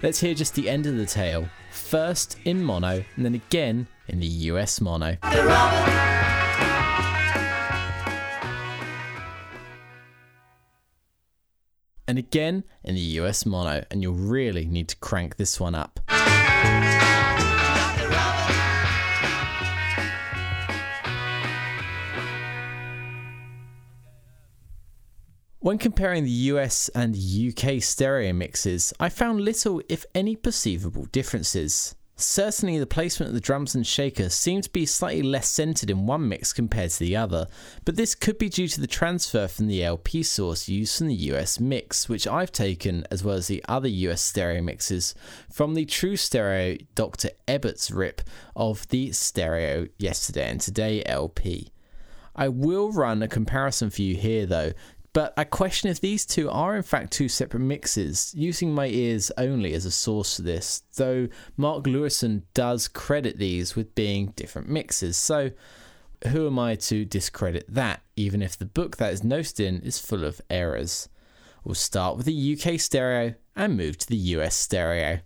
Let's 0.00 0.20
hear 0.20 0.32
just 0.32 0.54
the 0.54 0.70
end 0.70 0.86
of 0.86 0.96
the 0.96 1.06
tale, 1.06 1.48
first 1.72 2.38
in 2.44 2.62
mono 2.62 3.02
and 3.16 3.24
then 3.24 3.34
again 3.34 3.88
in 4.06 4.20
the 4.20 4.26
US 4.52 4.80
mono. 4.80 5.16
And 12.06 12.16
again 12.16 12.62
in 12.84 12.94
the 12.94 13.00
US 13.00 13.44
mono, 13.44 13.84
and 13.90 14.02
you'll 14.02 14.14
really 14.14 14.66
need 14.66 14.86
to 14.90 14.96
crank 14.98 15.34
this 15.34 15.58
one 15.58 15.74
up. 15.74 16.05
When 25.66 25.78
comparing 25.78 26.22
the 26.22 26.46
US 26.54 26.88
and 26.90 27.16
UK 27.16 27.82
stereo 27.82 28.32
mixes, 28.32 28.92
I 29.00 29.08
found 29.08 29.40
little, 29.40 29.82
if 29.88 30.06
any, 30.14 30.36
perceivable 30.36 31.06
differences. 31.06 31.96
Certainly, 32.14 32.78
the 32.78 32.86
placement 32.86 33.30
of 33.30 33.34
the 33.34 33.40
drums 33.40 33.74
and 33.74 33.84
shaker 33.84 34.28
seemed 34.28 34.62
to 34.62 34.70
be 34.70 34.86
slightly 34.86 35.24
less 35.24 35.50
centered 35.50 35.90
in 35.90 36.06
one 36.06 36.28
mix 36.28 36.52
compared 36.52 36.90
to 36.92 37.00
the 37.00 37.16
other, 37.16 37.48
but 37.84 37.96
this 37.96 38.14
could 38.14 38.38
be 38.38 38.48
due 38.48 38.68
to 38.68 38.80
the 38.80 38.86
transfer 38.86 39.48
from 39.48 39.66
the 39.66 39.82
LP 39.82 40.22
source 40.22 40.68
used 40.68 40.96
from 40.96 41.08
the 41.08 41.14
US 41.32 41.58
mix, 41.58 42.08
which 42.08 42.28
I've 42.28 42.52
taken, 42.52 43.04
as 43.10 43.24
well 43.24 43.34
as 43.34 43.48
the 43.48 43.64
other 43.68 43.88
US 43.88 44.22
stereo 44.22 44.62
mixes, 44.62 45.16
from 45.52 45.74
the 45.74 45.84
True 45.84 46.16
Stereo 46.16 46.76
Dr. 46.94 47.30
Ebbetts' 47.48 47.90
rip 47.92 48.22
of 48.54 48.86
the 48.90 49.10
Stereo 49.10 49.88
Yesterday 49.98 50.48
and 50.48 50.60
Today 50.60 51.02
LP. 51.04 51.72
I 52.38 52.48
will 52.48 52.92
run 52.92 53.22
a 53.22 53.28
comparison 53.28 53.88
for 53.88 54.02
you 54.02 54.14
here 54.14 54.44
though, 54.44 54.72
but 55.16 55.32
I 55.38 55.44
question 55.44 55.88
if 55.88 55.98
these 55.98 56.26
two 56.26 56.50
are 56.50 56.76
in 56.76 56.82
fact 56.82 57.10
two 57.10 57.30
separate 57.30 57.60
mixes, 57.60 58.34
using 58.36 58.74
my 58.74 58.88
ears 58.88 59.32
only 59.38 59.72
as 59.72 59.86
a 59.86 59.90
source 59.90 60.36
for 60.36 60.42
this, 60.42 60.82
though 60.96 61.28
Mark 61.56 61.84
Lewisohn 61.84 62.42
does 62.52 62.86
credit 62.86 63.38
these 63.38 63.74
with 63.74 63.94
being 63.94 64.34
different 64.36 64.68
mixes, 64.68 65.16
so 65.16 65.52
who 66.28 66.46
am 66.46 66.58
I 66.58 66.74
to 66.74 67.06
discredit 67.06 67.64
that, 67.66 68.02
even 68.14 68.42
if 68.42 68.58
the 68.58 68.66
book 68.66 68.98
that 68.98 69.10
is 69.10 69.24
noted 69.24 69.58
in 69.58 69.80
is 69.80 69.98
full 69.98 70.22
of 70.22 70.42
errors? 70.50 71.08
We'll 71.64 71.76
start 71.76 72.18
with 72.18 72.26
the 72.26 72.58
UK 72.60 72.78
stereo 72.78 73.36
and 73.56 73.74
move 73.74 73.96
to 73.96 74.06
the 74.06 74.16
US 74.16 74.54
stereo. 74.54 75.20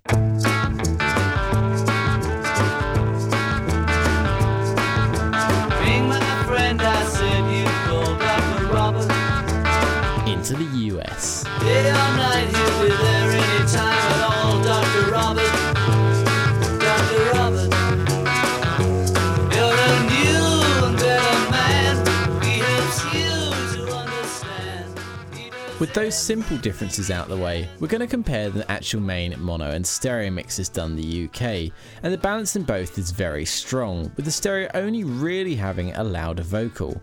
With 25.81 25.95
those 25.95 26.15
simple 26.15 26.59
differences 26.59 27.11
out 27.11 27.29
the 27.29 27.37
way, 27.39 27.67
we're 27.81 27.89
going 27.89 28.03
to 28.03 28.07
compare 28.07 28.51
the 28.51 28.71
actual 28.71 29.01
main 29.01 29.35
mono 29.41 29.71
and 29.71 29.85
stereo 29.85 30.31
mixes 30.31 30.69
done 30.69 30.91
in 30.91 30.97
the 30.97 31.25
UK, 31.25 31.73
and 32.03 32.13
the 32.13 32.19
balance 32.19 32.55
in 32.55 32.65
both 32.65 32.99
is 32.99 33.13
very 33.13 33.47
strong, 33.47 34.13
with 34.15 34.27
the 34.27 34.31
stereo 34.31 34.69
only 34.75 35.05
really 35.05 35.55
having 35.55 35.95
a 35.95 36.05
louder 36.05 36.43
vocal. 36.43 37.01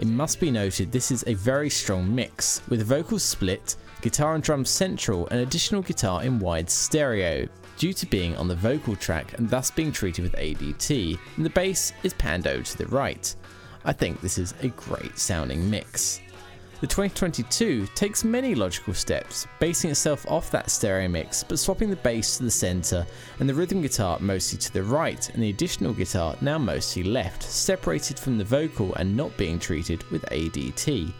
It 0.00 0.08
must 0.08 0.40
be 0.40 0.50
noted 0.50 0.90
this 0.90 1.12
is 1.12 1.22
a 1.28 1.34
very 1.34 1.70
strong 1.70 2.12
mix, 2.12 2.62
with 2.68 2.82
vocals 2.82 3.22
split, 3.22 3.76
guitar 4.00 4.34
and 4.34 4.42
drums 4.42 4.70
central, 4.70 5.28
and 5.28 5.38
additional 5.38 5.82
guitar 5.82 6.24
in 6.24 6.40
wide 6.40 6.68
stereo, 6.68 7.46
due 7.78 7.92
to 7.92 8.06
being 8.06 8.36
on 8.38 8.48
the 8.48 8.56
vocal 8.56 8.96
track 8.96 9.38
and 9.38 9.48
thus 9.48 9.70
being 9.70 9.92
treated 9.92 10.24
with 10.24 10.34
ADT, 10.34 11.16
and 11.36 11.46
the 11.46 11.50
bass 11.50 11.92
is 12.02 12.12
panned 12.14 12.48
over 12.48 12.64
to 12.64 12.76
the 12.76 12.86
right. 12.86 13.36
I 13.84 13.92
think 13.92 14.20
this 14.20 14.36
is 14.36 14.52
a 14.62 14.68
great 14.70 15.16
sounding 15.16 15.70
mix. 15.70 16.20
The 16.78 16.86
2022 16.86 17.86
takes 17.94 18.22
many 18.22 18.54
logical 18.54 18.92
steps, 18.92 19.46
basing 19.58 19.90
itself 19.90 20.26
off 20.28 20.50
that 20.50 20.70
stereo 20.70 21.08
mix, 21.08 21.42
but 21.42 21.58
swapping 21.58 21.88
the 21.88 21.96
bass 21.96 22.36
to 22.36 22.44
the 22.44 22.50
centre 22.50 23.06
and 23.40 23.48
the 23.48 23.54
rhythm 23.54 23.80
guitar 23.80 24.18
mostly 24.20 24.58
to 24.58 24.72
the 24.74 24.82
right, 24.82 25.26
and 25.30 25.42
the 25.42 25.48
additional 25.48 25.94
guitar 25.94 26.36
now 26.42 26.58
mostly 26.58 27.02
left, 27.02 27.42
separated 27.42 28.18
from 28.18 28.36
the 28.36 28.44
vocal 28.44 28.94
and 28.96 29.16
not 29.16 29.34
being 29.38 29.58
treated 29.58 30.02
with 30.10 30.26
ADT. 30.26 31.14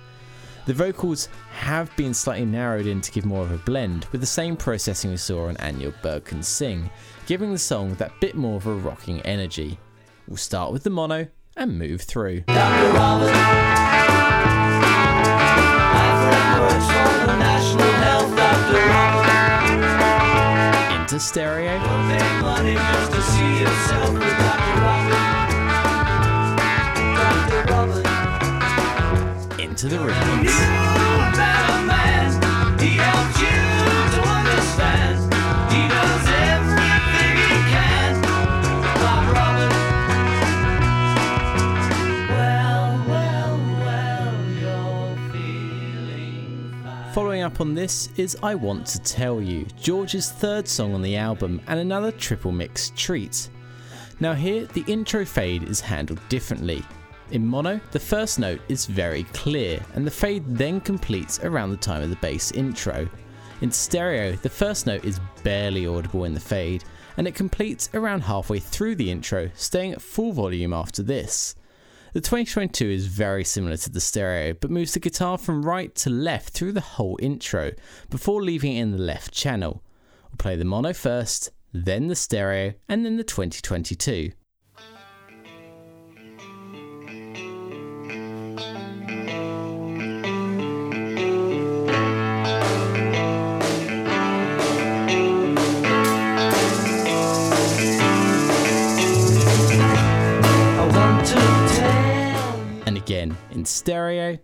The 0.67 0.75
vocals 0.75 1.31
have 1.53 1.95
been 1.97 2.13
slightly 2.13 2.45
narrowed 2.45 2.87
in 2.87 3.01
to 3.01 3.13
give 3.13 3.25
more 3.25 3.43
of 3.43 3.53
a 3.53 3.59
blend, 3.59 4.05
with 4.13 4.21
the 4.21 4.27
same 4.27 4.59
processing 4.59 5.11
we 5.11 5.17
saw 5.17 5.47
on 5.47 5.57
And 5.57 5.81
Your 5.81 5.93
Bird 6.03 6.27
Can 6.27 6.43
Sing, 6.43 6.91
giving 7.25 7.53
the 7.53 7.59
song 7.59 7.95
that 7.95 8.21
bit 8.21 8.35
more 8.35 8.57
of 8.57 8.67
a 8.67 8.75
rocking 8.75 9.23
energy. 9.23 9.79
We'll 10.29 10.37
start 10.37 10.71
with 10.73 10.83
the 10.83 10.91
mono 10.91 11.29
and 11.57 11.79
move 11.79 12.03
through. 12.03 12.43
Dr. 24.39 24.81
Robert. 27.71 28.07
into 29.61 29.89
the 29.89 29.99
You 30.43 30.51
up 47.57 47.63
on 47.63 47.75
this 47.75 48.11
is 48.19 48.37
I 48.43 48.55
Want 48.55 48.87
to 48.89 48.99
Tell 49.01 49.41
You, 49.41 49.65
George's 49.81 50.31
third 50.31 50.69
song 50.69 50.93
on 50.93 51.01
the 51.01 51.17
album, 51.17 51.63
and 51.69 51.81
another 51.81 52.13
triple 52.13 52.53
mix 52.53 52.93
treat. 52.95 53.49
Now, 54.21 54.35
here, 54.35 54.67
the 54.67 54.85
intro 54.87 55.25
fade 55.25 55.63
is 55.63 55.81
handled 55.81 56.21
differently. 56.29 56.83
In 57.31 57.47
mono, 57.47 57.81
the 57.93 57.99
first 57.99 58.39
note 58.39 58.61
is 58.69 58.85
very 58.85 59.23
clear, 59.33 59.83
and 59.95 60.07
the 60.07 60.11
fade 60.11 60.45
then 60.47 60.83
completes 60.83 61.43
around 61.45 61.71
the 61.71 61.79
time 61.79 62.03
of 62.03 62.11
the 62.11 62.17
bass 62.17 62.53
intro. 62.53 63.09
In 63.63 63.71
stereo, 63.71 64.33
the 64.37 64.51
first 64.51 64.87
note 64.87 65.07
is 65.07 65.19
barely 65.43 65.87
audible 65.87 66.25
in 66.25 66.35
the 66.35 66.41
fade, 66.41 66.85
and 67.17 67.27
it 67.27 67.35
completes 67.35 67.89
around 67.95 68.21
halfway 68.21 68.59
through 68.59 68.97
the 68.97 69.11
intro, 69.11 69.51
staying 69.55 69.93
at 69.93 70.03
full 70.03 70.33
volume 70.33 70.75
after 70.75 71.03
this. 71.03 71.55
The 72.17 72.23
2022 72.23 72.89
is 72.89 73.07
very 73.09 73.45
similar 73.45 73.77
to 73.77 73.91
the 73.91 74.01
stereo, 74.01 74.55
but 74.55 74.71
moves 74.71 74.95
the 74.95 75.01
guitar 75.01 75.37
from 75.37 75.67
right 75.67 75.95
to 75.97 76.09
left 76.09 76.49
through 76.55 76.73
the 76.73 76.81
whole 76.81 77.19
intro, 77.21 77.73
before 78.09 78.43
leaving 78.43 78.75
it 78.75 78.81
in 78.81 78.93
the 78.93 78.97
left 78.97 79.35
channel. 79.35 79.85
We'll 80.23 80.39
play 80.39 80.57
the 80.57 80.65
mono 80.65 80.95
first, 80.95 81.51
then 81.75 82.07
the 82.07 82.17
stereo, 82.17 82.73
and 82.89 83.05
then 83.05 83.19
the 83.19 83.23
2022. 83.23 84.33
Again 103.07 103.37
in 103.53 103.65
stereo, 103.65 104.37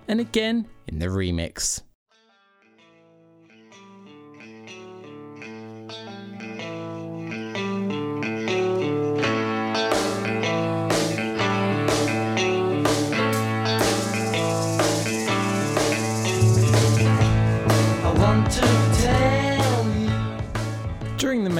and 0.07 0.19
again 0.19 0.67
in 0.87 0.99
the 0.99 1.07
remix. 1.07 1.81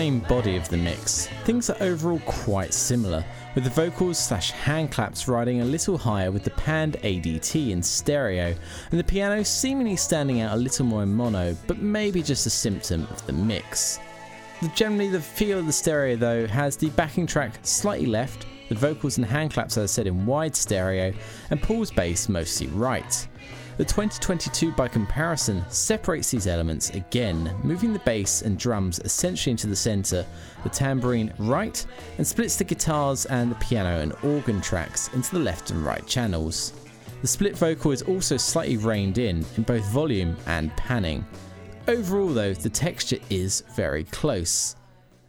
Main 0.01 0.19
body 0.21 0.55
of 0.55 0.67
the 0.69 0.77
mix, 0.77 1.27
things 1.43 1.69
are 1.69 1.77
overall 1.79 2.17
quite 2.25 2.73
similar, 2.73 3.23
with 3.53 3.63
the 3.63 3.69
vocals 3.69 4.17
slash 4.17 4.49
hand 4.49 4.91
claps 4.91 5.27
riding 5.27 5.61
a 5.61 5.65
little 5.65 5.95
higher 5.95 6.31
with 6.31 6.43
the 6.43 6.49
panned 6.49 6.97
ADT 7.03 7.69
in 7.69 7.83
stereo, 7.83 8.55
and 8.89 8.99
the 8.99 9.03
piano 9.03 9.43
seemingly 9.43 9.95
standing 9.95 10.41
out 10.41 10.55
a 10.55 10.59
little 10.59 10.87
more 10.87 11.03
in 11.03 11.13
mono, 11.13 11.55
but 11.67 11.77
maybe 11.77 12.23
just 12.23 12.47
a 12.47 12.49
symptom 12.49 13.03
of 13.11 13.23
the 13.27 13.33
mix. 13.33 13.99
Generally, 14.73 15.09
the 15.09 15.21
feel 15.21 15.59
of 15.59 15.67
the 15.67 15.71
stereo 15.71 16.15
though 16.15 16.47
has 16.47 16.75
the 16.75 16.89
backing 16.89 17.27
track 17.27 17.59
slightly 17.61 18.07
left, 18.07 18.47
the 18.69 18.75
vocals 18.75 19.17
and 19.17 19.25
hand 19.27 19.53
claps, 19.53 19.77
as 19.77 19.83
I 19.83 19.93
said, 19.93 20.07
in 20.07 20.25
wide 20.25 20.55
stereo, 20.55 21.13
and 21.51 21.61
Paul's 21.61 21.91
bass 21.91 22.27
mostly 22.27 22.65
right. 22.69 23.27
The 23.81 23.85
2022 23.85 24.73
by 24.73 24.87
comparison 24.87 25.65
separates 25.69 26.29
these 26.29 26.45
elements 26.45 26.91
again, 26.91 27.51
moving 27.63 27.93
the 27.93 27.99
bass 28.05 28.43
and 28.43 28.55
drums 28.55 28.99
essentially 28.99 29.49
into 29.49 29.65
the 29.65 29.75
centre, 29.75 30.23
the 30.61 30.69
tambourine 30.69 31.33
right, 31.39 31.83
and 32.19 32.27
splits 32.27 32.57
the 32.57 32.63
guitars 32.63 33.25
and 33.25 33.49
the 33.49 33.55
piano 33.55 34.01
and 34.01 34.13
organ 34.23 34.61
tracks 34.61 35.09
into 35.15 35.31
the 35.31 35.39
left 35.39 35.71
and 35.71 35.83
right 35.83 36.05
channels. 36.05 36.73
The 37.23 37.27
split 37.27 37.57
vocal 37.57 37.89
is 37.89 38.03
also 38.03 38.37
slightly 38.37 38.77
reined 38.77 39.17
in 39.17 39.43
in 39.57 39.63
both 39.63 39.85
volume 39.85 40.37
and 40.45 40.69
panning. 40.77 41.25
Overall, 41.87 42.27
though, 42.27 42.53
the 42.53 42.69
texture 42.69 43.17
is 43.31 43.63
very 43.75 44.03
close. 44.03 44.75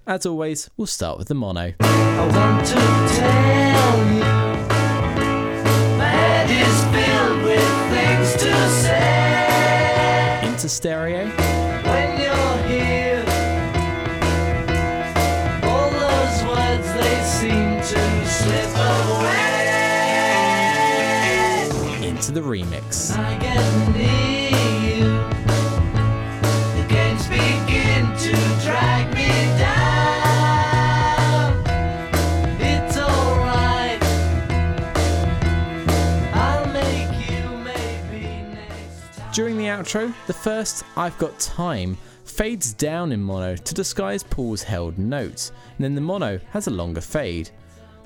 As 0.07 0.27
always, 0.27 0.69
we'll 0.77 0.87
start 0.87 1.17
with 1.17 1.29
the 1.29 1.35
mono. 1.35 1.73
Stereo, 10.73 11.27
when 11.27 12.19
you're 12.19 12.59
here. 12.67 13.23
All 15.65 15.91
those 15.91 16.45
words 16.45 16.89
they 16.95 17.23
seem 17.25 17.77
to 17.77 18.27
slip 18.27 18.75
away. 18.75 19.59
into 22.09 22.33
the 22.33 22.41
remix. 22.41 23.13
Outro, 39.73 40.13
the 40.27 40.35
first 40.35 40.85
I've 40.99 41.17
Got 41.17 41.39
Time 41.41 41.97
fades 42.25 42.75
down 42.75 43.11
in 43.11 43.23
mono 43.23 43.57
to 43.57 43.75
disguise 43.75 44.23
Paul's 44.23 44.63
held 44.63 44.99
notes, 44.99 45.51
and 45.77 45.85
then 45.85 45.95
the 45.95 46.01
mono 46.01 46.39
has 46.51 46.67
a 46.67 46.71
longer 46.71 47.01
fade. 47.01 47.49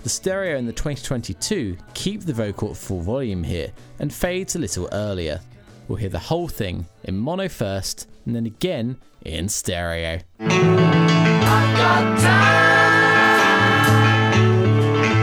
The 0.05 0.09
stereo 0.09 0.57
in 0.59 0.67
the 0.67 0.73
2022 0.73 1.77
keep 1.93 2.21
the 2.21 2.33
vocal 2.33 2.71
at 2.71 2.77
full 2.77 3.01
volume 3.01 3.43
here 3.43 3.73
and 3.99 4.15
fades 4.15 4.55
a 4.55 4.61
little 4.61 4.89
earlier. 4.93 5.41
We'll 5.89 5.99
hear 5.99 6.09
the 6.09 6.21
whole 6.21 6.47
thing 6.47 6.87
in 7.03 7.19
mono 7.19 7.49
first 7.49 8.09
and 8.25 8.37
then 8.37 8.47
again 8.47 8.99
in 9.25 9.49
stereo. 9.49 10.21
I've 10.39 11.77
got 11.77 12.19
time. 12.21 12.97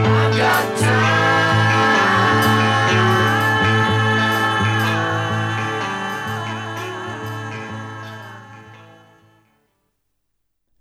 I've 0.06 0.38
got 0.38 0.78
time. 0.80 1.23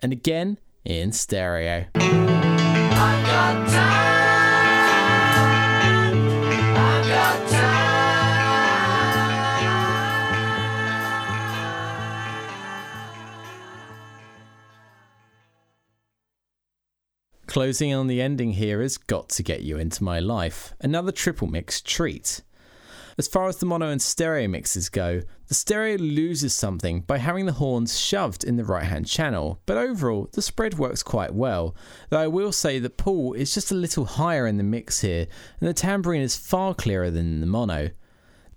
And 0.03 0.13
again 0.13 0.59
in 0.85 1.13
stereo. 1.13 1.87
Closing 17.47 17.95
on 17.95 18.07
the 18.07 18.21
ending 18.21 18.55
here 18.55 18.81
is 18.81 18.99
Got 18.99 19.29
to 19.29 19.43
Get 19.43 19.61
You 19.61 19.77
Into 19.79 20.03
My 20.03 20.19
Life, 20.19 20.75
another 20.81 21.13
triple 21.13 21.47
mix 21.47 21.81
treat. 21.81 22.43
As 23.19 23.29
far 23.29 23.49
as 23.49 23.57
the 23.57 23.67
mono 23.67 23.89
and 23.91 24.01
stereo 24.01 24.49
mixes 24.49 24.89
go, 24.89 25.21
the 25.49 25.55
stereo 25.55 25.99
loses 25.99 26.55
something 26.55 27.01
by 27.03 27.19
having 27.19 27.45
the 27.45 27.53
horns 27.53 28.01
shoved 28.01 28.43
in 28.43 28.57
the 28.57 28.65
right 28.65 28.85
hand 28.85 29.07
channel, 29.07 29.61
but 29.67 29.77
overall 29.77 30.29
the 30.33 30.41
spread 30.41 30.79
works 30.79 31.03
quite 31.03 31.35
well. 31.35 31.77
Though 32.09 32.21
I 32.21 32.27
will 32.27 32.53
say 32.53 32.79
that 32.79 32.97
Paul 32.97 33.35
is 33.35 33.53
just 33.53 33.71
a 33.71 33.75
little 33.75 34.07
higher 34.07 34.47
in 34.47 34.57
the 34.57 34.63
mix 34.63 35.03
here, 35.03 35.27
and 35.61 35.69
the 35.69 35.75
tambourine 35.75 36.23
is 36.23 36.37
far 36.37 36.75
clearer 36.75 37.11
than 37.11 37.27
in 37.27 37.41
the 37.41 37.47
mono. 37.47 37.91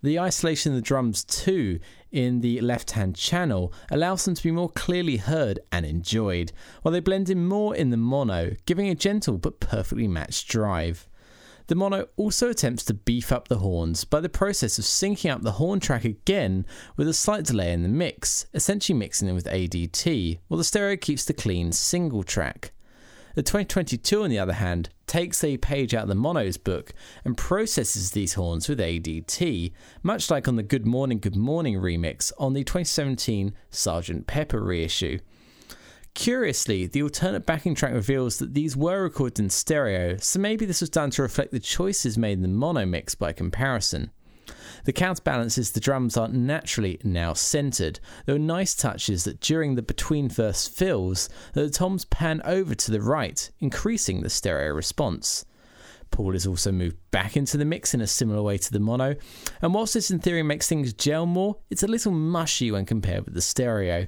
The 0.01 0.19
isolation 0.19 0.71
of 0.71 0.75
the 0.77 0.81
drums 0.81 1.23
too 1.23 1.79
in 2.11 2.39
the 2.41 2.61
left 2.61 2.91
hand 2.91 3.15
channel 3.15 3.73
allows 3.91 4.23
them 4.23 4.35
to 4.35 4.43
be 4.43 4.51
more 4.51 4.69
clearly 4.69 5.17
heard 5.17 5.59
and 5.71 5.85
enjoyed, 5.85 6.53
while 6.81 6.93
they 6.93 6.99
blend 7.01 7.29
in 7.29 7.45
more 7.45 7.75
in 7.75 7.89
the 7.89 7.97
mono, 7.97 8.51
giving 8.65 8.87
a 8.87 8.95
gentle 8.95 9.37
but 9.37 9.59
perfectly 9.59 10.07
matched 10.07 10.47
drive. 10.47 11.09
The 11.67 11.75
mono 11.75 12.07
also 12.15 12.49
attempts 12.49 12.83
to 12.85 12.93
beef 12.93 13.31
up 13.31 13.47
the 13.47 13.57
horns 13.57 14.05
by 14.05 14.19
the 14.19 14.29
process 14.29 14.77
of 14.77 14.85
syncing 14.85 15.31
up 15.31 15.41
the 15.41 15.53
horn 15.53 15.79
track 15.79 16.05
again 16.05 16.65
with 16.95 17.07
a 17.07 17.13
slight 17.13 17.43
delay 17.45 17.73
in 17.73 17.81
the 17.81 17.89
mix, 17.89 18.45
essentially 18.53 18.97
mixing 18.97 19.25
them 19.25 19.35
with 19.35 19.47
ADT, 19.47 20.39
while 20.47 20.59
the 20.59 20.63
stereo 20.63 20.95
keeps 20.95 21.25
the 21.25 21.33
clean 21.33 21.71
single 21.71 22.21
track. 22.21 22.71
The 23.33 23.41
2022, 23.41 24.23
on 24.23 24.29
the 24.29 24.39
other 24.39 24.53
hand, 24.53 24.89
takes 25.07 25.43
a 25.43 25.57
page 25.57 25.93
out 25.95 26.03
of 26.03 26.09
the 26.09 26.15
mono's 26.15 26.57
book 26.57 26.93
and 27.25 27.35
processes 27.35 28.11
these 28.11 28.35
horns 28.35 28.69
with 28.69 28.79
ADT, 28.79 29.73
much 30.03 30.29
like 30.29 30.47
on 30.47 30.55
the 30.57 30.63
Good 30.63 30.85
Morning, 30.85 31.19
Good 31.19 31.35
Morning 31.35 31.75
remix 31.75 32.31
on 32.37 32.53
the 32.53 32.63
2017 32.63 33.53
Sgt. 33.71 34.27
Pepper 34.27 34.61
reissue. 34.61 35.19
Curiously, 36.15 36.87
the 36.87 37.03
alternate 37.03 37.45
backing 37.45 37.75
track 37.75 37.93
reveals 37.93 38.39
that 38.39 38.53
these 38.53 38.75
were 38.75 39.03
recorded 39.03 39.37
in 39.37 39.49
stereo, 39.49 40.15
so 40.17 40.39
maybe 40.39 40.65
this 40.65 40.79
was 40.79 40.89
done 40.89 41.11
to 41.11 41.21
reflect 41.21 41.51
the 41.51 41.59
choices 41.59 42.17
made 42.17 42.37
in 42.37 42.41
the 42.41 42.47
mono 42.47 42.85
mix 42.85 43.13
by 43.15 43.33
comparison. 43.33 44.11
The 44.85 44.93
counterbalance 44.93 45.57
is 45.57 45.71
the 45.71 45.79
drums 45.81 46.15
are 46.15 46.29
naturally 46.29 46.99
now 47.03 47.33
centered. 47.33 47.99
There 48.25 48.35
are 48.35 48.39
nice 48.39 48.73
touches 48.73 49.25
that 49.25 49.41
during 49.41 49.75
the 49.75 49.81
between 49.81 50.29
verse 50.29 50.67
fills, 50.67 51.27
the 51.53 51.69
toms 51.69 52.05
pan 52.05 52.41
over 52.45 52.73
to 52.73 52.91
the 52.91 53.01
right, 53.01 53.51
increasing 53.59 54.21
the 54.21 54.29
stereo 54.29 54.73
response. 54.73 55.43
Paul 56.11 56.33
is 56.33 56.47
also 56.47 56.71
moved 56.71 56.97
back 57.11 57.35
into 57.35 57.57
the 57.57 57.65
mix 57.65 57.93
in 57.93 57.99
a 57.99 58.07
similar 58.07 58.41
way 58.41 58.57
to 58.57 58.71
the 58.71 58.79
mono, 58.79 59.15
and 59.61 59.73
whilst 59.73 59.95
this 59.95 60.11
in 60.11 60.19
theory 60.19 60.43
makes 60.43 60.69
things 60.69 60.93
gel 60.93 61.25
more, 61.25 61.57
it's 61.69 61.83
a 61.83 61.87
little 61.87 62.13
mushy 62.13 62.71
when 62.71 62.85
compared 62.85 63.25
with 63.25 63.33
the 63.33 63.41
stereo. 63.41 64.07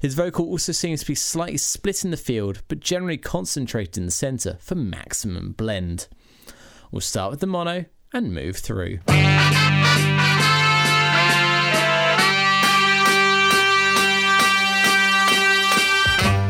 His 0.00 0.14
vocal 0.14 0.46
also 0.46 0.72
seems 0.72 1.00
to 1.00 1.06
be 1.06 1.14
slightly 1.14 1.58
split 1.58 2.04
in 2.04 2.10
the 2.10 2.16
field, 2.16 2.62
but 2.68 2.80
generally 2.80 3.16
concentrated 3.16 3.98
in 3.98 4.06
the 4.06 4.10
centre 4.10 4.56
for 4.60 4.74
maximum 4.74 5.52
blend. 5.52 6.08
We'll 6.90 7.00
start 7.00 7.30
with 7.30 7.40
the 7.40 7.46
mono 7.46 7.84
and 8.12 8.34
move 8.34 8.56
through. 8.56 9.00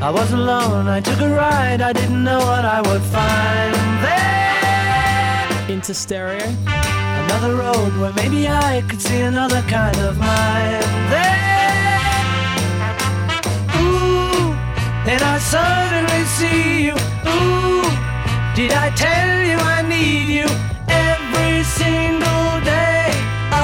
I 0.02 0.10
was 0.10 0.32
alone, 0.32 0.88
I 0.88 1.00
took 1.00 1.20
a 1.20 1.28
ride, 1.28 1.82
I 1.82 1.92
didn't 1.92 2.24
know 2.24 2.38
what 2.38 2.64
I 2.64 2.80
would 2.80 3.02
find 3.02 3.74
there. 4.02 5.74
Into 5.76 5.92
stereo, 5.92 6.46
Another 7.24 7.54
road 7.54 7.96
where 7.98 8.12
maybe 8.14 8.48
I 8.48 8.82
could 8.88 9.00
see 9.00 9.20
another 9.20 9.62
kind 9.62 9.96
of 9.98 10.18
mind 10.18 10.82
there. 11.12 11.59
Then 15.11 15.22
I 15.24 15.38
suddenly 15.38 16.22
see 16.38 16.86
you. 16.86 16.94
Ooh, 17.34 17.82
did 18.54 18.72
I 18.84 18.90
tell 18.94 19.32
you 19.48 19.56
I 19.76 19.82
need 19.94 20.28
you 20.38 20.46
every 20.86 21.64
single 21.64 22.50
day 22.62 23.11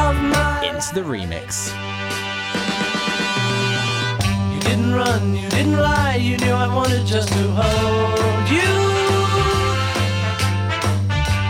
of 0.03 0.13
my 0.35 0.67
into 0.69 0.91
the 0.99 1.05
remix. 1.13 1.71
You 4.53 4.61
didn't 4.69 4.93
run, 4.93 5.37
you 5.37 5.49
didn't 5.51 5.79
lie, 5.79 6.17
you 6.17 6.37
knew 6.39 6.57
I 6.65 6.67
wanted 6.75 7.07
just 7.07 7.29
to 7.29 7.45
hold 7.61 8.47
you. 8.59 8.73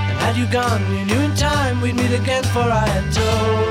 And 0.09 0.17
had 0.25 0.37
you 0.37 0.47
gone, 0.61 0.83
you 0.95 1.05
knew 1.07 1.23
in 1.29 1.35
time 1.37 1.81
we'd 1.81 1.97
meet 1.97 2.13
again, 2.13 2.45
for 2.55 2.67
I 2.83 2.87
had 2.87 3.07
told 3.15 3.66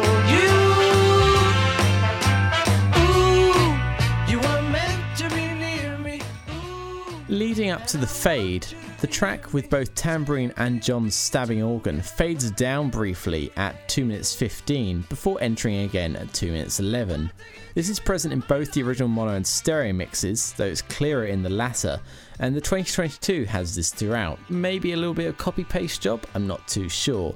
to 7.88 7.98
the 7.98 8.08
fade, 8.08 8.66
the 9.02 9.08
track 9.08 9.54
with 9.54 9.70
both 9.70 9.94
tambourine 9.94 10.52
and 10.58 10.82
John's 10.82 11.14
stabbing 11.14 11.62
organ 11.62 12.02
fades 12.02 12.50
down 12.52 12.90
briefly 12.90 13.52
at 13.58 13.88
2 13.90 14.06
minutes 14.06 14.36
15 14.36 15.06
before 15.08 15.42
entering 15.42 15.82
again 15.82 16.16
at 16.16 16.34
2 16.34 16.52
minutes 16.52 16.80
11. 16.80 17.32
This 17.76 17.90
is 17.90 18.00
present 18.00 18.34
in 18.34 18.40
both 18.42 18.72
the 18.72 18.82
original 18.82 19.10
mono 19.10 19.34
and 19.34 19.46
stereo 19.46 19.94
mixes, 19.94 20.54
though 20.54 20.66
it's 20.66 20.82
clearer 20.82 21.26
in 21.26 21.44
the 21.44 21.50
latter, 21.50 22.00
and 22.40 22.56
the 22.56 22.62
2022 22.62 23.46
has 23.46 23.76
this 23.76 23.92
throughout. 23.92 24.40
Maybe 24.50 24.94
a 24.94 24.98
little 24.98 25.14
bit 25.14 25.28
of 25.28 25.38
copy 25.38 25.64
paste 25.64 26.02
job, 26.02 26.26
I'm 26.34 26.48
not 26.48 26.68
too 26.68 26.90
sure. 26.90 27.36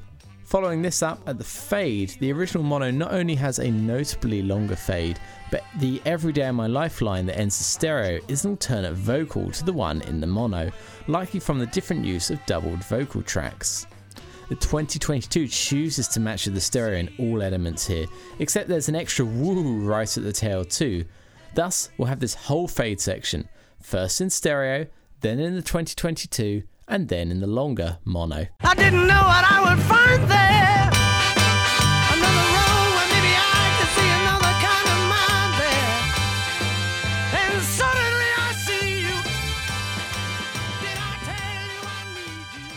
Following 0.50 0.82
this 0.82 1.04
up 1.04 1.22
at 1.28 1.38
the 1.38 1.44
fade, 1.44 2.10
the 2.20 2.34
original 2.34 2.64
mono 2.64 2.90
not 2.90 3.14
only 3.14 3.36
has 3.36 3.60
a 3.60 3.70
notably 3.70 4.42
longer 4.42 4.76
fade, 4.76 5.20
but 5.52 5.64
the 5.78 6.02
Everyday 6.06 6.48
in 6.48 6.56
My 6.56 6.66
Life 6.66 7.04
line 7.04 7.28
that 7.28 7.38
ends 7.38 7.60
the 7.60 7.64
stereo 7.64 8.20
is 8.28 8.46
an 8.46 8.52
alternate 8.54 8.96
vocal 8.96 9.52
to 9.52 9.64
the 9.64 9.72
one 9.72 10.02
in 10.02 10.20
the 10.20 10.26
mono, 10.26 10.72
likely 11.06 11.40
from 11.40 11.60
the 11.60 11.68
different 11.68 12.04
use 12.04 12.32
of 12.32 12.44
doubled 12.48 12.84
vocal 12.86 13.22
tracks. 13.22 13.86
The 14.50 14.56
2022 14.56 15.48
chooses 15.50 16.08
to 16.08 16.20
match 16.20 16.46
the 16.46 16.60
stereo 16.60 16.98
in 16.98 17.14
all 17.20 17.44
elements 17.44 17.86
here, 17.86 18.08
except 18.40 18.70
there's 18.70 18.90
an 18.90 18.96
extra 18.96 19.26
woo 19.26 19.86
right 19.86 20.18
at 20.18 20.24
the 20.24 20.34
tail 20.34 20.66
too. 20.66 21.06
Thus, 21.54 21.92
we'll 22.00 22.08
have 22.08 22.22
this 22.22 22.34
whole 22.34 22.68
fade 22.68 23.00
section, 23.00 23.48
first 23.84 24.20
in 24.20 24.32
stereo, 24.32 24.88
then 25.22 25.40
in 25.40 25.54
the 25.54 25.62
2022, 25.62 26.64
and 26.90 27.08
then 27.08 27.32
in 27.32 27.40
the 27.40 27.48
longer 27.48 28.00
mono. 28.04 28.48
I 28.62 28.76
didn't 28.76 29.08
know 29.08 29.24
what 29.32 29.46
I 29.46 29.62
would 29.70 29.82
find 29.84 30.24
there. 30.30 30.90
Another 32.12 32.46
road 32.58 32.90
where 32.98 33.10
maybe 33.14 33.34
I 33.38 33.64
could 33.78 33.92
see 33.96 34.10
another 34.22 34.54
kind 34.68 34.88
of 34.90 35.00
mind 35.14 35.52
there. 35.62 35.96
And 37.40 37.56
suddenly 37.62 38.32
I 38.38 38.50
see 38.66 38.88
you. 39.06 39.18
Did 40.82 40.98
I 40.98 41.14
tell 41.30 41.62
you 41.70 41.80
I 41.86 42.00
need 42.18 42.48
you? 42.58 42.68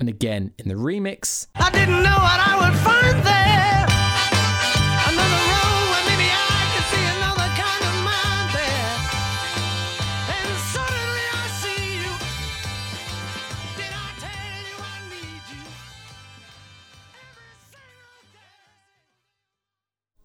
And 0.00 0.08
again 0.08 0.52
in 0.58 0.68
the 0.68 0.74
remix, 0.76 1.46
I 1.54 1.70
didn't 1.70 2.02
know 2.02 2.18
what 2.26 2.40
I 2.40 2.56
would 2.62 2.78
find 2.80 3.22
there. 3.22 3.89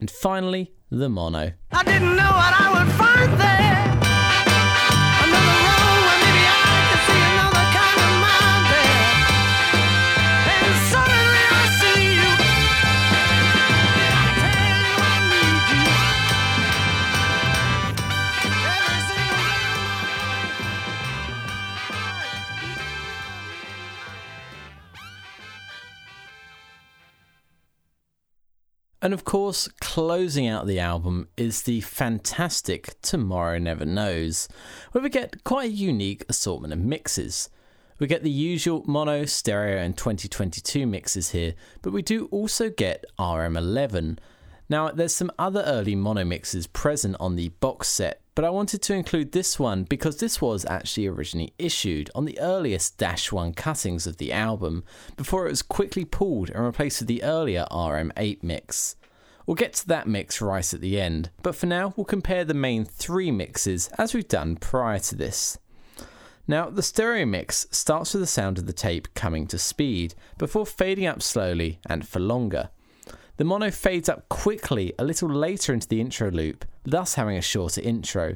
And 0.06 0.12
finally 0.12 0.72
the 0.92 1.10
mono. 1.10 1.54
And 29.06 29.14
of 29.14 29.24
course, 29.24 29.68
closing 29.80 30.48
out 30.48 30.66
the 30.66 30.80
album 30.80 31.28
is 31.38 31.62
the 31.62 31.82
fantastic 31.82 33.00
Tomorrow 33.04 33.60
Never 33.60 33.86
Knows, 33.86 34.48
where 34.94 35.04
we 35.04 35.12
get 35.12 35.44
quite 35.44 35.70
a 35.70 35.72
unique 35.72 36.26
assortment 36.28 36.74
of 36.74 36.80
mixes. 36.80 37.52
We 38.00 38.08
get 38.08 38.24
the 38.24 38.32
usual 38.32 38.84
mono, 38.88 39.26
stereo, 39.26 39.78
and 39.78 39.96
2022 39.96 40.88
mixes 40.88 41.30
here, 41.30 41.54
but 41.84 41.94
we 41.94 42.02
do 42.02 42.26
also 42.32 42.72
get 42.72 43.06
RM11. 43.20 44.18
Now, 44.68 44.90
there's 44.90 45.16
some 45.16 45.32
other 45.38 45.62
early 45.62 45.96
mono 45.96 46.26
mixes 46.26 46.66
present 46.66 47.16
on 47.20 47.36
the 47.36 47.50
box 47.50 47.88
set, 47.88 48.22
but 48.34 48.44
I 48.44 48.50
wanted 48.50 48.82
to 48.82 48.96
include 48.96 49.32
this 49.32 49.60
one 49.60 49.84
because 49.84 50.18
this 50.18 50.42
was 50.42 50.66
actually 50.66 51.06
originally 51.06 51.54
issued 51.60 52.10
on 52.16 52.26
the 52.26 52.40
earliest 52.40 52.98
Dash 52.98 53.32
1 53.32 53.54
cuttings 53.54 54.08
of 54.08 54.18
the 54.18 54.34
album, 54.34 54.84
before 55.18 55.46
it 55.46 55.52
was 55.52 55.62
quickly 55.62 56.04
pulled 56.04 56.50
and 56.50 56.66
replaced 56.66 57.02
with 57.02 57.08
the 57.08 57.24
earlier 57.24 57.68
RM8 57.72 58.42
mix. 58.42 58.96
We'll 59.46 59.56
get 59.56 59.74
to 59.74 59.88
that 59.90 60.08
mix 60.08 60.42
right 60.42 60.74
at 60.74 60.82
the 60.82 61.00
end, 61.00 61.30
but 61.44 61.56
for 61.56 61.68
now, 61.68 61.94
we'll 61.96 62.06
compare 62.06 62.44
the 62.44 62.56
main 62.56 62.86
three 62.86 63.30
mixes 63.30 63.90
as 64.00 64.16
we've 64.16 64.28
done 64.28 64.56
prior 64.56 64.98
to 64.98 65.16
this. 65.16 65.60
Now, 66.48 66.72
the 66.72 66.84
stereo 66.84 67.28
mix 67.28 67.68
starts 67.70 68.14
with 68.14 68.22
the 68.22 68.28
sound 68.28 68.58
of 68.58 68.66
the 68.66 68.74
tape 68.74 69.14
coming 69.14 69.46
to 69.48 69.60
speed 69.60 70.16
before 70.40 70.66
fading 70.66 71.06
up 71.06 71.22
slowly 71.22 71.80
and 71.88 72.08
for 72.08 72.20
longer. 72.20 72.70
The 73.38 73.44
mono 73.44 73.70
fades 73.70 74.08
up 74.08 74.30
quickly 74.30 74.94
a 74.98 75.04
little 75.04 75.30
later 75.30 75.74
into 75.74 75.90
the 75.90 76.00
intro 76.00 76.32
loop, 76.32 76.64
thus 76.84 77.16
having 77.16 77.36
a 77.36 77.42
shorter 77.42 77.82
intro. 77.82 78.36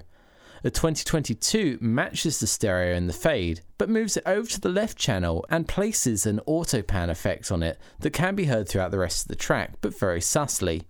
The 0.61 0.71
2022 0.71 1.77
matches 1.79 2.41
the 2.41 2.47
stereo 2.47 2.97
in 2.97 3.07
the 3.07 3.13
fade, 3.13 3.61
but 3.77 3.89
moves 3.89 4.17
it 4.17 4.23
over 4.25 4.49
to 4.49 4.59
the 4.59 4.67
left 4.67 4.97
channel 4.97 5.45
and 5.49 5.69
places 5.69 6.25
an 6.25 6.41
auto 6.45 6.81
pan 6.81 7.09
effect 7.09 7.49
on 7.49 7.63
it 7.63 7.79
that 7.99 8.11
can 8.11 8.35
be 8.35 8.45
heard 8.45 8.67
throughout 8.67 8.91
the 8.91 8.99
rest 8.99 9.23
of 9.23 9.29
the 9.29 9.37
track, 9.37 9.75
but 9.79 9.97
very 9.97 10.19
subtly. 10.19 10.83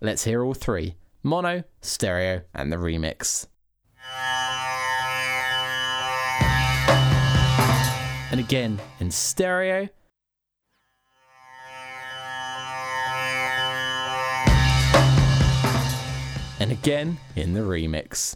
Let's 0.00 0.24
hear 0.24 0.42
all 0.42 0.54
three 0.54 0.94
mono, 1.22 1.64
stereo, 1.82 2.42
and 2.54 2.72
the 2.72 2.76
remix. 2.76 3.46
And 8.30 8.40
again 8.40 8.80
in 9.00 9.10
stereo. 9.10 9.90
Again 16.74 17.16
in 17.36 17.54
the 17.54 17.60
remix. 17.60 18.34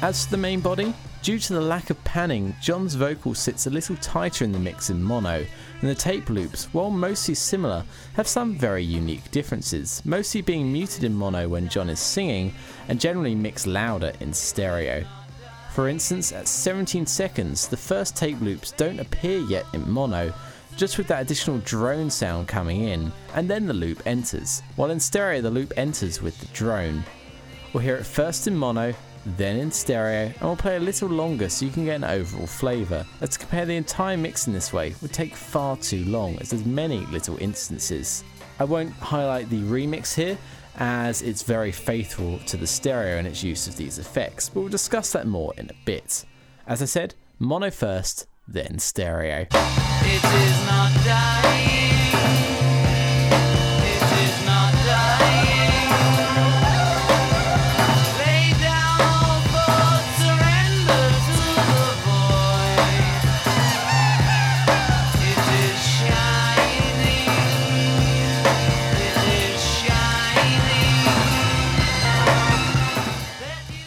As 0.00 0.24
for 0.24 0.30
the 0.30 0.36
main 0.36 0.60
body, 0.60 0.94
due 1.22 1.40
to 1.40 1.54
the 1.54 1.60
lack 1.60 1.90
of 1.90 2.02
panning, 2.04 2.54
John's 2.62 2.94
vocal 2.94 3.34
sits 3.34 3.66
a 3.66 3.70
little 3.70 3.96
tighter 3.96 4.44
in 4.44 4.52
the 4.52 4.58
mix 4.60 4.90
in 4.90 5.02
mono, 5.02 5.44
and 5.80 5.90
the 5.90 5.94
tape 5.94 6.30
loops, 6.30 6.66
while 6.72 6.90
mostly 6.90 7.34
similar, 7.34 7.84
have 8.12 8.28
some 8.28 8.54
very 8.54 8.84
unique 8.84 9.28
differences, 9.32 10.02
mostly 10.04 10.40
being 10.40 10.72
muted 10.72 11.02
in 11.02 11.14
mono 11.14 11.48
when 11.48 11.68
John 11.68 11.88
is 11.88 11.98
singing, 11.98 12.54
and 12.88 13.00
generally 13.00 13.34
mixed 13.34 13.66
louder 13.66 14.12
in 14.20 14.32
stereo. 14.32 15.04
For 15.74 15.88
instance, 15.88 16.30
at 16.30 16.46
17 16.46 17.04
seconds, 17.04 17.66
the 17.66 17.76
first 17.76 18.16
tape 18.16 18.40
loops 18.40 18.70
don't 18.70 19.00
appear 19.00 19.40
yet 19.40 19.66
in 19.72 19.90
mono, 19.90 20.32
just 20.76 20.98
with 20.98 21.08
that 21.08 21.22
additional 21.22 21.58
drone 21.64 22.10
sound 22.10 22.46
coming 22.46 22.82
in, 22.82 23.10
and 23.34 23.50
then 23.50 23.66
the 23.66 23.74
loop 23.74 24.00
enters, 24.06 24.62
while 24.76 24.92
in 24.92 25.00
stereo 25.00 25.40
the 25.40 25.50
loop 25.50 25.72
enters 25.76 26.22
with 26.22 26.38
the 26.38 26.46
drone. 26.54 27.02
We'll 27.72 27.82
hear 27.82 27.96
it 27.96 28.06
first 28.06 28.46
in 28.46 28.54
mono, 28.54 28.94
then 29.36 29.56
in 29.56 29.72
stereo, 29.72 30.26
and 30.26 30.42
we'll 30.42 30.54
play 30.54 30.76
a 30.76 30.80
little 30.80 31.08
longer 31.08 31.48
so 31.48 31.64
you 31.64 31.72
can 31.72 31.86
get 31.86 31.96
an 31.96 32.04
overall 32.04 32.46
flavour. 32.46 33.04
To 33.20 33.36
compare 33.36 33.66
the 33.66 33.74
entire 33.74 34.16
mix 34.16 34.46
in 34.46 34.52
this 34.52 34.72
way 34.72 34.94
would 35.02 35.12
take 35.12 35.34
far 35.34 35.76
too 35.76 36.04
long, 36.04 36.38
as 36.38 36.50
there's 36.50 36.64
many 36.64 37.00
little 37.06 37.36
instances. 37.38 38.22
I 38.60 38.64
won't 38.64 38.92
highlight 38.92 39.50
the 39.50 39.62
remix 39.62 40.14
here, 40.14 40.38
as 40.76 41.22
it's 41.22 41.42
very 41.42 41.72
faithful 41.72 42.38
to 42.46 42.56
the 42.56 42.66
stereo 42.66 43.16
and 43.16 43.26
its 43.26 43.42
use 43.42 43.66
of 43.66 43.76
these 43.76 43.98
effects, 43.98 44.48
but 44.48 44.60
we'll 44.60 44.68
discuss 44.68 45.12
that 45.12 45.26
more 45.26 45.54
in 45.56 45.70
a 45.70 45.74
bit. 45.84 46.24
As 46.66 46.82
I 46.82 46.86
said, 46.86 47.14
mono 47.38 47.70
first, 47.70 48.26
then 48.48 48.78
stereo. 48.78 49.46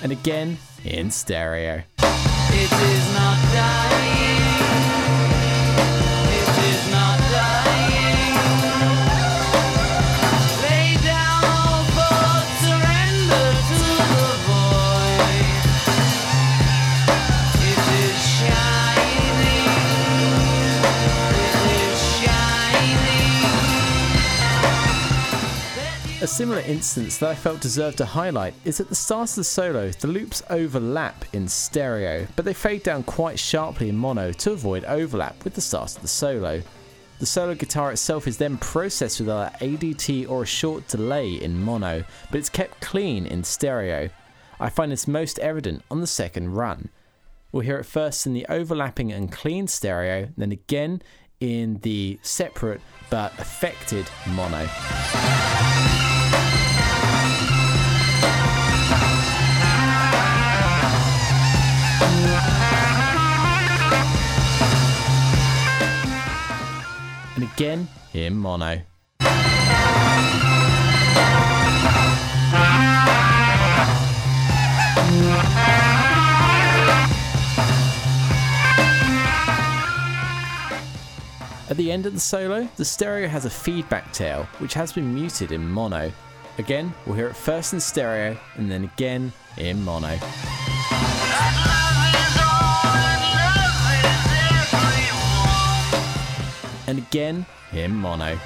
And 0.07 0.17
again 0.17 0.57
in 0.85 1.11
stereo. 1.11 1.83
A 26.28 26.30
similar 26.30 26.59
instance 26.59 27.17
that 27.19 27.30
I 27.30 27.36
felt 27.36 27.61
deserved 27.61 27.99
to 27.99 28.05
highlight 28.05 28.53
is 28.65 28.82
at 28.82 28.89
the 28.89 28.95
start 28.95 29.30
of 29.30 29.36
the 29.38 29.43
solo, 29.45 29.91
the 29.91 30.07
loops 30.07 30.43
overlap 30.49 31.23
in 31.32 31.47
stereo, 31.47 32.28
but 32.36 32.43
they 32.43 32.53
fade 32.53 32.84
down 32.84 33.03
quite 33.03 33.39
sharply 33.39 33.88
in 33.88 33.95
mono 33.95 34.34
to 34.34 34.51
avoid 34.51 34.84
overlap 34.84 35.41
with 35.45 35.53
the 35.53 35.61
start 35.61 35.95
of 35.95 36.01
the 36.01 36.09
solo. 36.09 36.61
The 37.19 37.25
solo 37.25 37.55
guitar 37.55 37.93
itself 37.93 38.28
is 38.28 38.36
then 38.36 38.57
processed 38.57 39.21
with 39.21 39.30
either 39.30 39.55
ADT 39.61 40.30
or 40.30 40.43
a 40.43 40.45
short 40.45 40.89
delay 40.89 41.32
in 41.32 41.61
mono, 41.61 42.03
but 42.30 42.39
it's 42.39 42.49
kept 42.49 42.82
clean 42.82 43.25
in 43.25 43.45
stereo. 43.45 44.09
I 44.59 44.67
find 44.67 44.91
this 44.91 45.07
most 45.07 45.39
evident 45.39 45.82
on 45.89 46.01
the 46.01 46.07
second 46.07 46.55
run. 46.55 46.89
We'll 47.53 47.63
hear 47.63 47.78
it 47.78 47.86
first 47.86 48.28
in 48.28 48.34
the 48.34 48.45
overlapping 48.49 49.13
and 49.13 49.32
clean 49.32 49.67
stereo, 49.67 50.28
then 50.36 50.51
again 50.51 51.01
in 51.39 51.78
the 51.84 52.19
separate 52.21 52.82
but 53.09 53.32
affected 53.39 54.09
mono. 54.28 54.67
Again 67.53 67.87
in 68.13 68.35
mono. 68.35 68.81
At 81.69 81.75
the 81.75 81.91
end 81.91 82.05
of 82.05 82.13
the 82.13 82.19
solo, 82.19 82.67
the 82.77 82.85
stereo 82.85 83.27
has 83.27 83.45
a 83.45 83.49
feedback 83.49 84.13
tail, 84.13 84.47
which 84.59 84.73
has 84.73 84.93
been 84.93 85.13
muted 85.13 85.51
in 85.51 85.69
mono. 85.69 86.11
Again, 86.57 86.93
we'll 87.05 87.15
hear 87.15 87.27
it 87.27 87.35
first 87.35 87.73
in 87.73 87.79
stereo 87.79 88.37
and 88.55 88.71
then 88.71 88.85
again 88.85 89.31
in 89.57 89.83
mono. 89.83 90.17
And 96.88 96.97
again 96.97 97.45
in 97.73 97.93
mono. 97.93 98.39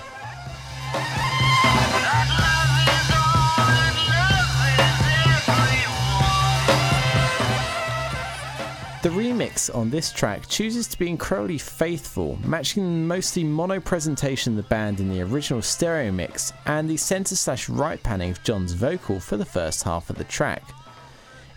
The 9.03 9.09
remix 9.09 9.73
on 9.75 9.89
this 9.89 10.11
track 10.11 10.47
chooses 10.47 10.85
to 10.89 10.99
be 10.99 11.09
incredibly 11.09 11.57
faithful, 11.57 12.37
matching 12.45 12.83
the 12.83 13.07
mostly 13.07 13.43
mono 13.43 13.79
presentation 13.79 14.53
of 14.53 14.57
the 14.57 14.69
band 14.69 14.99
in 14.99 15.09
the 15.09 15.23
original 15.23 15.63
stereo 15.63 16.11
mix 16.11 16.53
and 16.67 16.87
the 16.87 16.97
centre 16.97 17.35
slash 17.35 17.67
right 17.67 18.01
panning 18.03 18.29
of 18.29 18.43
John's 18.43 18.73
vocal 18.73 19.19
for 19.19 19.37
the 19.37 19.45
first 19.45 19.81
half 19.81 20.11
of 20.11 20.17
the 20.17 20.23
track. 20.25 20.61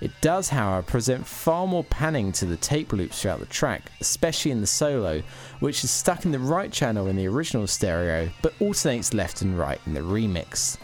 It 0.00 0.10
does, 0.20 0.48
however, 0.48 0.82
present 0.82 1.26
far 1.26 1.66
more 1.66 1.84
panning 1.84 2.32
to 2.32 2.46
the 2.46 2.56
tape 2.56 2.92
loops 2.92 3.22
throughout 3.22 3.40
the 3.40 3.46
track, 3.46 3.90
especially 4.00 4.50
in 4.50 4.60
the 4.60 4.66
solo, 4.66 5.22
which 5.60 5.84
is 5.84 5.90
stuck 5.90 6.24
in 6.24 6.32
the 6.32 6.38
right 6.38 6.72
channel 6.72 7.06
in 7.06 7.16
the 7.16 7.28
original 7.28 7.66
stereo 7.66 8.28
but 8.42 8.54
alternates 8.60 9.14
left 9.14 9.42
and 9.42 9.58
right 9.58 9.80
in 9.86 9.94
the 9.94 10.00
remix. 10.00 10.76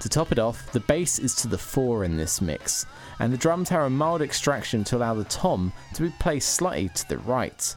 To 0.00 0.08
top 0.08 0.32
it 0.32 0.38
off, 0.38 0.72
the 0.72 0.80
bass 0.80 1.18
is 1.18 1.34
to 1.36 1.48
the 1.48 1.58
fore 1.58 2.04
in 2.04 2.16
this 2.16 2.40
mix, 2.40 2.86
and 3.18 3.32
the 3.32 3.36
drums 3.36 3.68
have 3.68 3.82
a 3.82 3.90
mild 3.90 4.22
extraction 4.22 4.82
to 4.84 4.96
allow 4.96 5.14
the 5.14 5.24
tom 5.24 5.72
to 5.94 6.02
be 6.02 6.14
placed 6.18 6.54
slightly 6.54 6.88
to 6.88 7.08
the 7.08 7.18
right. 7.18 7.76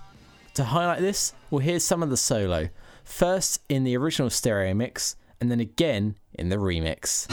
To 0.53 0.63
highlight 0.63 1.01
this, 1.01 1.33
we'll 1.49 1.59
hear 1.59 1.79
some 1.79 2.01
of 2.01 2.09
the 2.09 2.17
solo, 2.17 2.69
first 3.03 3.59
in 3.67 3.83
the 3.83 3.97
original 3.97 4.29
stereo 4.29 4.73
mix, 4.73 5.17
and 5.41 5.51
then 5.51 5.59
again 5.59 6.15
in 6.35 6.47
the 6.47 6.55
remix. 6.55 7.27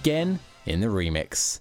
Again 0.00 0.38
in 0.64 0.80
the 0.80 0.86
remix. 0.86 1.60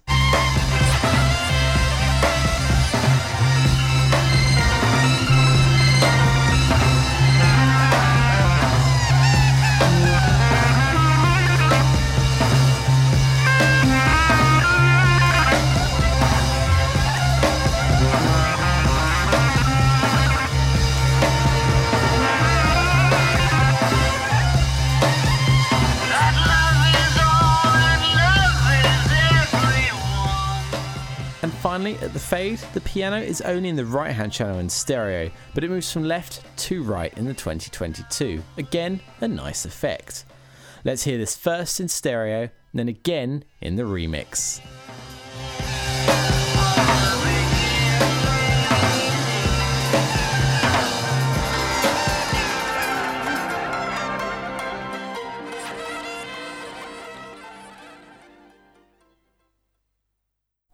Finally, 31.89 32.05
at 32.05 32.13
the 32.13 32.19
fade, 32.19 32.59
the 32.73 32.81
piano 32.81 33.17
is 33.17 33.41
only 33.41 33.69
in 33.69 33.75
the 33.75 33.85
right 33.85 34.11
hand 34.11 34.31
channel 34.31 34.59
in 34.59 34.69
stereo, 34.69 35.31
but 35.53 35.63
it 35.63 35.69
moves 35.69 35.91
from 35.91 36.03
left 36.03 36.43
to 36.57 36.83
right 36.83 37.15
in 37.17 37.25
the 37.25 37.33
2022. 37.33 38.41
Again, 38.57 38.99
a 39.21 39.27
nice 39.27 39.65
effect. 39.65 40.25
Let's 40.83 41.03
hear 41.03 41.17
this 41.17 41.35
first 41.35 41.79
in 41.79 41.87
stereo, 41.87 42.49
then 42.73 42.87
again 42.87 43.43
in 43.61 43.75
the 43.75 43.83
remix. 43.83 44.61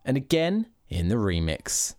And 0.08 0.18
again 0.18 0.68
in 0.90 1.10
the 1.10 1.16
remix. 1.16 1.96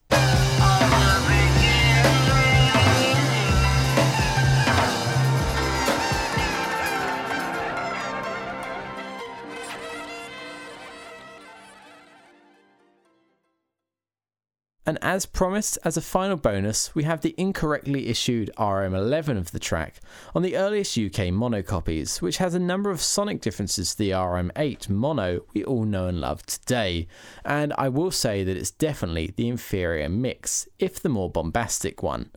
And 14.89 14.99
as 15.03 15.26
promised, 15.26 15.78
as 15.84 15.97
a 15.97 16.01
final 16.01 16.37
bonus, 16.37 16.95
we 16.95 17.03
have 17.03 17.20
the 17.20 17.34
incorrectly 17.37 18.07
issued 18.07 18.53
RM11 18.57 19.37
of 19.37 19.51
the 19.51 19.59
track 19.59 19.97
on 20.32 20.43
the 20.43 20.57
earliest 20.57 20.97
UK 20.97 21.32
mono 21.32 21.61
copies, 21.61 22.22
which 22.22 22.37
has 22.37 22.55
a 22.55 22.61
number 22.61 22.93
of 22.93 23.03
sonic 23.03 23.41
differences 23.41 23.91
to 23.91 23.99
the 23.99 24.11
RM8 24.11 24.89
mono 24.89 25.41
we 25.53 25.64
all 25.64 25.84
know 25.84 26.07
and 26.07 26.20
love 26.20 26.47
today. 26.47 27.09
And 27.45 27.72
I 27.76 27.89
will 27.89 28.12
say 28.12 28.45
that 28.45 28.57
it's 28.57 28.70
definitely 28.70 29.34
the 29.34 29.49
inferior 29.49 30.09
mix, 30.09 30.68
if 30.78 31.03
the 31.03 31.09
more 31.09 31.30
bombastic 31.30 32.05
one. 32.05 32.30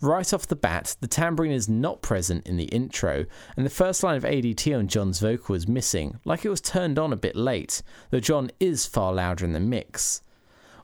Right 0.00 0.34
off 0.34 0.48
the 0.48 0.56
bat, 0.56 0.96
the 1.00 1.06
tambourine 1.06 1.52
is 1.52 1.68
not 1.68 2.02
present 2.02 2.48
in 2.48 2.56
the 2.56 2.64
intro, 2.64 3.26
and 3.56 3.64
the 3.64 3.70
first 3.70 4.02
line 4.02 4.16
of 4.16 4.24
ADT 4.24 4.76
on 4.76 4.88
John's 4.88 5.20
vocal 5.20 5.54
is 5.54 5.68
missing, 5.68 6.18
like 6.24 6.44
it 6.44 6.48
was 6.48 6.60
turned 6.60 6.98
on 6.98 7.12
a 7.12 7.16
bit 7.16 7.36
late, 7.36 7.80
though 8.10 8.18
John 8.18 8.50
is 8.58 8.86
far 8.86 9.12
louder 9.12 9.44
in 9.44 9.52
the 9.52 9.60
mix. 9.60 10.22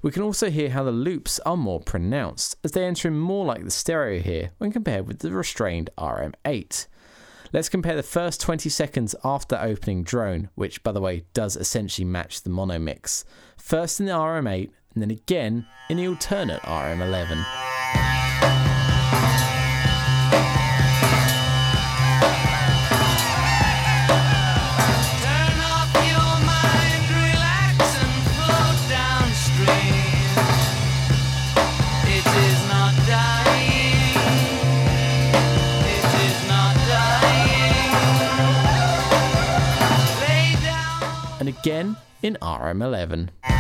We 0.03 0.11
can 0.11 0.23
also 0.23 0.51
hear 0.51 0.71
how 0.71 0.85
the 0.85 0.93
loops 0.93 1.41
are 1.41 1.57
more 1.57 1.81
pronounced, 1.81 2.57
as 2.63 2.73
they 2.73 2.85
enter 2.85 3.09
in 3.09 3.19
more 3.19 3.45
like 3.45 3.65
the 3.65 3.71
stereo 3.71 4.21
here 4.21 4.51
when 4.59 4.73
compared 4.73 5.07
with 5.07 5.21
the 5.21 5.33
restrained 5.33 5.91
RM8. 5.99 6.87
Let's 7.53 7.69
compare 7.69 7.97
the 7.97 8.03
first 8.03 8.41
20 8.41 8.69
seconds 8.69 9.15
after 9.25 9.59
opening 9.61 10.03
drone, 10.03 10.51
which 10.55 10.83
by 10.83 10.93
the 10.93 11.01
way 11.01 11.25
does 11.33 11.57
essentially 11.57 12.05
match 12.05 12.43
the 12.43 12.51
mono 12.51 12.79
mix. 12.79 13.25
First 13.57 14.01
in 14.01 14.07
the 14.07 14.13
RM8 14.13 14.71
and 14.95 15.03
then 15.03 15.11
again 15.11 15.67
in 15.89 15.97
the 15.99 16.09
alternate 16.09 16.63
RM11. 16.63 18.26
And 41.47 41.57
again 41.57 41.97
in 42.23 42.37
RM11. 42.43 43.56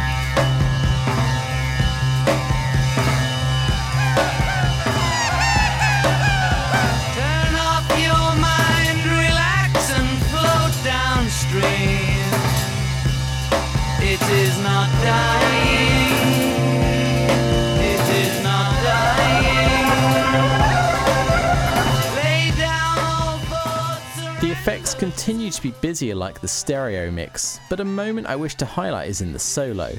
Continue 25.26 25.50
to 25.50 25.60
be 25.60 25.72
busier 25.80 26.14
like 26.14 26.40
the 26.40 26.46
stereo 26.46 27.10
mix, 27.10 27.58
but 27.68 27.80
a 27.80 27.84
moment 27.84 28.28
I 28.28 28.36
wish 28.36 28.54
to 28.54 28.64
highlight 28.64 29.08
is 29.08 29.22
in 29.22 29.32
the 29.32 29.40
solo. 29.40 29.92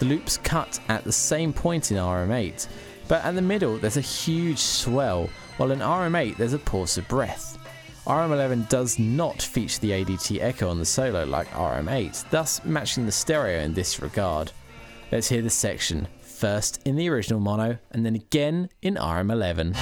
The 0.00 0.04
loops 0.04 0.36
cut 0.36 0.78
at 0.90 1.02
the 1.02 1.12
same 1.12 1.50
point 1.50 1.90
in 1.90 1.96
RM8, 1.96 2.68
but 3.08 3.24
at 3.24 3.34
the 3.34 3.40
middle 3.40 3.78
there's 3.78 3.96
a 3.96 4.02
huge 4.02 4.58
swell, 4.58 5.30
while 5.56 5.70
in 5.70 5.78
RM8 5.78 6.36
there's 6.36 6.52
a 6.52 6.58
pause 6.58 6.98
of 6.98 7.08
breath. 7.08 7.56
RM11 8.06 8.68
does 8.68 8.98
not 8.98 9.40
feature 9.40 9.80
the 9.80 9.92
ADT 9.92 10.42
echo 10.42 10.68
on 10.68 10.78
the 10.78 10.84
solo 10.84 11.24
like 11.24 11.48
RM8, 11.52 12.28
thus 12.28 12.62
matching 12.62 13.06
the 13.06 13.12
stereo 13.12 13.60
in 13.60 13.72
this 13.72 14.02
regard. 14.02 14.52
Let's 15.10 15.30
hear 15.30 15.40
the 15.40 15.48
section, 15.48 16.06
first 16.20 16.82
in 16.84 16.96
the 16.96 17.08
original 17.08 17.40
mono 17.40 17.78
and 17.92 18.04
then 18.04 18.14
again 18.14 18.68
in 18.82 18.96
RM11. 18.96 19.74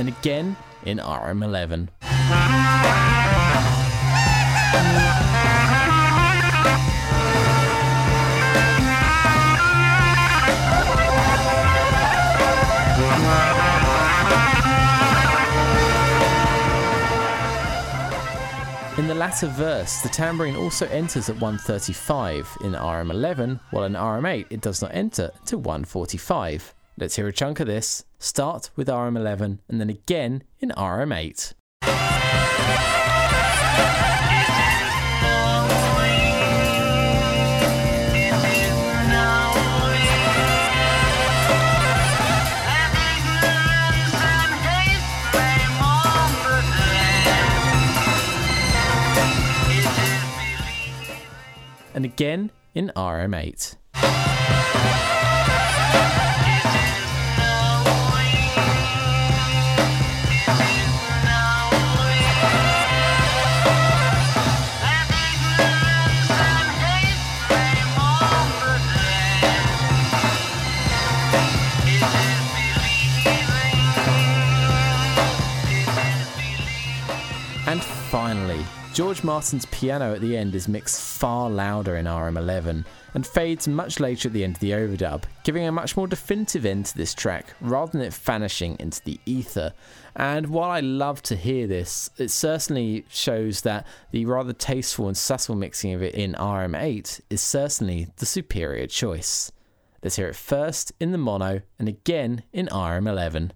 And 0.00 0.08
again 0.08 0.56
in 0.84 0.96
RM11. 0.96 1.88
In 18.98 19.06
the 19.06 19.14
latter 19.14 19.48
verse, 19.48 20.00
the 20.00 20.08
tambourine 20.08 20.56
also 20.56 20.86
enters 20.86 21.28
at 21.28 21.36
135 21.36 22.56
in 22.62 22.72
RM11, 22.72 23.60
while 23.70 23.84
in 23.84 23.92
RM8 23.92 24.46
it 24.48 24.62
does 24.62 24.80
not 24.80 24.94
enter 24.94 25.30
to 25.44 25.58
145. 25.58 26.74
Let's 27.00 27.16
hear 27.16 27.26
a 27.26 27.32
chunk 27.32 27.60
of 27.60 27.66
this. 27.66 28.04
Start 28.18 28.68
with 28.76 28.86
RM11 28.86 29.60
and 29.70 29.80
then 29.80 29.88
again 29.88 30.42
in 30.58 30.68
RM8. 30.68 31.54
And 51.94 52.04
again 52.04 52.50
in 52.74 52.92
RM8. 52.94 53.79
George 79.00 79.24
Martin's 79.24 79.64
piano 79.64 80.12
at 80.12 80.20
the 80.20 80.36
end 80.36 80.54
is 80.54 80.68
mixed 80.68 81.00
far 81.00 81.48
louder 81.48 81.96
in 81.96 82.04
RM11 82.04 82.84
and 83.14 83.26
fades 83.26 83.66
much 83.66 83.98
later 83.98 84.28
at 84.28 84.34
the 84.34 84.44
end 84.44 84.56
of 84.56 84.60
the 84.60 84.72
overdub, 84.72 85.22
giving 85.42 85.64
a 85.64 85.72
much 85.72 85.96
more 85.96 86.06
definitive 86.06 86.66
end 86.66 86.84
to 86.84 86.98
this 86.98 87.14
track 87.14 87.54
rather 87.62 87.92
than 87.92 88.02
it 88.02 88.12
vanishing 88.12 88.76
into 88.78 89.02
the 89.04 89.18
ether. 89.24 89.72
And 90.16 90.48
while 90.48 90.70
I 90.70 90.80
love 90.80 91.22
to 91.22 91.34
hear 91.34 91.66
this, 91.66 92.10
it 92.18 92.30
certainly 92.30 93.06
shows 93.08 93.62
that 93.62 93.86
the 94.10 94.26
rather 94.26 94.52
tasteful 94.52 95.08
and 95.08 95.16
subtle 95.16 95.54
mixing 95.54 95.94
of 95.94 96.02
it 96.02 96.14
in 96.14 96.34
RM8 96.34 97.22
is 97.30 97.40
certainly 97.40 98.08
the 98.16 98.26
superior 98.26 98.86
choice. 98.86 99.50
Let's 100.02 100.16
hear 100.16 100.28
it 100.28 100.36
first 100.36 100.92
in 101.00 101.12
the 101.12 101.16
mono 101.16 101.62
and 101.78 101.88
again 101.88 102.42
in 102.52 102.66
RM11. 102.66 103.52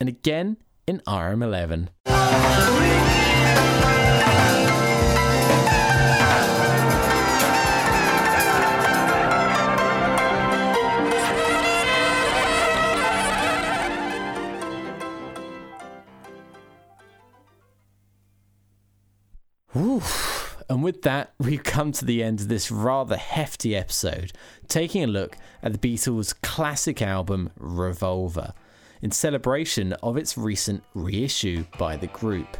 And 0.00 0.08
again 0.08 0.56
in 0.86 1.00
RM11. 1.06 1.88
Oof. 19.76 20.62
And 20.68 20.82
with 20.82 21.02
that, 21.02 21.32
we've 21.38 21.62
come 21.62 21.92
to 21.92 22.04
the 22.04 22.22
end 22.22 22.40
of 22.40 22.48
this 22.48 22.70
rather 22.70 23.16
hefty 23.16 23.76
episode, 23.76 24.32
taking 24.68 25.04
a 25.04 25.06
look 25.06 25.36
at 25.62 25.72
the 25.72 25.78
Beatles' 25.78 26.34
classic 26.42 27.02
album 27.02 27.50
Revolver 27.56 28.52
in 29.06 29.12
celebration 29.12 29.92
of 30.02 30.16
its 30.16 30.36
recent 30.36 30.82
reissue 30.94 31.64
by 31.78 31.96
the 31.96 32.08
group. 32.08 32.56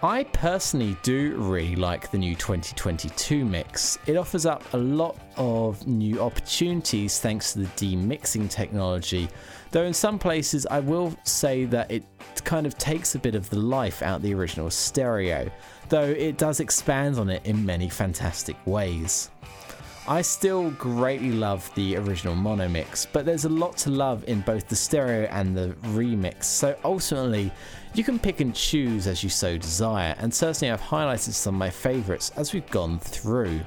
I 0.00 0.22
personally 0.22 0.96
do 1.02 1.34
really 1.38 1.74
like 1.74 2.08
the 2.12 2.18
new 2.18 2.36
2022 2.36 3.44
mix. 3.44 3.98
It 4.06 4.16
offers 4.16 4.46
up 4.46 4.62
a 4.74 4.76
lot 4.76 5.18
of 5.36 5.84
new 5.88 6.22
opportunities 6.22 7.18
thanks 7.18 7.52
to 7.54 7.58
the 7.58 7.66
demixing 7.74 8.48
technology, 8.48 9.28
though 9.72 9.82
in 9.82 9.92
some 9.92 10.20
places 10.20 10.66
I 10.66 10.78
will 10.78 11.16
say 11.24 11.64
that 11.64 11.90
it 11.90 12.04
kind 12.44 12.64
of 12.64 12.78
takes 12.78 13.16
a 13.16 13.18
bit 13.18 13.34
of 13.34 13.50
the 13.50 13.58
life 13.58 14.02
out 14.02 14.22
the 14.22 14.32
original 14.32 14.70
stereo, 14.70 15.50
though 15.88 16.10
it 16.10 16.38
does 16.38 16.60
expand 16.60 17.18
on 17.18 17.28
it 17.28 17.44
in 17.44 17.66
many 17.66 17.88
fantastic 17.88 18.56
ways. 18.66 19.32
I 20.10 20.22
still 20.22 20.72
greatly 20.72 21.30
love 21.30 21.70
the 21.76 21.94
original 21.94 22.34
mono 22.34 22.68
mix, 22.68 23.06
but 23.06 23.24
there's 23.24 23.44
a 23.44 23.48
lot 23.48 23.76
to 23.76 23.90
love 23.90 24.24
in 24.24 24.40
both 24.40 24.66
the 24.66 24.74
stereo 24.74 25.28
and 25.30 25.56
the 25.56 25.68
remix, 25.94 26.46
so 26.46 26.76
ultimately, 26.84 27.52
you 27.94 28.02
can 28.02 28.18
pick 28.18 28.40
and 28.40 28.52
choose 28.52 29.06
as 29.06 29.22
you 29.22 29.30
so 29.30 29.56
desire, 29.56 30.16
and 30.18 30.34
certainly 30.34 30.72
I've 30.72 30.80
highlighted 30.80 31.32
some 31.34 31.54
of 31.54 31.60
my 31.60 31.70
favourites 31.70 32.32
as 32.34 32.52
we've 32.52 32.68
gone 32.72 32.98
through. 32.98 33.60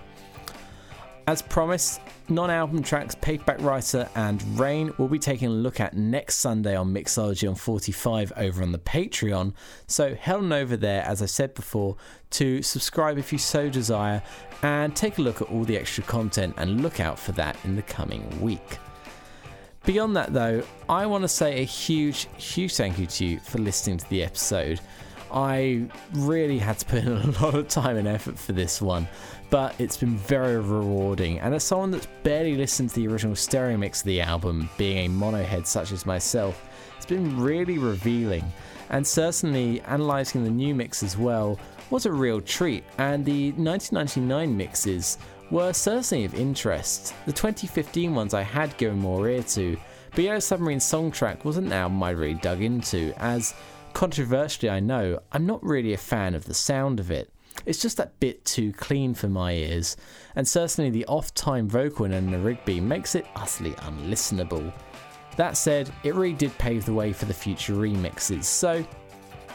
As 1.25 1.41
promised, 1.41 2.01
non 2.27 2.49
album 2.49 2.83
tracks 2.83 3.15
Paperback 3.15 3.61
Writer 3.61 4.09
and 4.15 4.41
Rain 4.59 4.93
will 4.97 5.07
be 5.07 5.19
taking 5.19 5.47
a 5.47 5.51
look 5.51 5.79
at 5.79 5.95
next 5.95 6.37
Sunday 6.37 6.75
on 6.75 6.93
Mixology 6.93 7.47
on 7.47 7.55
45 7.55 8.33
over 8.35 8.61
on 8.61 8.73
the 8.73 8.79
Patreon. 8.79 9.53
So 9.87 10.15
head 10.15 10.35
on 10.35 10.51
over 10.51 10.75
there, 10.75 11.01
as 11.03 11.21
I 11.21 11.25
said 11.27 11.53
before, 11.53 11.95
to 12.31 12.61
subscribe 12.61 13.17
if 13.17 13.31
you 13.31 13.39
so 13.39 13.69
desire 13.69 14.21
and 14.63 14.93
take 14.93 15.17
a 15.17 15.21
look 15.21 15.41
at 15.41 15.49
all 15.49 15.63
the 15.63 15.77
extra 15.77 16.03
content 16.03 16.55
and 16.57 16.81
look 16.81 16.99
out 16.99 17.17
for 17.17 17.31
that 17.33 17.55
in 17.63 17.77
the 17.77 17.83
coming 17.83 18.41
week. 18.41 18.77
Beyond 19.85 20.17
that, 20.17 20.33
though, 20.33 20.63
I 20.89 21.05
want 21.05 21.23
to 21.23 21.29
say 21.29 21.61
a 21.61 21.65
huge, 21.65 22.27
huge 22.37 22.75
thank 22.75 22.99
you 22.99 23.05
to 23.05 23.25
you 23.25 23.39
for 23.39 23.59
listening 23.59 23.97
to 23.97 24.09
the 24.09 24.23
episode. 24.23 24.81
I 25.33 25.89
really 26.13 26.59
had 26.59 26.77
to 26.79 26.85
put 26.85 26.99
in 26.99 27.07
a 27.07 27.31
lot 27.41 27.55
of 27.55 27.67
time 27.67 27.97
and 27.97 28.07
effort 28.07 28.37
for 28.37 28.53
this 28.53 28.81
one, 28.81 29.07
but 29.53 29.75
it's 29.80 29.97
been 29.97 30.17
very 30.17 30.59
rewarding. 30.59 31.39
And 31.39 31.53
as 31.53 31.63
someone 31.63 31.91
that's 31.91 32.07
barely 32.23 32.55
listened 32.55 32.89
to 32.89 32.95
the 32.95 33.07
original 33.07 33.35
stereo 33.35 33.77
mix 33.77 33.99
of 33.99 34.07
the 34.07 34.19
album, 34.19 34.67
being 34.80 34.97
a 34.97 35.07
mono 35.07 35.43
head 35.43 35.67
such 35.67 35.91
as 35.91 36.07
myself, 36.07 36.67
it's 36.97 37.05
been 37.05 37.39
really 37.39 37.77
revealing. 37.77 38.51
And 38.89 39.05
certainly, 39.05 39.80
analysing 39.85 40.43
the 40.43 40.49
new 40.49 40.73
mix 40.73 41.03
as 41.03 41.19
well 41.19 41.59
was 41.91 42.07
a 42.07 42.11
real 42.11 42.41
treat. 42.41 42.84
And 42.97 43.23
the 43.23 43.51
1999 43.51 44.57
mixes 44.57 45.19
were 45.51 45.71
certainly 45.71 46.25
of 46.25 46.34
interest. 46.34 47.13
The 47.27 47.31
2015 47.31 48.15
ones 48.15 48.34
I 48.34 48.41
had 48.41 48.75
given 48.77 48.97
more 48.97 49.30
ear 49.30 49.43
to, 49.43 49.77
but 50.15 50.23
Yellow 50.23 50.39
Submarine 50.39 50.80
Songtrack 50.80 51.45
wasn't 51.45 51.67
an 51.67 51.73
album 51.73 52.01
I 52.01 52.09
really 52.09 52.34
dug 52.34 52.63
into, 52.63 53.13
as 53.17 53.53
controversially 53.93 54.71
I 54.71 54.80
know, 54.80 55.19
I'm 55.31 55.45
not 55.45 55.63
really 55.63 55.93
a 55.93 55.97
fan 55.97 56.34
of 56.34 56.45
the 56.45 56.55
sound 56.55 56.99
of 56.99 57.11
it. 57.11 57.32
It's 57.65 57.81
just 57.81 57.97
that 57.97 58.19
bit 58.19 58.43
too 58.45 58.73
clean 58.73 59.13
for 59.13 59.27
my 59.27 59.53
ears, 59.53 59.95
and 60.35 60.47
certainly 60.47 60.89
the 60.89 61.05
off 61.05 61.34
time 61.34 61.67
vocal 61.67 62.05
in 62.05 62.13
Eleanor 62.13 62.39
Rigby 62.39 62.80
makes 62.80 63.15
it 63.15 63.25
utterly 63.35 63.71
unlistenable. 63.71 64.73
That 65.38 65.57
said, 65.57 65.91
it 66.03 66.13
really 66.15 66.34
did 66.34 66.57
pave 66.57 66.85
the 66.85 66.93
way 66.93 67.13
for 67.13 67.25
the 67.25 67.34
future 67.34 67.73
remixes, 67.73 68.43
so 68.43 68.85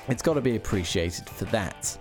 it's 0.08 0.22
got 0.22 0.34
to 0.34 0.40
be 0.40 0.56
appreciated 0.56 1.28
for 1.28 1.44
that. 1.46 1.96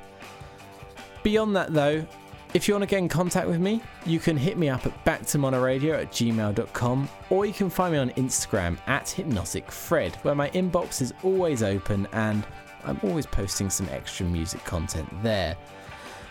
Beyond 1.23 1.55
that, 1.55 1.73
though, 1.73 2.05
if 2.53 2.67
you 2.67 2.73
want 2.73 2.83
to 2.83 2.87
get 2.87 2.99
in 2.99 3.09
contact 3.09 3.47
with 3.47 3.59
me, 3.59 3.81
you 4.05 4.19
can 4.19 4.37
hit 4.37 4.57
me 4.57 4.69
up 4.69 4.85
at 4.85 5.05
backtomonoradio 5.05 6.01
at 6.01 6.11
gmail.com 6.11 7.09
or 7.29 7.45
you 7.45 7.53
can 7.53 7.69
find 7.69 7.93
me 7.93 7.99
on 7.99 8.09
Instagram 8.11 8.77
at 8.87 9.05
hypnoticfred, 9.05 10.15
where 10.23 10.35
my 10.35 10.49
inbox 10.51 11.01
is 11.01 11.13
always 11.23 11.61
open 11.61 12.07
and 12.13 12.45
I'm 12.85 12.99
always 13.03 13.25
posting 13.25 13.69
some 13.69 13.89
extra 13.89 14.25
music 14.25 14.63
content 14.63 15.09
there. 15.21 15.57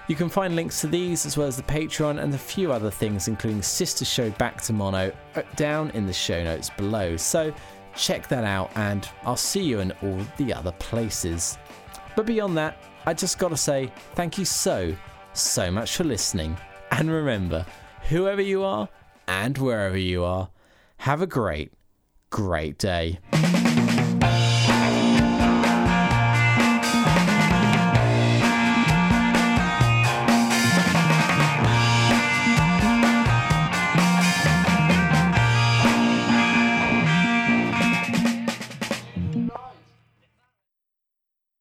You 0.08 0.14
can 0.14 0.28
find 0.28 0.54
links 0.54 0.80
to 0.82 0.86
these 0.86 1.26
as 1.26 1.36
well 1.36 1.48
as 1.48 1.56
the 1.56 1.64
Patreon 1.64 2.22
and 2.22 2.32
a 2.32 2.38
few 2.38 2.72
other 2.72 2.92
things, 2.92 3.26
including 3.26 3.60
Sister 3.60 4.04
Show 4.04 4.30
Back 4.30 4.62
to 4.62 4.72
Mono, 4.72 5.12
uh, 5.34 5.42
down 5.56 5.90
in 5.90 6.06
the 6.06 6.12
show 6.12 6.44
notes 6.44 6.70
below. 6.70 7.16
So 7.16 7.52
check 7.96 8.28
that 8.28 8.44
out, 8.44 8.70
and 8.76 9.08
I'll 9.24 9.36
see 9.36 9.62
you 9.62 9.80
in 9.80 9.90
all 10.02 10.20
the 10.36 10.54
other 10.54 10.72
places. 10.72 11.58
But 12.14 12.24
beyond 12.24 12.56
that, 12.56 12.84
I 13.04 13.14
just 13.14 13.38
gotta 13.38 13.56
say 13.56 13.92
thank 14.14 14.38
you 14.38 14.44
so, 14.44 14.94
so 15.32 15.72
much 15.72 15.96
for 15.96 16.04
listening. 16.04 16.56
And 16.92 17.10
remember, 17.10 17.66
whoever 18.08 18.42
you 18.42 18.62
are 18.62 18.88
and 19.26 19.58
wherever 19.58 19.98
you 19.98 20.22
are, 20.22 20.50
have 20.98 21.20
a 21.20 21.26
great, 21.26 21.72
great 22.30 22.78
day. 22.78 23.18